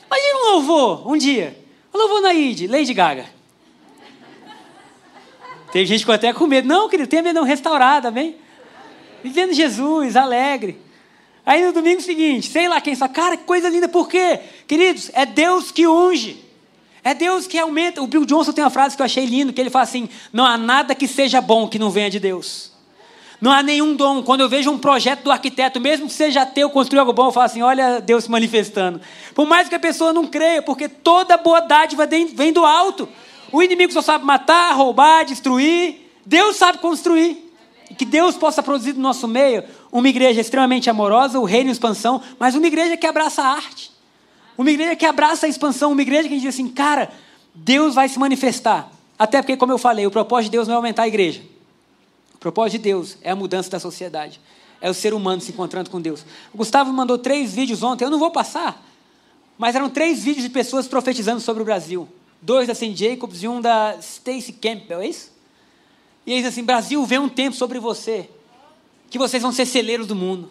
Imagina 0.07 0.39
um 0.39 0.53
louvor, 0.53 1.11
um 1.11 1.17
dia. 1.17 1.59
Um 1.93 1.99
louvor 1.99 2.21
na 2.21 2.35
ID, 2.35 2.71
Lady 2.71 2.93
Gaga. 2.93 3.27
Tem 5.73 5.85
gente 5.85 6.05
que 6.05 6.13
até 6.13 6.33
com 6.33 6.47
medo. 6.47 6.69
Não, 6.69 6.89
querido, 6.89 7.09
tenha 7.09 7.23
medo 7.23 7.41
não, 7.41 7.47
restaurada, 7.47 8.09
amém? 8.09 8.37
Vivendo 9.23 9.53
Jesus, 9.53 10.17
alegre. 10.17 10.81
Aí 11.45 11.65
no 11.65 11.73
domingo 11.73 12.01
seguinte, 12.01 12.51
sei 12.51 12.69
lá 12.69 12.81
quem 12.81 12.97
fala, 12.97 13.13
cara, 13.13 13.37
que 13.37 13.45
coisa 13.45 13.69
linda, 13.69 13.89
por 13.89 14.09
quê? 14.09 14.41
Queridos, 14.67 15.11
é 15.15 15.25
Deus 15.25 15.71
que 15.71 15.87
unge. 15.87 16.45
É 17.07 17.15
Deus 17.15 17.47
que 17.47 17.57
aumenta. 17.57 18.03
O 18.03 18.07
Bill 18.09 18.25
Johnson 18.25 18.51
tem 18.51 18.65
uma 18.65 18.71
frase 18.71 18.97
que 18.97 19.01
eu 19.01 19.07
achei 19.07 19.25
lindo, 19.25 19.53
que 19.53 19.61
ele 19.61 19.71
fala 19.71 19.85
assim: 19.85 20.09
não 20.33 20.45
há 20.45 20.59
nada 20.59 20.93
que 20.93 21.07
seja 21.07 21.41
bom 21.41 21.69
que 21.69 21.79
não 21.79 21.89
venha 21.89 22.11
de 22.11 22.19
Deus. 22.19 22.73
Não 23.41 23.53
há 23.53 23.63
nenhum 23.63 23.95
dom. 23.95 24.25
Quando 24.25 24.41
eu 24.41 24.49
vejo 24.49 24.73
um 24.73 24.77
projeto 24.77 25.23
do 25.23 25.31
arquiteto, 25.31 25.81
mesmo 25.81 26.09
que 26.09 26.13
seja 26.13 26.45
teu, 26.45 26.69
construir 26.69 26.99
algo 26.99 27.13
bom, 27.13 27.27
eu 27.27 27.31
falo 27.31 27.47
assim: 27.47 27.63
olha 27.63 28.01
Deus 28.01 28.25
se 28.25 28.31
manifestando. 28.31 29.01
Por 29.37 29.47
mais 29.47 29.69
que 29.69 29.77
a 29.77 29.79
pessoa 29.79 30.13
não 30.13 30.27
creia, 30.27 30.61
porque 30.63 30.89
toda 30.89 31.37
boa 31.37 31.61
dádiva 31.61 32.09
vem 32.09 32.53
do 32.53 32.67
alto. 32.67 33.09
O 33.53 33.63
inimigo 33.63 33.93
só 33.93 34.03
sabe 34.03 34.25
matar, 34.25 34.75
roubar, 34.75 35.25
destruir. 35.25 36.11
Deus 36.27 36.57
sabe 36.57 36.79
construir. 36.79 37.55
E 37.89 37.95
que 37.95 38.05
Deus 38.05 38.37
possa 38.37 38.65
produzir 38.65 38.95
no 38.95 39.01
nosso 39.01 39.29
meio 39.29 39.63
uma 39.93 40.09
igreja 40.09 40.41
extremamente 40.41 40.91
amorosa, 40.91 41.39
o 41.39 41.45
reino 41.45 41.69
em 41.69 41.73
expansão, 41.73 42.21
mas 42.37 42.57
uma 42.57 42.67
igreja 42.67 42.97
que 42.97 43.07
abraça 43.07 43.43
a 43.43 43.47
arte. 43.47 43.96
Uma 44.57 44.71
igreja 44.71 44.97
que 44.97 45.05
abraça 45.05 45.47
a 45.47 45.49
expansão, 45.49 45.93
uma 45.93 46.03
igreja 46.03 46.29
que 46.29 46.39
diz 46.39 46.55
assim, 46.55 46.69
cara, 46.69 47.13
Deus 47.55 47.95
vai 47.95 48.09
se 48.09 48.19
manifestar. 48.19 48.91
Até 49.19 49.41
porque, 49.43 49.57
como 49.57 49.73
eu 49.73 49.79
falei, 49.79 50.07
o 50.07 50.11
propósito 50.11 50.51
de 50.51 50.57
Deus 50.57 50.69
não 50.69 50.75
é 50.75 50.77
aumentar 50.77 51.03
a 51.03 51.09
igreja. 51.09 51.43
O 52.35 52.39
propósito 52.39 52.79
de 52.79 52.85
Deus 52.85 53.19
é 53.23 53.31
a 53.31 53.37
mudança 53.37 53.71
da 53.71 53.81
sociedade. 53.81 54.41
É 54.81 54.91
o 54.91 54.95
ser 54.95 55.15
humano 55.15 55.41
se 55.41 55.53
encontrando 55.53 55.91
com 55.91 56.01
Deus. 56.01 56.25
O 56.53 56.59
Gustavo 56.59 56.93
mandou 56.93 57.19
três 57.19 57.55
vídeos 57.55 57.83
ontem, 57.83 58.05
eu 58.05 58.11
não 58.11 58.19
vou 58.19 58.31
passar, 58.31 58.85
mas 59.57 59.75
eram 59.75 59.89
três 59.89 60.23
vídeos 60.23 60.45
de 60.45 60.51
pessoas 60.51 60.87
profetizando 60.87 61.41
sobre 61.41 61.63
o 61.63 61.67
Brasil 61.67 62.09
dois 62.47 62.69
da 62.69 62.75
St. 62.75 62.95
Jacobs 62.95 63.43
e 63.43 63.49
um 63.49 63.61
da 63.61 63.97
Stacy 64.01 64.53
Campbell, 64.53 65.01
é 65.01 65.09
isso? 65.09 65.33
E 66.25 66.33
eles 66.33 66.47
assim: 66.47 66.63
Brasil, 66.63 67.05
vem 67.05 67.19
um 67.19 67.29
tempo 67.29 67.57
sobre 67.57 67.79
você, 67.79 68.29
que 69.11 69.19
vocês 69.19 69.43
vão 69.43 69.53
ser 69.53 69.67
celeiros 69.67 70.07
do 70.07 70.15
mundo. 70.15 70.51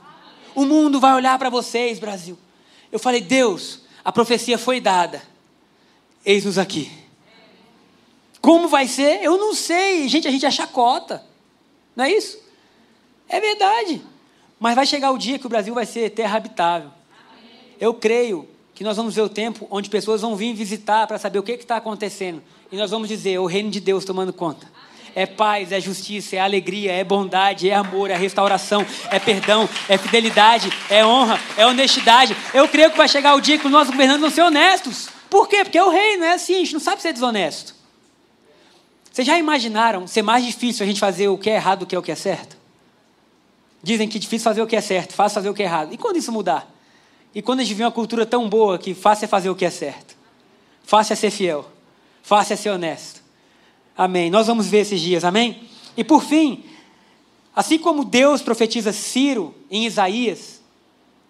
O 0.53 0.65
mundo 0.65 0.99
vai 0.99 1.13
olhar 1.13 1.37
para 1.37 1.49
vocês, 1.49 1.99
Brasil. 1.99 2.37
Eu 2.91 2.99
falei: 2.99 3.21
Deus, 3.21 3.81
a 4.05 4.11
profecia 4.11 4.55
foi 4.59 4.79
dada, 4.79 5.19
eis-nos 6.23 6.59
aqui. 6.59 6.91
Como 8.39 8.67
vai 8.67 8.87
ser? 8.87 9.23
Eu 9.23 9.39
não 9.39 9.55
sei. 9.55 10.07
Gente, 10.07 10.27
a 10.27 10.31
gente 10.31 10.45
é 10.45 10.51
chacota. 10.51 11.25
Não 11.95 12.05
é 12.05 12.11
isso? 12.11 12.37
É 13.27 13.41
verdade. 13.41 14.03
Mas 14.59 14.75
vai 14.75 14.85
chegar 14.85 15.09
o 15.09 15.17
dia 15.17 15.39
que 15.39 15.47
o 15.47 15.49
Brasil 15.49 15.73
vai 15.73 15.87
ser 15.87 16.11
terra 16.11 16.37
habitável. 16.37 16.91
Eu 17.79 17.95
creio 17.95 18.47
que 18.75 18.83
nós 18.83 18.95
vamos 18.95 19.15
ver 19.15 19.23
o 19.23 19.29
tempo 19.29 19.67
onde 19.71 19.89
pessoas 19.89 20.21
vão 20.21 20.35
vir 20.35 20.53
visitar 20.53 21.07
para 21.07 21.17
saber 21.17 21.39
o 21.39 21.43
que 21.43 21.53
está 21.53 21.77
acontecendo. 21.77 22.43
E 22.71 22.77
nós 22.77 22.91
vamos 22.91 23.07
dizer: 23.07 23.39
o 23.39 23.47
reino 23.47 23.71
de 23.71 23.79
Deus 23.79 24.05
tomando 24.05 24.31
conta. 24.31 24.71
É 25.15 25.25
paz, 25.25 25.71
é 25.71 25.79
justiça, 25.79 26.35
é 26.35 26.39
alegria, 26.39 26.91
é 26.91 27.03
bondade, 27.03 27.69
é 27.69 27.73
amor, 27.73 28.11
é 28.11 28.17
restauração, 28.17 28.85
é 29.09 29.17
perdão, 29.17 29.67
é 29.87 29.97
fidelidade, 29.97 30.69
é 30.89 31.05
honra, 31.05 31.39
é 31.55 31.65
honestidade. 31.65 32.35
Eu 32.53 32.67
creio 32.67 32.91
que 32.91 32.97
vai 32.97 33.07
chegar 33.07 33.33
o 33.33 33.39
dia 33.39 33.57
que 33.57 33.67
nossos 33.69 33.91
governantes 33.91 34.21
vão 34.21 34.29
ser 34.29 34.41
honestos. 34.41 35.09
Por 35.29 35.47
quê? 35.47 35.63
Porque 35.63 35.77
é 35.77 35.83
o 35.83 35.89
reino, 35.89 36.25
é 36.25 36.33
assim, 36.33 36.55
a 36.55 36.59
gente 36.59 36.73
não 36.73 36.79
sabe 36.81 37.01
ser 37.01 37.13
desonesto. 37.13 37.73
Vocês 39.09 39.25
já 39.25 39.39
imaginaram 39.39 40.05
ser 40.05 40.21
mais 40.21 40.43
difícil 40.43 40.83
a 40.83 40.87
gente 40.87 40.99
fazer 40.99 41.29
o 41.29 41.37
que 41.37 41.49
é 41.49 41.55
errado 41.55 41.79
do 41.79 41.85
que 41.85 41.95
o 41.95 42.01
que 42.01 42.11
é 42.11 42.15
certo? 42.15 42.57
Dizem 43.81 44.09
que 44.09 44.17
é 44.17 44.19
difícil 44.19 44.43
fazer 44.43 44.61
o 44.61 44.67
que 44.67 44.75
é 44.75 44.81
certo, 44.81 45.13
fácil 45.13 45.35
fazer 45.35 45.49
o 45.49 45.53
que 45.53 45.63
é 45.63 45.65
errado. 45.65 45.93
E 45.93 45.97
quando 45.97 46.17
isso 46.17 46.33
mudar? 46.33 46.69
E 47.33 47.41
quando 47.41 47.61
a 47.61 47.63
gente 47.63 47.73
vê 47.73 47.83
uma 47.83 47.91
cultura 47.91 48.25
tão 48.25 48.49
boa 48.49 48.77
que 48.77 48.93
fácil 48.93 49.23
é 49.23 49.27
fazer 49.29 49.49
o 49.49 49.55
que 49.55 49.63
é 49.63 49.69
certo, 49.69 50.17
fácil 50.83 51.13
é 51.13 51.15
ser 51.15 51.31
fiel, 51.31 51.65
fácil 52.21 52.53
é 52.53 52.57
ser 52.57 52.69
honesto. 52.71 53.24
Amém. 53.97 54.29
Nós 54.29 54.47
vamos 54.47 54.67
ver 54.67 54.79
esses 54.79 54.99
dias, 54.99 55.23
amém? 55.23 55.63
E 55.95 56.03
por 56.03 56.21
fim, 56.21 56.65
assim 57.55 57.77
como 57.77 58.03
Deus 58.03 58.41
profetiza 58.41 58.91
Ciro 58.91 59.55
em 59.71 59.85
Isaías, 59.85 60.61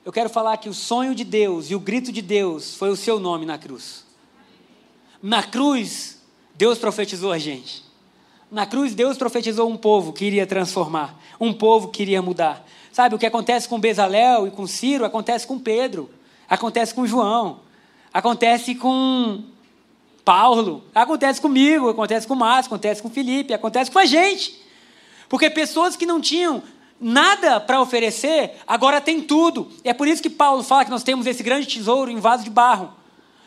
eu 0.04 0.12
quero 0.12 0.30
falar 0.30 0.58
que 0.58 0.68
o 0.68 0.74
sonho 0.74 1.14
de 1.14 1.24
Deus 1.24 1.70
e 1.70 1.76
o 1.76 1.80
grito 1.80 2.12
de 2.12 2.24
Deus 2.24 2.76
foi 2.76 2.90
o 2.90 2.96
seu 2.96 3.20
nome 3.20 3.46
na 3.46 3.58
cruz. 3.58 4.04
Na 5.22 5.44
cruz, 5.44 6.22
Deus 6.56 6.80
profetizou 6.80 7.32
a 7.32 7.38
gente. 7.38 7.84
Na 8.50 8.66
cruz, 8.66 8.96
Deus 8.96 9.16
profetizou 9.16 9.70
um 9.70 9.78
povo 9.78 10.12
que 10.12 10.26
iria 10.26 10.48
transformar, 10.48 11.20
um 11.40 11.54
povo 11.54 11.90
que 11.90 12.02
iria 12.02 12.22
mudar. 12.22 12.66
Sabe, 12.92 13.14
o 13.14 13.20
que 13.20 13.26
acontece 13.26 13.68
com 13.70 13.80
Bezalel 13.80 14.48
e 14.48 14.52
com 14.52 14.66
Ciro 14.66 15.06
acontece 15.06 15.46
com 15.46 15.60
Pedro, 15.60 16.10
acontece 16.50 16.94
com 16.94 17.06
João, 17.06 17.60
acontece 18.14 18.74
com 18.74 19.44
Paulo, 20.26 20.84
acontece 20.94 21.40
comigo, 21.40 21.88
acontece 21.88 22.26
com 22.26 22.34
Márcio, 22.34 22.70
acontece 22.70 23.00
com 23.00 23.12
Felipe, 23.12 23.54
acontece 23.54 23.92
com 23.92 24.00
a 24.00 24.06
gente. 24.06 24.60
Porque 25.30 25.52
pessoas 25.52 25.96
que 25.96 26.06
não 26.06 26.20
tinham 26.20 26.64
nada 27.00 27.60
para 27.60 27.80
oferecer, 27.80 28.54
agora 28.66 29.00
têm 29.00 29.22
tudo. 29.22 29.72
É 29.84 29.94
por 29.94 30.08
isso 30.08 30.24
que 30.24 30.30
Paulo 30.30 30.64
fala 30.64 30.84
que 30.84 30.90
nós 30.90 31.04
temos 31.04 31.28
esse 31.28 31.44
grande 31.44 31.68
tesouro 31.68 32.10
em 32.10 32.20
vaso 32.20 32.44
de 32.44 32.50
barro. 32.50 32.92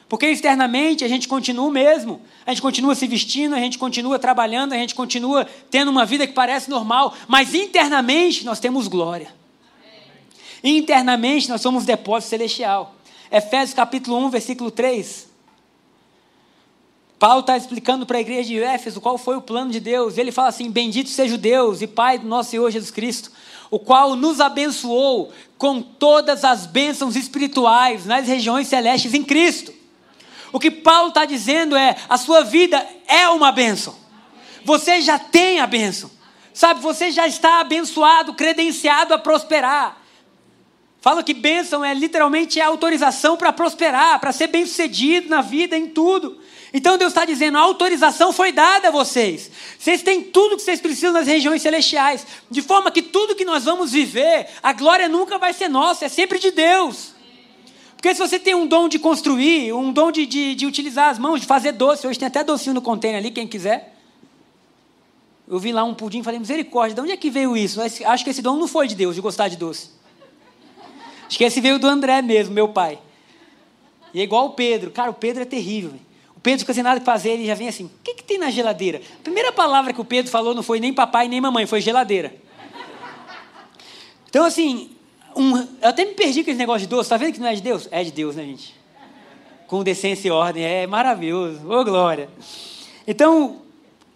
Porque 0.08 0.26
externamente 0.26 1.04
a 1.04 1.08
gente 1.08 1.28
continua 1.28 1.66
o 1.66 1.70
mesmo, 1.70 2.22
a 2.46 2.50
gente 2.50 2.62
continua 2.62 2.94
se 2.94 3.06
vestindo, 3.06 3.54
a 3.54 3.58
gente 3.58 3.76
continua 3.76 4.18
trabalhando, 4.18 4.72
a 4.72 4.76
gente 4.76 4.94
continua 4.94 5.46
tendo 5.70 5.90
uma 5.90 6.06
vida 6.06 6.26
que 6.26 6.32
parece 6.32 6.70
normal, 6.70 7.12
mas 7.26 7.54
internamente 7.54 8.44
nós 8.44 8.60
temos 8.60 8.88
glória. 8.88 9.34
Internamente 10.64 11.48
nós 11.48 11.60
somos 11.60 11.84
depósito 11.84 12.30
celestial. 12.30 12.94
Efésios 13.30 13.74
capítulo 13.74 14.16
1, 14.26 14.30
versículo 14.30 14.70
3. 14.70 15.27
Paulo 17.18 17.40
está 17.40 17.56
explicando 17.56 18.06
para 18.06 18.18
a 18.18 18.20
igreja 18.20 18.48
de 18.48 18.62
Éfeso 18.62 19.00
qual 19.00 19.18
foi 19.18 19.36
o 19.36 19.42
plano 19.42 19.70
de 19.70 19.80
Deus. 19.80 20.16
Ele 20.16 20.30
fala 20.30 20.48
assim: 20.48 20.70
Bendito 20.70 21.10
seja 21.10 21.34
o 21.34 21.38
Deus 21.38 21.82
e 21.82 21.86
Pai 21.86 22.18
do 22.18 22.28
nosso 22.28 22.50
Senhor 22.50 22.70
Jesus 22.70 22.90
Cristo, 22.90 23.32
o 23.70 23.78
qual 23.78 24.14
nos 24.14 24.40
abençoou 24.40 25.32
com 25.56 25.82
todas 25.82 26.44
as 26.44 26.64
bênçãos 26.64 27.16
espirituais 27.16 28.06
nas 28.06 28.28
regiões 28.28 28.68
celestes 28.68 29.14
em 29.14 29.24
Cristo. 29.24 29.72
O 30.52 30.60
que 30.60 30.70
Paulo 30.70 31.08
está 31.08 31.24
dizendo 31.24 31.76
é: 31.76 31.96
a 32.08 32.16
sua 32.16 32.44
vida 32.44 32.86
é 33.08 33.28
uma 33.28 33.50
bênção. 33.50 33.96
Você 34.64 35.00
já 35.00 35.18
tem 35.18 35.58
a 35.58 35.66
bênção. 35.66 36.10
Sabe, 36.54 36.80
você 36.80 37.10
já 37.10 37.26
está 37.26 37.60
abençoado, 37.60 38.34
credenciado 38.34 39.14
a 39.14 39.18
prosperar. 39.18 39.96
Fala 41.00 41.22
que 41.22 41.32
bênção 41.32 41.84
é 41.84 41.94
literalmente 41.94 42.60
a 42.60 42.66
autorização 42.66 43.36
para 43.36 43.52
prosperar, 43.52 44.18
para 44.18 44.32
ser 44.32 44.48
bem-sucedido 44.48 45.28
na 45.28 45.40
vida, 45.40 45.76
em 45.76 45.86
tudo. 45.86 46.40
Então 46.72 46.98
Deus 46.98 47.12
está 47.12 47.24
dizendo: 47.24 47.58
a 47.58 47.60
autorização 47.60 48.32
foi 48.32 48.52
dada 48.52 48.88
a 48.88 48.90
vocês. 48.90 49.50
Vocês 49.78 50.02
têm 50.02 50.22
tudo 50.22 50.56
que 50.56 50.62
vocês 50.62 50.80
precisam 50.80 51.12
nas 51.12 51.26
regiões 51.26 51.62
celestiais. 51.62 52.26
De 52.50 52.62
forma 52.62 52.90
que 52.90 53.02
tudo 53.02 53.34
que 53.34 53.44
nós 53.44 53.64
vamos 53.64 53.92
viver, 53.92 54.48
a 54.62 54.72
glória 54.72 55.08
nunca 55.08 55.38
vai 55.38 55.52
ser 55.52 55.68
nossa, 55.68 56.04
é 56.04 56.08
sempre 56.08 56.38
de 56.38 56.50
Deus. 56.50 57.14
Porque 57.96 58.14
se 58.14 58.20
você 58.20 58.38
tem 58.38 58.54
um 58.54 58.66
dom 58.66 58.88
de 58.88 58.98
construir, 58.98 59.72
um 59.72 59.92
dom 59.92 60.12
de, 60.12 60.24
de, 60.24 60.54
de 60.54 60.66
utilizar 60.66 61.10
as 61.10 61.18
mãos, 61.18 61.40
de 61.40 61.46
fazer 61.46 61.72
doce, 61.72 62.06
hoje 62.06 62.18
tem 62.18 62.28
até 62.28 62.44
docinho 62.44 62.74
no 62.74 62.82
container 62.82 63.18
ali, 63.18 63.30
quem 63.30 63.46
quiser. 63.46 63.94
Eu 65.48 65.58
vi 65.58 65.72
lá 65.72 65.82
um 65.82 65.94
pudim 65.94 66.20
e 66.20 66.22
falei, 66.22 66.38
misericórdia, 66.38 66.94
de 66.94 67.00
onde 67.00 67.10
é 67.10 67.16
que 67.16 67.28
veio 67.28 67.56
isso? 67.56 67.80
Acho 67.80 68.22
que 68.22 68.30
esse 68.30 68.42
dom 68.42 68.56
não 68.56 68.68
foi 68.68 68.86
de 68.86 68.94
Deus, 68.94 69.16
de 69.16 69.20
gostar 69.20 69.48
de 69.48 69.56
doce. 69.56 69.90
Acho 71.26 71.38
que 71.38 71.42
esse 71.42 71.60
veio 71.60 71.78
do 71.78 71.88
André 71.88 72.22
mesmo, 72.22 72.54
meu 72.54 72.68
pai. 72.68 72.98
E 74.14 74.20
é 74.20 74.22
igual 74.22 74.46
o 74.46 74.50
Pedro. 74.50 74.90
Cara, 74.90 75.10
o 75.10 75.14
Pedro 75.14 75.42
é 75.42 75.46
terrível. 75.46 75.94
O 76.38 76.40
Pedro 76.40 76.60
fica 76.60 76.72
sem 76.72 76.84
nada 76.84 77.00
que 77.00 77.04
fazer, 77.04 77.30
ele 77.30 77.44
já 77.44 77.54
vem 77.54 77.66
assim: 77.66 77.86
o 77.86 77.90
que, 78.04 78.14
que 78.14 78.22
tem 78.22 78.38
na 78.38 78.48
geladeira? 78.48 79.02
A 79.18 79.22
primeira 79.24 79.50
palavra 79.50 79.92
que 79.92 80.00
o 80.00 80.04
Pedro 80.04 80.30
falou 80.30 80.54
não 80.54 80.62
foi 80.62 80.78
nem 80.78 80.94
papai 80.94 81.26
nem 81.26 81.40
mamãe, 81.40 81.66
foi 81.66 81.80
geladeira. 81.80 82.32
Então, 84.30 84.44
assim, 84.44 84.88
um, 85.34 85.56
eu 85.58 85.66
até 85.82 86.04
me 86.04 86.14
perdi 86.14 86.44
com 86.44 86.50
esse 86.50 86.58
negócio 86.58 86.82
de 86.82 86.86
doce. 86.86 87.10
Tá 87.10 87.16
vendo 87.16 87.32
que 87.32 87.40
não 87.40 87.48
é 87.48 87.56
de 87.56 87.60
Deus? 87.60 87.88
É 87.90 88.04
de 88.04 88.12
Deus, 88.12 88.36
né, 88.36 88.44
gente? 88.44 88.72
Com 89.66 89.82
decência 89.82 90.28
e 90.28 90.30
ordem. 90.30 90.62
É 90.62 90.86
maravilhoso. 90.86 91.68
Ô, 91.68 91.82
glória. 91.82 92.30
Então, 93.04 93.62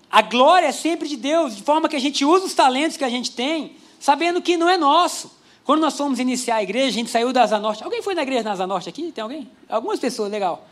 a 0.09 0.23
glória 0.23 0.67
é 0.67 0.73
sempre 0.73 1.09
de 1.09 1.17
Deus, 1.17 1.57
de 1.57 1.63
forma 1.65 1.89
que 1.89 1.97
a 1.97 2.01
gente 2.01 2.25
usa 2.25 2.47
os 2.47 2.55
talentos 2.55 2.97
que 2.97 3.03
a 3.05 3.09
gente 3.09 3.33
tem, 3.33 3.75
sabendo 3.99 4.41
que 4.41 4.57
não 4.57 4.69
é 4.69 4.77
nosso. 4.77 5.29
Quando 5.65 5.81
nós 5.81 5.97
fomos 5.97 6.21
iniciar 6.21 6.57
a 6.57 6.63
igreja, 6.63 6.87
a 6.87 6.93
gente 6.93 7.11
saiu 7.11 7.33
da 7.33 7.43
Asa 7.43 7.59
Norte. 7.59 7.83
Alguém 7.83 8.01
foi 8.01 8.15
na 8.15 8.23
igreja 8.23 8.45
da 8.45 8.53
Asa 8.53 8.67
Norte 8.67 8.89
aqui? 8.89 9.11
Tem 9.11 9.23
alguém? 9.23 9.51
Algumas 9.69 9.99
pessoas, 9.99 10.31
legal. 10.31 10.69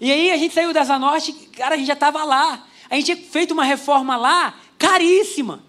E 0.00 0.12
aí 0.12 0.30
a 0.30 0.36
gente 0.36 0.54
saiu 0.54 0.72
da 0.72 0.80
Asa 0.80 0.98
Norte, 0.98 1.32
cara, 1.56 1.74
a 1.74 1.78
gente 1.78 1.86
já 1.86 1.94
estava 1.94 2.22
lá. 2.24 2.66
A 2.88 2.94
gente 2.94 3.06
tinha 3.06 3.16
feito 3.16 3.52
uma 3.52 3.64
reforma 3.64 4.16
lá, 4.16 4.54
caríssima. 4.78 5.62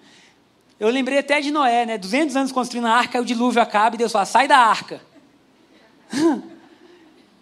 Eu 0.79 0.89
lembrei 0.89 1.19
até 1.19 1.41
de 1.41 1.51
Noé, 1.51 1.85
né? 1.85 1.97
200 1.97 2.35
anos 2.35 2.51
construindo 2.51 2.85
a 2.85 2.91
arca, 2.91 3.19
o 3.19 3.25
dilúvio 3.25 3.61
acaba 3.61 3.95
e 3.95 3.97
Deus 3.97 4.11
fala, 4.11 4.25
sai 4.25 4.47
da 4.47 4.57
arca. 4.57 5.01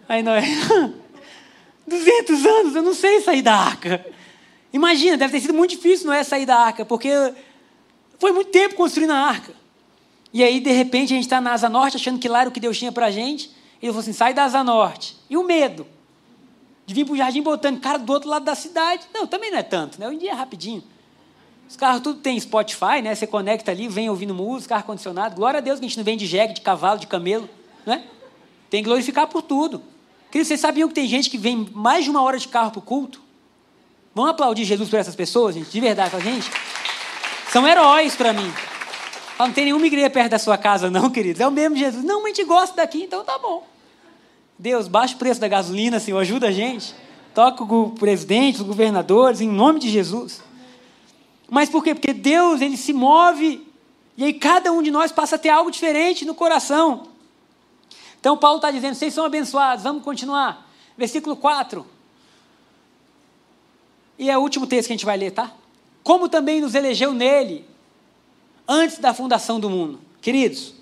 Aí 0.08 0.22
Noé, 0.22 0.42
200 1.86 2.46
anos, 2.46 2.74
eu 2.74 2.82
não 2.82 2.94
sei 2.94 3.20
sair 3.20 3.42
da 3.42 3.54
arca. 3.54 4.04
Imagina, 4.72 5.16
deve 5.16 5.32
ter 5.32 5.40
sido 5.40 5.54
muito 5.54 5.70
difícil 5.70 6.06
não 6.06 6.12
é 6.12 6.24
sair 6.24 6.46
da 6.46 6.56
arca, 6.56 6.84
porque 6.84 7.10
foi 8.18 8.32
muito 8.32 8.50
tempo 8.50 8.74
construindo 8.74 9.12
a 9.12 9.18
arca. 9.18 9.52
E 10.32 10.42
aí, 10.42 10.60
de 10.60 10.70
repente, 10.72 11.12
a 11.12 11.16
gente 11.16 11.24
está 11.24 11.40
na 11.40 11.52
Asa 11.52 11.68
Norte, 11.68 11.96
achando 11.96 12.18
que 12.18 12.28
lá 12.28 12.40
era 12.40 12.48
o 12.48 12.52
que 12.52 12.60
Deus 12.60 12.78
tinha 12.78 12.92
para 12.92 13.06
a 13.06 13.10
gente. 13.10 13.46
E 13.80 13.86
ele 13.86 13.92
falou 13.92 14.00
assim: 14.00 14.12
sai 14.12 14.34
da 14.34 14.44
Asa 14.44 14.62
Norte. 14.62 15.16
E 15.30 15.36
o 15.36 15.42
medo 15.42 15.86
de 16.88 16.94
vir 16.94 17.04
para 17.04 17.12
o 17.12 17.16
Jardim 17.18 17.42
Botânico, 17.42 17.82
cara, 17.82 17.98
do 17.98 18.10
outro 18.10 18.30
lado 18.30 18.46
da 18.46 18.54
cidade. 18.54 19.02
Não, 19.12 19.26
também 19.26 19.50
não 19.50 19.58
é 19.58 19.62
tanto, 19.62 20.00
né? 20.00 20.10
Em 20.10 20.16
dia 20.16 20.30
é 20.30 20.34
rapidinho. 20.34 20.82
Os 21.68 21.76
carros 21.76 22.00
tudo 22.00 22.20
tem 22.20 22.40
Spotify, 22.40 23.02
né? 23.02 23.14
Você 23.14 23.26
conecta 23.26 23.70
ali, 23.70 23.86
vem 23.88 24.08
ouvindo 24.08 24.32
música, 24.32 24.74
ar-condicionado. 24.74 25.36
Glória 25.36 25.58
a 25.58 25.60
Deus 25.60 25.78
que 25.78 25.84
a 25.84 25.88
gente 25.88 25.98
não 25.98 26.04
vem 26.04 26.16
de 26.16 26.24
jegue, 26.24 26.54
de 26.54 26.62
cavalo, 26.62 26.98
de 26.98 27.06
camelo, 27.06 27.46
né? 27.84 28.04
Tem 28.70 28.82
que 28.82 28.88
glorificar 28.88 29.26
por 29.26 29.42
tudo. 29.42 29.82
Queridos, 30.30 30.48
vocês 30.48 30.60
sabiam 30.60 30.88
que 30.88 30.94
tem 30.94 31.06
gente 31.06 31.28
que 31.28 31.36
vem 31.36 31.68
mais 31.74 32.04
de 32.04 32.10
uma 32.10 32.22
hora 32.22 32.38
de 32.38 32.48
carro 32.48 32.70
para 32.70 32.78
o 32.78 32.82
culto? 32.82 33.20
Vamos 34.14 34.30
aplaudir 34.30 34.64
Jesus 34.64 34.88
por 34.88 34.98
essas 34.98 35.14
pessoas, 35.14 35.56
gente, 35.56 35.68
de 35.68 35.80
verdade 35.82 36.16
a 36.16 36.20
gente? 36.20 36.50
São 37.52 37.68
heróis 37.68 38.16
para 38.16 38.32
mim. 38.32 38.50
Não 39.38 39.52
tem 39.52 39.66
nenhuma 39.66 39.86
igreja 39.86 40.08
perto 40.08 40.30
da 40.30 40.38
sua 40.38 40.56
casa, 40.56 40.90
não, 40.90 41.10
queridos. 41.10 41.38
É 41.38 41.46
o 41.46 41.50
mesmo 41.50 41.76
Jesus. 41.76 42.02
Não, 42.02 42.22
mas 42.22 42.32
a 42.32 42.34
gente 42.34 42.46
gosta 42.46 42.74
daqui, 42.76 43.02
então 43.02 43.22
tá 43.22 43.38
bom. 43.38 43.66
Deus, 44.58 44.88
baixa 44.88 45.14
o 45.14 45.18
preço 45.18 45.40
da 45.40 45.48
gasolina, 45.48 46.00
Senhor, 46.00 46.18
ajuda 46.18 46.48
a 46.48 46.52
gente. 46.52 46.94
Toca 47.34 47.62
o 47.62 47.90
presidente, 47.90 48.56
os 48.56 48.66
governadores, 48.66 49.40
em 49.40 49.48
nome 49.48 49.78
de 49.78 49.88
Jesus. 49.88 50.42
Mas 51.48 51.70
por 51.70 51.84
quê? 51.84 51.94
Porque 51.94 52.12
Deus, 52.12 52.60
ele 52.60 52.76
se 52.76 52.92
move 52.92 53.68
e 54.18 54.24
aí 54.24 54.32
cada 54.32 54.72
um 54.72 54.82
de 54.82 54.90
nós 54.90 55.12
passa 55.12 55.36
a 55.36 55.38
ter 55.38 55.48
algo 55.48 55.70
diferente 55.70 56.24
no 56.24 56.34
coração. 56.34 57.06
Então 58.18 58.36
Paulo 58.36 58.56
está 58.56 58.68
dizendo, 58.68 58.96
vocês 58.96 59.14
são 59.14 59.24
abençoados, 59.24 59.84
vamos 59.84 60.02
continuar. 60.02 60.68
Versículo 60.96 61.36
4. 61.36 61.86
E 64.18 64.28
é 64.28 64.36
o 64.36 64.40
último 64.40 64.66
texto 64.66 64.88
que 64.88 64.92
a 64.92 64.96
gente 64.96 65.06
vai 65.06 65.16
ler, 65.16 65.30
tá? 65.30 65.52
Como 66.02 66.28
também 66.28 66.60
nos 66.60 66.74
elegeu 66.74 67.14
nele, 67.14 67.64
antes 68.66 68.98
da 68.98 69.14
fundação 69.14 69.60
do 69.60 69.70
mundo. 69.70 70.00
Queridos, 70.20 70.74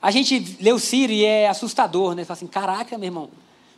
a 0.00 0.10
gente 0.10 0.56
lê 0.60 0.72
o 0.72 0.78
Ciro 0.78 1.12
e 1.12 1.24
é 1.24 1.48
assustador, 1.48 2.14
né? 2.14 2.24
Fala 2.24 2.36
assim, 2.36 2.46
caraca, 2.46 2.96
meu 2.96 3.06
irmão, 3.06 3.30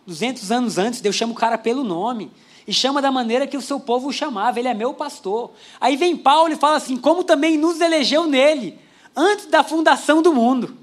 200 0.06 0.50
anos 0.50 0.78
antes, 0.78 1.00
Deus 1.00 1.16
chama 1.16 1.32
o 1.32 1.36
cara 1.36 1.56
pelo 1.56 1.82
nome. 1.82 2.30
E 2.66 2.72
chama 2.72 3.02
da 3.02 3.10
maneira 3.10 3.46
que 3.46 3.56
o 3.56 3.62
seu 3.62 3.80
povo 3.80 4.08
o 4.08 4.12
chamava, 4.12 4.58
ele 4.58 4.68
é 4.68 4.74
meu 4.74 4.94
pastor. 4.94 5.50
Aí 5.80 5.96
vem 5.96 6.16
Paulo 6.16 6.52
e 6.52 6.56
fala 6.56 6.76
assim, 6.76 6.96
como 6.96 7.24
também 7.24 7.56
nos 7.56 7.80
elegeu 7.80 8.26
nele, 8.26 8.78
antes 9.16 9.46
da 9.46 9.64
fundação 9.64 10.22
do 10.22 10.32
mundo. 10.32 10.76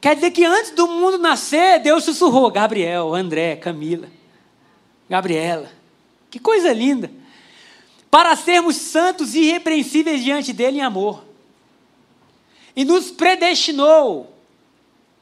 Quer 0.00 0.16
dizer 0.16 0.30
que 0.32 0.44
antes 0.44 0.72
do 0.72 0.88
mundo 0.88 1.18
nascer, 1.18 1.80
Deus 1.80 2.04
sussurrou, 2.04 2.50
Gabriel, 2.50 3.14
André, 3.14 3.56
Camila, 3.56 4.08
Gabriela. 5.08 5.70
Que 6.30 6.38
coisa 6.38 6.72
linda 6.72 7.10
para 8.10 8.36
sermos 8.36 8.76
santos 8.76 9.34
e 9.34 9.40
irrepreensíveis 9.40 10.22
diante 10.22 10.52
dele 10.52 10.78
em 10.78 10.82
amor. 10.82 11.24
E 12.74 12.84
nos 12.84 13.10
predestinou. 13.10 14.33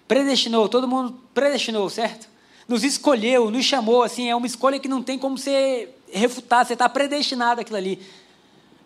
Predestinou, 0.07 0.69
todo 0.69 0.89
mundo 0.89 1.19
predestinou, 1.33 1.89
certo? 1.89 2.29
Nos 2.69 2.85
escolheu, 2.85 3.51
nos 3.51 3.65
chamou, 3.65 4.03
assim, 4.03 4.29
é 4.29 4.37
uma 4.37 4.47
escolha 4.47 4.79
que 4.79 4.89
não 4.89 5.03
tem 5.03 5.19
como 5.19 5.37
ser 5.39 5.99
refutar, 6.13 6.65
você 6.65 6.75
está 6.75 6.89
predestinado 6.89 7.61
aquilo 7.61 7.77
ali. 7.77 7.99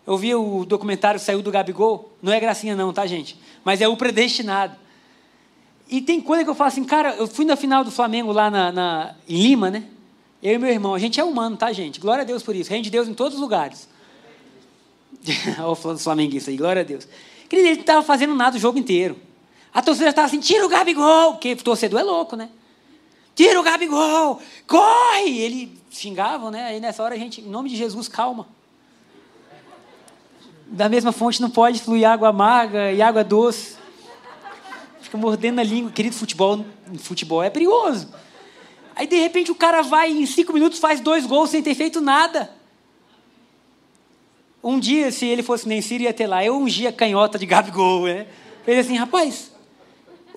Eu 0.05 0.17
vi 0.17 0.33
o 0.33 0.63
documentário 0.65 1.19
saiu 1.19 1.41
do 1.41 1.51
Gabigol, 1.51 2.13
não 2.21 2.31
é 2.31 2.39
gracinha 2.39 2.75
não, 2.75 2.93
tá, 2.93 3.05
gente? 3.05 3.37
Mas 3.63 3.81
é 3.81 3.87
o 3.87 3.97
predestinado. 3.97 4.75
E 5.89 6.01
tem 6.01 6.19
coisa 6.21 6.43
que 6.43 6.49
eu 6.49 6.55
falo 6.55 6.69
assim, 6.69 6.83
cara, 6.83 7.15
eu 7.15 7.27
fui 7.27 7.45
na 7.45 7.55
final 7.55 7.83
do 7.83 7.91
Flamengo 7.91 8.31
lá 8.31 8.49
na, 8.49 8.71
na, 8.71 9.15
em 9.27 9.41
Lima, 9.41 9.69
né? 9.69 9.83
Eu 10.41 10.53
e 10.53 10.57
meu 10.57 10.69
irmão, 10.69 10.93
a 10.93 10.99
gente 10.99 11.19
é 11.19 11.23
humano, 11.23 11.57
tá, 11.57 11.71
gente? 11.73 11.99
Glória 11.99 12.21
a 12.21 12.25
Deus 12.25 12.43
por 12.43 12.55
isso. 12.55 12.69
Reino 12.69 12.83
de 12.83 12.89
Deus 12.89 13.07
em 13.07 13.13
todos 13.13 13.35
os 13.35 13.41
lugares. 13.41 13.89
Olha 15.59 15.67
o 15.67 15.75
flamenguista 15.75 16.51
aí, 16.51 16.57
glória 16.57 16.81
a 16.81 16.85
Deus. 16.85 17.07
Querido, 17.49 17.67
ele 17.67 17.75
não 17.75 17.81
estava 17.81 18.03
fazendo 18.03 18.35
nada 18.35 18.57
o 18.57 18.59
jogo 18.59 18.77
inteiro. 18.77 19.17
A 19.77 19.81
torcida 19.83 20.09
estava 20.09 20.25
assim, 20.25 20.39
tira 20.39 20.65
o 20.65 20.69
Gabigol, 20.69 21.33
porque 21.33 21.53
o 21.53 21.63
torcedor 21.63 21.99
é 21.99 22.03
louco, 22.03 22.35
né? 22.35 22.49
Tira 23.35 23.59
o 23.59 23.63
Gabigol, 23.63 24.41
corre! 24.65 25.37
Ele 25.37 25.79
xingavam, 25.91 26.49
né? 26.49 26.63
Aí 26.63 26.79
nessa 26.79 27.03
hora 27.03 27.13
a 27.13 27.17
gente, 27.17 27.41
em 27.41 27.47
nome 27.47 27.69
de 27.69 27.75
Jesus, 27.75 28.07
calma. 28.07 28.47
Da 30.65 30.89
mesma 30.89 31.11
fonte 31.11 31.39
não 31.39 31.51
pode 31.51 31.79
fluir 31.79 32.09
água 32.09 32.29
amarga 32.29 32.91
e 32.91 33.03
água 33.03 33.23
doce. 33.23 33.77
Fica 34.99 35.15
mordendo 35.15 35.59
a 35.59 35.63
língua. 35.63 35.91
Querido, 35.91 36.15
futebol, 36.15 36.65
futebol 36.97 37.43
é 37.43 37.51
perigoso. 37.51 38.11
Aí 38.95 39.05
de 39.05 39.17
repente 39.17 39.51
o 39.51 39.55
cara 39.55 39.83
vai 39.83 40.09
em 40.09 40.25
cinco 40.25 40.53
minutos 40.53 40.79
faz 40.79 40.99
dois 40.99 41.23
gols 41.27 41.51
sem 41.51 41.61
ter 41.61 41.75
feito 41.75 42.01
nada. 42.01 42.51
Um 44.63 44.79
dia, 44.79 45.11
se 45.11 45.27
ele 45.27 45.43
fosse 45.43 45.67
nem 45.67 45.83
Ciro, 45.83 46.01
ia 46.01 46.13
ter 46.13 46.25
lá. 46.25 46.43
Eu 46.43 46.57
ungia 46.57 46.91
canhota 46.91 47.37
de 47.37 47.45
Gabigol, 47.45 48.05
né? 48.05 48.25
Ele 48.65 48.79
assim, 48.79 48.95
rapaz, 48.95 49.55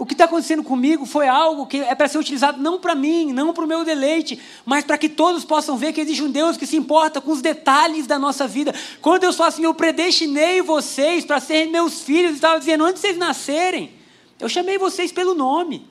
o 0.01 0.07
que 0.07 0.15
está 0.15 0.25
acontecendo 0.25 0.65
comigo 0.65 1.05
foi 1.05 1.29
algo 1.29 1.67
que 1.67 1.77
é 1.77 1.95
para 1.95 2.09
ser 2.09 2.17
utilizado 2.17 2.59
não 2.59 2.81
para 2.81 2.95
mim, 2.95 3.35
não 3.35 3.53
para 3.53 3.63
o 3.63 3.69
meu 3.69 3.85
deleite, 3.85 4.41
mas 4.65 4.83
para 4.83 4.97
que 4.97 5.11
todos 5.11 5.45
possam 5.45 5.77
ver 5.77 5.93
que 5.93 6.01
existe 6.01 6.23
um 6.23 6.31
Deus 6.31 6.57
que 6.57 6.67
se 6.67 6.75
importa 6.75 7.21
com 7.21 7.31
os 7.31 7.43
detalhes 7.43 8.07
da 8.07 8.19
nossa 8.19 8.49
vida. 8.49 8.75
Quando 9.03 9.21
Deus 9.21 9.37
fala 9.37 9.51
assim, 9.51 9.65
eu 9.65 9.75
predestinei 9.75 10.63
vocês 10.63 11.23
para 11.27 11.39
serem 11.39 11.71
meus 11.71 12.01
filhos, 12.01 12.33
estava 12.33 12.59
dizendo, 12.59 12.83
antes 12.87 13.03
de 13.03 13.09
vocês 13.09 13.19
nascerem, 13.19 13.93
eu 14.39 14.49
chamei 14.49 14.79
vocês 14.79 15.13
pelo 15.13 15.35
nome. 15.35 15.87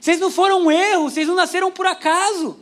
Vocês 0.00 0.18
não 0.18 0.30
foram 0.30 0.62
um 0.62 0.70
erro, 0.70 1.10
vocês 1.10 1.28
não 1.28 1.34
nasceram 1.34 1.70
por 1.70 1.86
acaso 1.86 2.58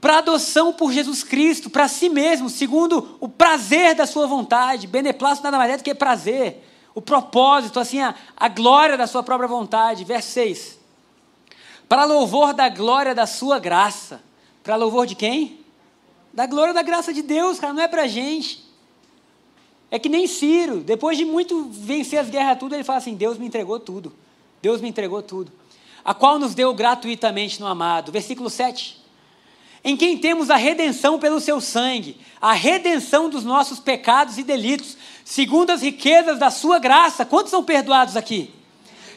para 0.00 0.18
adoção 0.18 0.72
por 0.72 0.92
Jesus 0.92 1.24
Cristo, 1.24 1.68
para 1.68 1.88
si 1.88 2.08
mesmo, 2.08 2.48
segundo 2.48 3.16
o 3.18 3.28
prazer 3.28 3.96
da 3.96 4.06
sua 4.06 4.28
vontade. 4.28 4.86
Beneplácito 4.86 5.42
nada 5.42 5.58
mais 5.58 5.72
é 5.72 5.76
do 5.76 5.82
que 5.82 5.92
prazer, 5.92 6.62
o 6.94 7.00
propósito, 7.00 7.80
assim, 7.80 8.00
a, 8.00 8.14
a 8.36 8.48
glória 8.48 8.96
da 8.96 9.06
sua 9.06 9.22
própria 9.22 9.48
vontade. 9.48 10.04
Verso 10.04 10.30
6. 10.30 10.78
Para 11.88 12.04
louvor 12.04 12.54
da 12.54 12.68
glória 12.68 13.14
da 13.14 13.26
sua 13.26 13.58
graça. 13.58 14.22
Para 14.62 14.76
louvor 14.76 15.06
de 15.06 15.14
quem? 15.14 15.60
Da 16.32 16.46
glória 16.46 16.72
da 16.72 16.82
graça 16.82 17.12
de 17.12 17.22
Deus, 17.22 17.58
cara, 17.58 17.72
não 17.72 17.82
é 17.82 17.88
para 17.88 18.06
gente. 18.06 18.64
É 19.90 19.98
que 19.98 20.08
nem 20.08 20.26
Ciro, 20.26 20.78
depois 20.78 21.18
de 21.18 21.24
muito 21.24 21.64
vencer 21.64 22.18
as 22.18 22.30
guerras 22.30 22.58
tudo, 22.58 22.74
ele 22.74 22.84
fala 22.84 22.98
assim: 22.98 23.14
Deus 23.14 23.36
me 23.36 23.46
entregou 23.46 23.78
tudo. 23.78 24.12
Deus 24.62 24.80
me 24.80 24.88
entregou 24.88 25.22
tudo. 25.22 25.52
A 26.04 26.14
qual 26.14 26.38
nos 26.38 26.54
deu 26.54 26.72
gratuitamente 26.72 27.60
no 27.60 27.66
amado. 27.66 28.10
Versículo 28.10 28.48
7 28.48 29.02
em 29.84 29.96
quem 29.96 30.16
temos 30.16 30.48
a 30.48 30.56
redenção 30.56 31.18
pelo 31.18 31.40
seu 31.40 31.60
sangue, 31.60 32.16
a 32.40 32.52
redenção 32.52 33.28
dos 33.28 33.44
nossos 33.44 33.80
pecados 33.80 34.38
e 34.38 34.44
delitos, 34.44 34.96
segundo 35.24 35.70
as 35.70 35.82
riquezas 35.82 36.38
da 36.38 36.50
sua 36.50 36.78
graça. 36.78 37.24
Quantos 37.24 37.50
são 37.50 37.62
perdoados 37.62 38.16
aqui? 38.16 38.50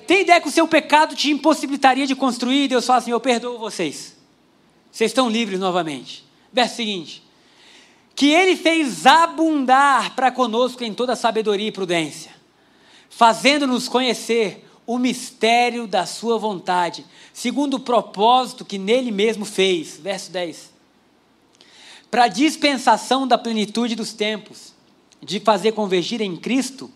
Tem 0.07 0.21
ideia 0.21 0.39
que 0.39 0.47
o 0.47 0.51
seu 0.51 0.67
pecado 0.67 1.15
te 1.15 1.31
impossibilitaria 1.31 2.05
de 2.05 2.15
construir? 2.15 2.67
Deus 2.67 2.85
fala 2.85 2.99
assim: 2.99 3.11
Eu 3.11 3.19
perdoo 3.19 3.57
vocês. 3.57 4.15
Vocês 4.91 5.11
estão 5.11 5.29
livres 5.29 5.59
novamente. 5.59 6.23
Verso 6.53 6.75
seguinte: 6.75 7.23
Que 8.15 8.27
ele 8.27 8.55
fez 8.55 9.05
abundar 9.05 10.15
para 10.15 10.31
conosco 10.31 10.83
em 10.83 10.93
toda 10.93 11.15
sabedoria 11.15 11.67
e 11.67 11.71
prudência, 11.71 12.31
fazendo-nos 13.09 13.89
conhecer 13.89 14.65
o 14.85 14.99
mistério 14.99 15.87
da 15.87 16.05
sua 16.05 16.37
vontade, 16.37 17.03
segundo 17.33 17.75
o 17.75 17.79
propósito 17.79 18.63
que 18.63 18.77
nele 18.77 19.11
mesmo 19.11 19.43
fez. 19.43 19.97
Verso 19.97 20.31
10. 20.31 20.75
Para 22.11 22.27
dispensação 22.27 23.27
da 23.27 23.37
plenitude 23.37 23.95
dos 23.95 24.13
tempos, 24.13 24.74
de 25.25 25.41
fazer 25.41 25.73
convergir 25.73 26.21
em 26.21 26.37
Cristo 26.37 26.89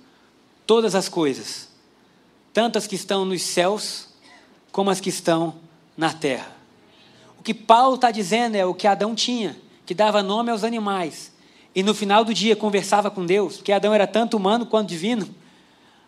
todas 0.65 0.95
as 0.95 1.09
coisas 1.09 1.69
tanto 2.53 2.77
as 2.77 2.87
que 2.87 2.95
estão 2.95 3.25
nos 3.25 3.41
céus 3.41 4.09
como 4.71 4.89
as 4.89 4.99
que 4.99 5.09
estão 5.09 5.55
na 5.95 6.13
terra. 6.13 6.55
O 7.39 7.43
que 7.43 7.53
Paulo 7.53 7.95
está 7.95 8.11
dizendo 8.11 8.55
é 8.55 8.65
o 8.65 8.73
que 8.73 8.87
Adão 8.87 9.15
tinha, 9.15 9.55
que 9.85 9.93
dava 9.93 10.21
nome 10.21 10.51
aos 10.51 10.63
animais, 10.63 11.31
e 11.73 11.81
no 11.83 11.93
final 11.93 12.25
do 12.25 12.33
dia 12.33 12.55
conversava 12.55 13.09
com 13.09 13.25
Deus, 13.25 13.57
porque 13.57 13.71
Adão 13.71 13.93
era 13.93 14.05
tanto 14.05 14.35
humano 14.35 14.65
quanto 14.65 14.89
divino. 14.89 15.33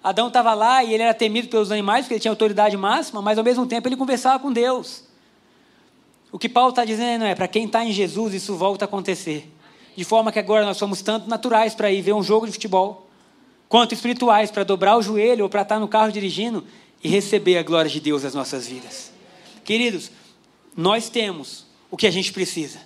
Adão 0.03 0.27
estava 0.27 0.53
lá 0.53 0.83
e 0.83 0.93
ele 0.93 1.03
era 1.03 1.13
temido 1.13 1.47
pelos 1.47 1.71
animais, 1.71 2.05
porque 2.05 2.15
ele 2.15 2.21
tinha 2.21 2.31
autoridade 2.31 2.75
máxima, 2.75 3.21
mas 3.21 3.37
ao 3.37 3.43
mesmo 3.43 3.65
tempo 3.67 3.87
ele 3.87 3.95
conversava 3.95 4.39
com 4.39 4.51
Deus. 4.51 5.03
O 6.31 6.39
que 6.39 6.49
Paulo 6.49 6.71
está 6.71 6.83
dizendo 6.83 7.23
é: 7.23 7.35
para 7.35 7.47
quem 7.47 7.65
está 7.65 7.85
em 7.85 7.91
Jesus, 7.91 8.33
isso 8.33 8.55
volta 8.55 8.85
a 8.85 8.87
acontecer. 8.87 9.49
De 9.95 10.03
forma 10.03 10.31
que 10.31 10.39
agora 10.39 10.65
nós 10.65 10.77
somos 10.77 11.01
tanto 11.01 11.29
naturais 11.29 11.75
para 11.75 11.91
ir 11.91 12.01
ver 12.01 12.13
um 12.13 12.23
jogo 12.23 12.45
de 12.45 12.53
futebol, 12.53 13.09
quanto 13.67 13.93
espirituais, 13.93 14.51
para 14.51 14.63
dobrar 14.63 14.97
o 14.97 15.01
joelho 15.01 15.43
ou 15.43 15.49
para 15.49 15.61
estar 15.61 15.79
no 15.79 15.87
carro 15.87 16.11
dirigindo 16.11 16.65
e 17.03 17.09
receber 17.09 17.57
a 17.57 17.63
glória 17.63 17.89
de 17.89 17.99
Deus 17.99 18.23
nas 18.23 18.33
nossas 18.33 18.67
vidas. 18.67 19.11
Queridos, 19.63 20.11
nós 20.75 21.09
temos 21.09 21.65
o 21.89 21.97
que 21.97 22.07
a 22.07 22.11
gente 22.11 22.31
precisa. 22.31 22.79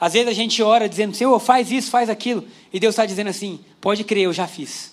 Às 0.00 0.12
vezes 0.12 0.28
a 0.28 0.32
gente 0.32 0.62
ora 0.62 0.88
dizendo, 0.88 1.14
Senhor, 1.14 1.38
faz 1.38 1.70
isso, 1.70 1.90
faz 1.90 2.10
aquilo, 2.10 2.44
e 2.72 2.80
Deus 2.80 2.94
está 2.94 3.06
dizendo 3.06 3.30
assim: 3.30 3.60
pode 3.80 4.04
crer, 4.04 4.24
eu 4.24 4.32
já 4.32 4.46
fiz. 4.46 4.92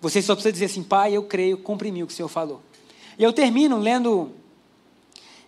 Você 0.00 0.20
só 0.20 0.34
precisa 0.34 0.52
dizer 0.52 0.64
assim, 0.66 0.82
Pai, 0.82 1.16
eu 1.16 1.22
creio, 1.22 1.56
comprimi 1.58 2.02
o 2.02 2.06
que 2.06 2.12
o 2.12 2.16
Senhor 2.16 2.28
falou. 2.28 2.60
E 3.18 3.22
eu 3.22 3.32
termino 3.32 3.78
lendo 3.78 4.32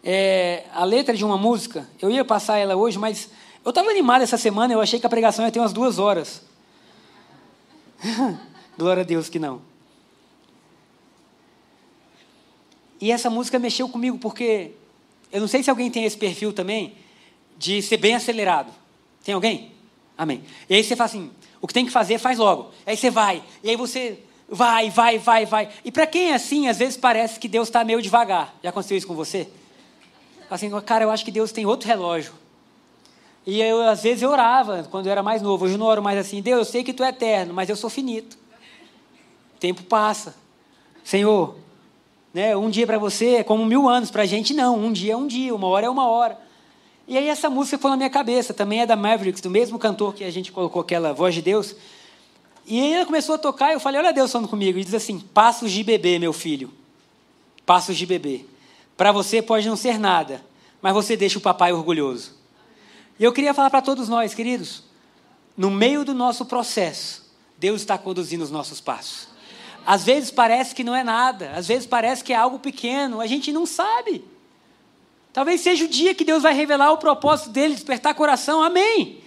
é, 0.02 0.64
a 0.72 0.84
letra 0.84 1.16
de 1.16 1.24
uma 1.24 1.36
música. 1.36 1.88
Eu 2.00 2.10
ia 2.10 2.24
passar 2.24 2.58
ela 2.58 2.76
hoje, 2.76 2.96
mas 2.98 3.28
eu 3.64 3.70
estava 3.70 3.88
animado 3.90 4.22
essa 4.22 4.36
semana, 4.36 4.72
eu 4.74 4.80
achei 4.80 5.00
que 5.00 5.06
a 5.06 5.08
pregação 5.08 5.44
ia 5.44 5.50
ter 5.50 5.58
umas 5.58 5.72
duas 5.72 5.98
horas. 5.98 6.42
Glória 8.76 9.02
a 9.02 9.06
Deus 9.06 9.28
que 9.28 9.38
não. 9.38 9.62
E 13.00 13.10
essa 13.10 13.30
música 13.30 13.58
mexeu 13.58 13.88
comigo 13.88 14.18
porque 14.18 14.72
eu 15.32 15.40
não 15.40 15.48
sei 15.48 15.62
se 15.62 15.70
alguém 15.70 15.90
tem 15.90 16.04
esse 16.04 16.16
perfil 16.16 16.52
também 16.52 16.94
de 17.56 17.80
ser 17.82 17.96
bem 17.96 18.14
acelerado. 18.14 18.72
Tem 19.24 19.34
alguém? 19.34 19.72
Amém. 20.16 20.44
E 20.68 20.74
aí 20.74 20.84
você 20.84 20.94
fala 20.94 21.08
assim: 21.08 21.30
o 21.60 21.66
que 21.66 21.74
tem 21.74 21.86
que 21.86 21.92
fazer, 21.92 22.18
faz 22.18 22.38
logo. 22.38 22.70
Aí 22.84 22.96
você 22.96 23.10
vai. 23.10 23.42
E 23.62 23.70
aí 23.70 23.76
você 23.76 24.18
vai, 24.48 24.90
vai, 24.90 25.18
vai, 25.18 25.46
vai. 25.46 25.68
E 25.84 25.90
para 25.90 26.06
quem 26.06 26.30
é 26.30 26.34
assim, 26.34 26.68
às 26.68 26.78
vezes 26.78 26.96
parece 26.96 27.40
que 27.40 27.48
Deus 27.48 27.68
está 27.68 27.82
meio 27.82 28.02
devagar. 28.02 28.54
Já 28.62 28.70
aconteceu 28.70 28.96
isso 28.96 29.06
com 29.06 29.14
você? 29.14 29.48
Assim, 30.50 30.70
cara, 30.82 31.04
eu 31.04 31.10
acho 31.10 31.24
que 31.24 31.30
Deus 31.30 31.50
tem 31.50 31.64
outro 31.66 31.88
relógio. 31.88 32.43
E 33.47 33.61
eu, 33.61 33.82
às 33.82 34.03
vezes, 34.03 34.22
eu 34.22 34.30
orava 34.30 34.86
quando 34.90 35.07
eu 35.07 35.12
era 35.12 35.22
mais 35.22 35.42
novo. 35.42 35.64
Hoje 35.64 35.74
eu 35.74 35.78
não 35.78 35.86
oro 35.86 36.03
mais 36.03 36.18
assim. 36.18 36.40
Deus, 36.40 36.59
eu 36.59 36.64
sei 36.64 36.84
que 36.84 36.92
tu 36.92 37.05
é 37.05 37.11
eterno, 37.11 37.53
mas 37.53 37.68
eu 37.68 37.76
sou 37.76 37.90
finito. 37.90 38.38
O 39.57 39.59
tempo 39.59 39.82
passa. 39.82 40.34
Senhor, 41.03 41.57
né, 42.32 42.57
um 42.57 42.70
dia 42.70 42.86
para 42.86 42.99
você 42.99 43.36
é 43.36 43.45
como 43.45 43.64
mil 43.66 43.88
anos. 43.88 44.11
Para 44.11 44.22
a 44.22 44.26
gente, 44.26 44.55
não. 44.55 44.78
Um 44.78 44.92
dia 44.92 45.12
é 45.12 45.16
um 45.16 45.26
dia, 45.26 45.55
uma 45.55 45.66
hora 45.68 45.86
é 45.86 45.90
uma 45.90 46.09
hora. 46.09 46.38
E 47.07 47.18
aí 47.18 47.28
essa 47.28 47.51
música 47.51 47.76
foi 47.76 47.90
na 47.90 47.97
minha 47.99 48.11
cabeça. 48.11 48.55
Também 48.55 48.80
é 48.80 48.86
da 48.86 48.97
Mavericks, 48.97 49.42
do 49.42 49.51
mesmo 49.51 49.78
cantor 49.78 50.14
que 50.14 50.24
a 50.24 50.30
gente 50.30 50.51
colocou 50.51 50.80
aquela 50.80 51.12
voz 51.12 51.34
de 51.34 51.42
Deus. 51.42 51.76
E 52.66 52.80
aí 52.80 52.95
ela 52.95 53.05
começou 53.05 53.34
a 53.34 53.38
tocar 53.38 53.70
e 53.70 53.74
eu 53.74 53.80
falei, 53.80 54.01
olha 54.01 54.12
Deus 54.12 54.32
falando 54.32 54.49
comigo. 54.49 54.78
E 54.78 54.84
diz 54.84 54.95
assim, 54.95 55.20
passos 55.20 55.70
de 55.70 55.84
bebê, 55.84 56.18
meu 56.18 56.32
filho. 56.32 56.72
Passos 57.66 57.97
de 57.97 58.07
bebê. 58.07 58.47
Para 58.97 59.12
você 59.12 59.42
pode 59.42 59.68
não 59.68 59.76
ser 59.76 59.99
nada, 59.99 60.40
mas 60.80 60.95
você 60.95 61.14
deixa 61.14 61.38
o 61.38 61.42
papai 61.42 61.72
orgulhoso. 61.72 62.43
E 63.18 63.24
eu 63.24 63.32
queria 63.32 63.54
falar 63.54 63.70
para 63.70 63.82
todos 63.82 64.08
nós, 64.08 64.34
queridos, 64.34 64.82
no 65.56 65.70
meio 65.70 66.04
do 66.04 66.14
nosso 66.14 66.44
processo, 66.44 67.24
Deus 67.58 67.80
está 67.80 67.96
conduzindo 67.96 68.42
os 68.42 68.50
nossos 68.50 68.80
passos. 68.80 69.28
Às 69.86 70.04
vezes 70.04 70.30
parece 70.30 70.74
que 70.74 70.82
não 70.82 70.94
é 70.94 71.04
nada, 71.04 71.52
às 71.54 71.68
vezes 71.68 71.86
parece 71.86 72.24
que 72.24 72.32
é 72.32 72.36
algo 72.36 72.58
pequeno, 72.58 73.20
a 73.20 73.26
gente 73.26 73.52
não 73.52 73.66
sabe. 73.66 74.24
Talvez 75.32 75.60
seja 75.60 75.84
o 75.84 75.88
dia 75.88 76.14
que 76.14 76.24
Deus 76.24 76.42
vai 76.42 76.54
revelar 76.54 76.92
o 76.92 76.98
propósito 76.98 77.50
dele, 77.50 77.74
despertar 77.74 78.14
coração, 78.14 78.62
amém. 78.62 79.20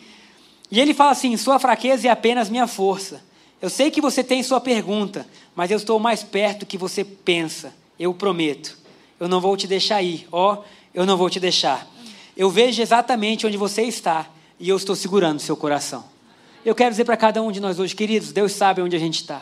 E 0.72 0.80
ele 0.80 0.94
fala 0.94 1.12
assim: 1.12 1.36
sua 1.38 1.60
fraqueza 1.60 2.08
é 2.08 2.12
apenas 2.12 2.50
minha 2.50 2.68
força. 2.68 3.24
Eu 3.62 3.70
sei 3.70 3.90
que 3.90 4.02
você 4.02 4.24
tem 4.24 4.44
sua 4.44 4.62
pergunta, 4.62 5.28
mas 5.56 5.72
eu 5.72 5.78
estou 5.78 6.00
mais 6.00 6.24
perto 6.24 6.60
do 6.60 6.66
que 6.66 6.78
você 6.78 7.04
pensa, 7.04 7.74
eu 8.00 8.14
prometo. 8.14 8.78
Eu 9.20 9.28
não 9.28 9.42
vou 9.42 9.58
te 9.58 9.68
deixar 9.68 10.02
ir, 10.02 10.28
ó, 10.32 10.54
oh, 10.54 10.64
eu 10.94 11.06
não 11.06 11.18
vou 11.18 11.30
te 11.30 11.40
deixar. 11.40 11.88
Eu 12.38 12.52
vejo 12.52 12.80
exatamente 12.82 13.48
onde 13.48 13.58
você 13.58 13.82
está 13.82 14.28
e 14.60 14.70
eu 14.70 14.78
estou 14.78 14.96
segurando 14.96 15.38
o 15.38 15.42
seu 15.42 15.58
coração. 15.58 16.06
Eu 16.64 16.76
quero 16.76 16.92
dizer 16.92 17.04
para 17.04 17.18
cada 17.18 17.42
um 17.42 17.52
de 17.52 17.60
nós 17.60 17.80
hoje, 17.80 17.96
queridos, 17.96 18.32
Deus 18.32 18.52
sabe 18.52 18.80
onde 18.80 18.96
a 18.96 19.00
gente 19.00 19.16
está. 19.16 19.42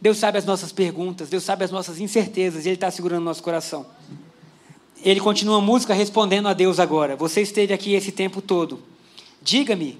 Deus 0.00 0.18
sabe 0.18 0.38
as 0.38 0.44
nossas 0.44 0.70
perguntas, 0.70 1.28
Deus 1.28 1.42
sabe 1.42 1.64
as 1.64 1.72
nossas 1.72 1.98
incertezas 1.98 2.64
e 2.64 2.68
Ele 2.68 2.76
está 2.76 2.88
segurando 2.90 3.22
o 3.22 3.24
nosso 3.24 3.42
coração. 3.42 3.84
Ele 5.02 5.18
continua 5.18 5.58
a 5.58 5.60
música 5.60 5.92
respondendo 5.92 6.46
a 6.46 6.52
Deus 6.52 6.78
agora. 6.78 7.16
Você 7.16 7.40
esteve 7.40 7.72
aqui 7.72 7.94
esse 7.94 8.12
tempo 8.12 8.40
todo. 8.40 8.80
Diga-me 9.42 9.98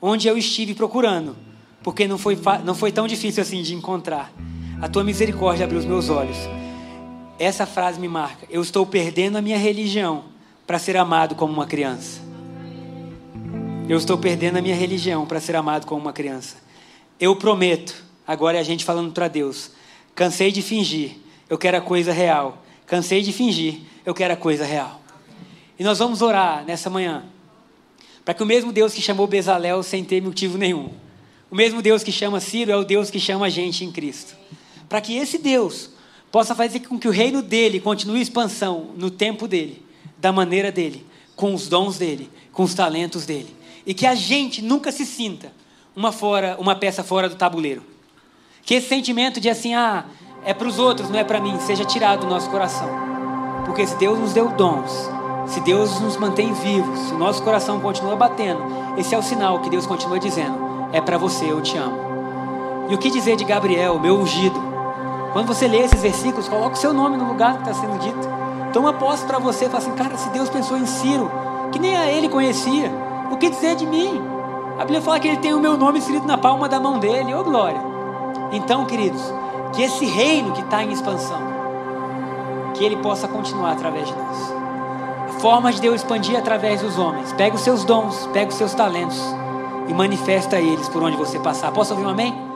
onde 0.00 0.28
eu 0.28 0.38
estive 0.38 0.74
procurando, 0.74 1.36
porque 1.82 2.06
não 2.06 2.18
foi, 2.18 2.38
não 2.64 2.74
foi 2.76 2.92
tão 2.92 3.08
difícil 3.08 3.42
assim 3.42 3.60
de 3.62 3.74
encontrar. 3.74 4.32
A 4.80 4.88
tua 4.88 5.02
misericórdia 5.02 5.64
abriu 5.64 5.80
os 5.80 5.84
meus 5.84 6.08
olhos. 6.08 6.36
Essa 7.40 7.66
frase 7.66 7.98
me 7.98 8.08
marca. 8.08 8.46
Eu 8.48 8.62
estou 8.62 8.86
perdendo 8.86 9.36
a 9.36 9.42
minha 9.42 9.58
religião 9.58 10.37
para 10.68 10.78
ser 10.78 10.98
amado 10.98 11.34
como 11.34 11.50
uma 11.50 11.66
criança. 11.66 12.20
Eu 13.88 13.96
estou 13.96 14.18
perdendo 14.18 14.58
a 14.58 14.60
minha 14.60 14.76
religião 14.76 15.24
para 15.24 15.40
ser 15.40 15.56
amado 15.56 15.86
como 15.86 15.98
uma 15.98 16.12
criança. 16.12 16.58
Eu 17.18 17.34
prometo, 17.34 18.04
agora 18.26 18.58
é 18.58 18.60
a 18.60 18.62
gente 18.62 18.84
falando 18.84 19.10
para 19.10 19.28
Deus. 19.28 19.70
Cansei 20.14 20.52
de 20.52 20.60
fingir, 20.60 21.12
eu 21.48 21.56
quero 21.56 21.78
a 21.78 21.80
coisa 21.80 22.12
real. 22.12 22.62
Cansei 22.84 23.22
de 23.22 23.32
fingir, 23.32 23.80
eu 24.04 24.12
quero 24.12 24.34
a 24.34 24.36
coisa 24.36 24.66
real. 24.66 25.00
E 25.78 25.82
nós 25.82 26.00
vamos 26.00 26.20
orar 26.20 26.62
nessa 26.66 26.90
manhã, 26.90 27.24
para 28.22 28.34
que 28.34 28.42
o 28.42 28.46
mesmo 28.46 28.70
Deus 28.70 28.92
que 28.92 29.00
chamou 29.00 29.26
Bezalel 29.26 29.82
sem 29.82 30.04
ter 30.04 30.20
motivo 30.20 30.58
nenhum, 30.58 30.90
o 31.50 31.56
mesmo 31.56 31.80
Deus 31.80 32.02
que 32.02 32.12
chama 32.12 32.40
Ciro 32.40 32.70
é 32.70 32.76
o 32.76 32.84
Deus 32.84 33.08
que 33.08 33.18
chama 33.18 33.46
a 33.46 33.50
gente 33.50 33.86
em 33.86 33.90
Cristo. 33.90 34.36
Para 34.86 35.00
que 35.00 35.16
esse 35.16 35.38
Deus 35.38 35.88
possa 36.30 36.54
fazer 36.54 36.80
com 36.80 36.98
que 36.98 37.08
o 37.08 37.10
reino 37.10 37.40
dele 37.40 37.80
continue 37.80 38.20
expansão 38.20 38.90
no 38.98 39.10
tempo 39.10 39.48
dele 39.48 39.87
da 40.18 40.32
maneira 40.32 40.70
dele, 40.70 41.06
com 41.34 41.54
os 41.54 41.68
dons 41.68 41.96
dele, 41.96 42.30
com 42.52 42.62
os 42.62 42.74
talentos 42.74 43.24
dele. 43.24 43.54
E 43.86 43.94
que 43.94 44.06
a 44.06 44.14
gente 44.14 44.60
nunca 44.60 44.92
se 44.92 45.06
sinta 45.06 45.52
uma, 45.94 46.12
fora, 46.12 46.56
uma 46.58 46.74
peça 46.74 47.02
fora 47.02 47.28
do 47.28 47.36
tabuleiro. 47.36 47.82
Que 48.62 48.74
esse 48.74 48.88
sentimento 48.88 49.40
de 49.40 49.48
assim, 49.48 49.74
ah, 49.74 50.04
é 50.44 50.52
para 50.52 50.68
os 50.68 50.78
outros, 50.78 51.08
não 51.08 51.18
é 51.18 51.24
para 51.24 51.40
mim, 51.40 51.58
seja 51.60 51.84
tirado 51.84 52.20
do 52.20 52.26
nosso 52.26 52.50
coração. 52.50 52.88
Porque 53.64 53.86
se 53.86 53.96
Deus 53.96 54.18
nos 54.18 54.32
deu 54.32 54.48
dons, 54.50 55.10
se 55.46 55.60
Deus 55.60 55.98
nos 56.00 56.16
mantém 56.16 56.52
vivos, 56.52 56.98
se 57.00 57.14
o 57.14 57.18
nosso 57.18 57.42
coração 57.42 57.80
continua 57.80 58.16
batendo, 58.16 58.62
esse 58.98 59.14
é 59.14 59.18
o 59.18 59.22
sinal 59.22 59.60
que 59.60 59.70
Deus 59.70 59.86
continua 59.86 60.18
dizendo: 60.18 60.58
é 60.92 61.00
para 61.00 61.18
você, 61.18 61.50
eu 61.50 61.60
te 61.62 61.76
amo. 61.76 62.86
E 62.90 62.94
o 62.94 62.98
que 62.98 63.10
dizer 63.10 63.36
de 63.36 63.44
Gabriel, 63.44 63.98
meu 63.98 64.18
ungido? 64.18 64.60
Quando 65.32 65.46
você 65.46 65.68
lê 65.68 65.78
esses 65.78 66.00
versículos, 66.00 66.48
coloque 66.48 66.76
o 66.76 66.80
seu 66.80 66.92
nome 66.92 67.16
no 67.16 67.28
lugar 67.28 67.54
que 67.54 67.68
está 67.68 67.74
sendo 67.74 67.98
dito. 67.98 68.37
Toma 68.72 68.92
posse 68.92 69.24
para 69.24 69.38
você, 69.38 69.66
fala 69.66 69.78
assim, 69.78 69.92
cara, 69.92 70.16
se 70.16 70.28
Deus 70.30 70.48
pensou 70.48 70.76
em 70.76 70.86
Ciro, 70.86 71.30
que 71.72 71.78
nem 71.78 71.96
a 71.96 72.10
ele 72.10 72.28
conhecia, 72.28 72.90
o 73.30 73.36
que 73.36 73.50
dizer 73.50 73.76
de 73.76 73.86
mim? 73.86 74.20
A 74.78 74.80
Bíblia 74.80 75.02
fala 75.02 75.18
que 75.18 75.28
ele 75.28 75.38
tem 75.38 75.54
o 75.54 75.60
meu 75.60 75.76
nome 75.76 75.98
escrito 75.98 76.26
na 76.26 76.38
palma 76.38 76.68
da 76.68 76.78
mão 76.78 76.98
dele, 76.98 77.34
ô 77.34 77.40
oh, 77.40 77.44
glória. 77.44 77.80
Então, 78.52 78.84
queridos, 78.84 79.22
que 79.74 79.82
esse 79.82 80.04
reino 80.04 80.52
que 80.52 80.60
está 80.60 80.82
em 80.84 80.92
expansão, 80.92 81.40
que 82.74 82.84
ele 82.84 82.96
possa 82.96 83.26
continuar 83.26 83.72
através 83.72 84.06
de 84.06 84.14
nós. 84.14 84.52
A 85.30 85.40
forma 85.40 85.72
de 85.72 85.80
Deus 85.80 85.96
expandir 85.96 86.38
através 86.38 86.80
dos 86.80 86.98
homens. 86.98 87.32
Pega 87.32 87.56
os 87.56 87.62
seus 87.62 87.84
dons, 87.84 88.28
pega 88.32 88.50
os 88.50 88.54
seus 88.54 88.72
talentos 88.72 89.20
e 89.88 89.92
manifesta 89.92 90.60
eles 90.60 90.88
por 90.88 91.02
onde 91.02 91.16
você 91.16 91.38
passar. 91.38 91.72
Posso 91.72 91.92
ouvir 91.92 92.06
um 92.06 92.10
amém? 92.10 92.47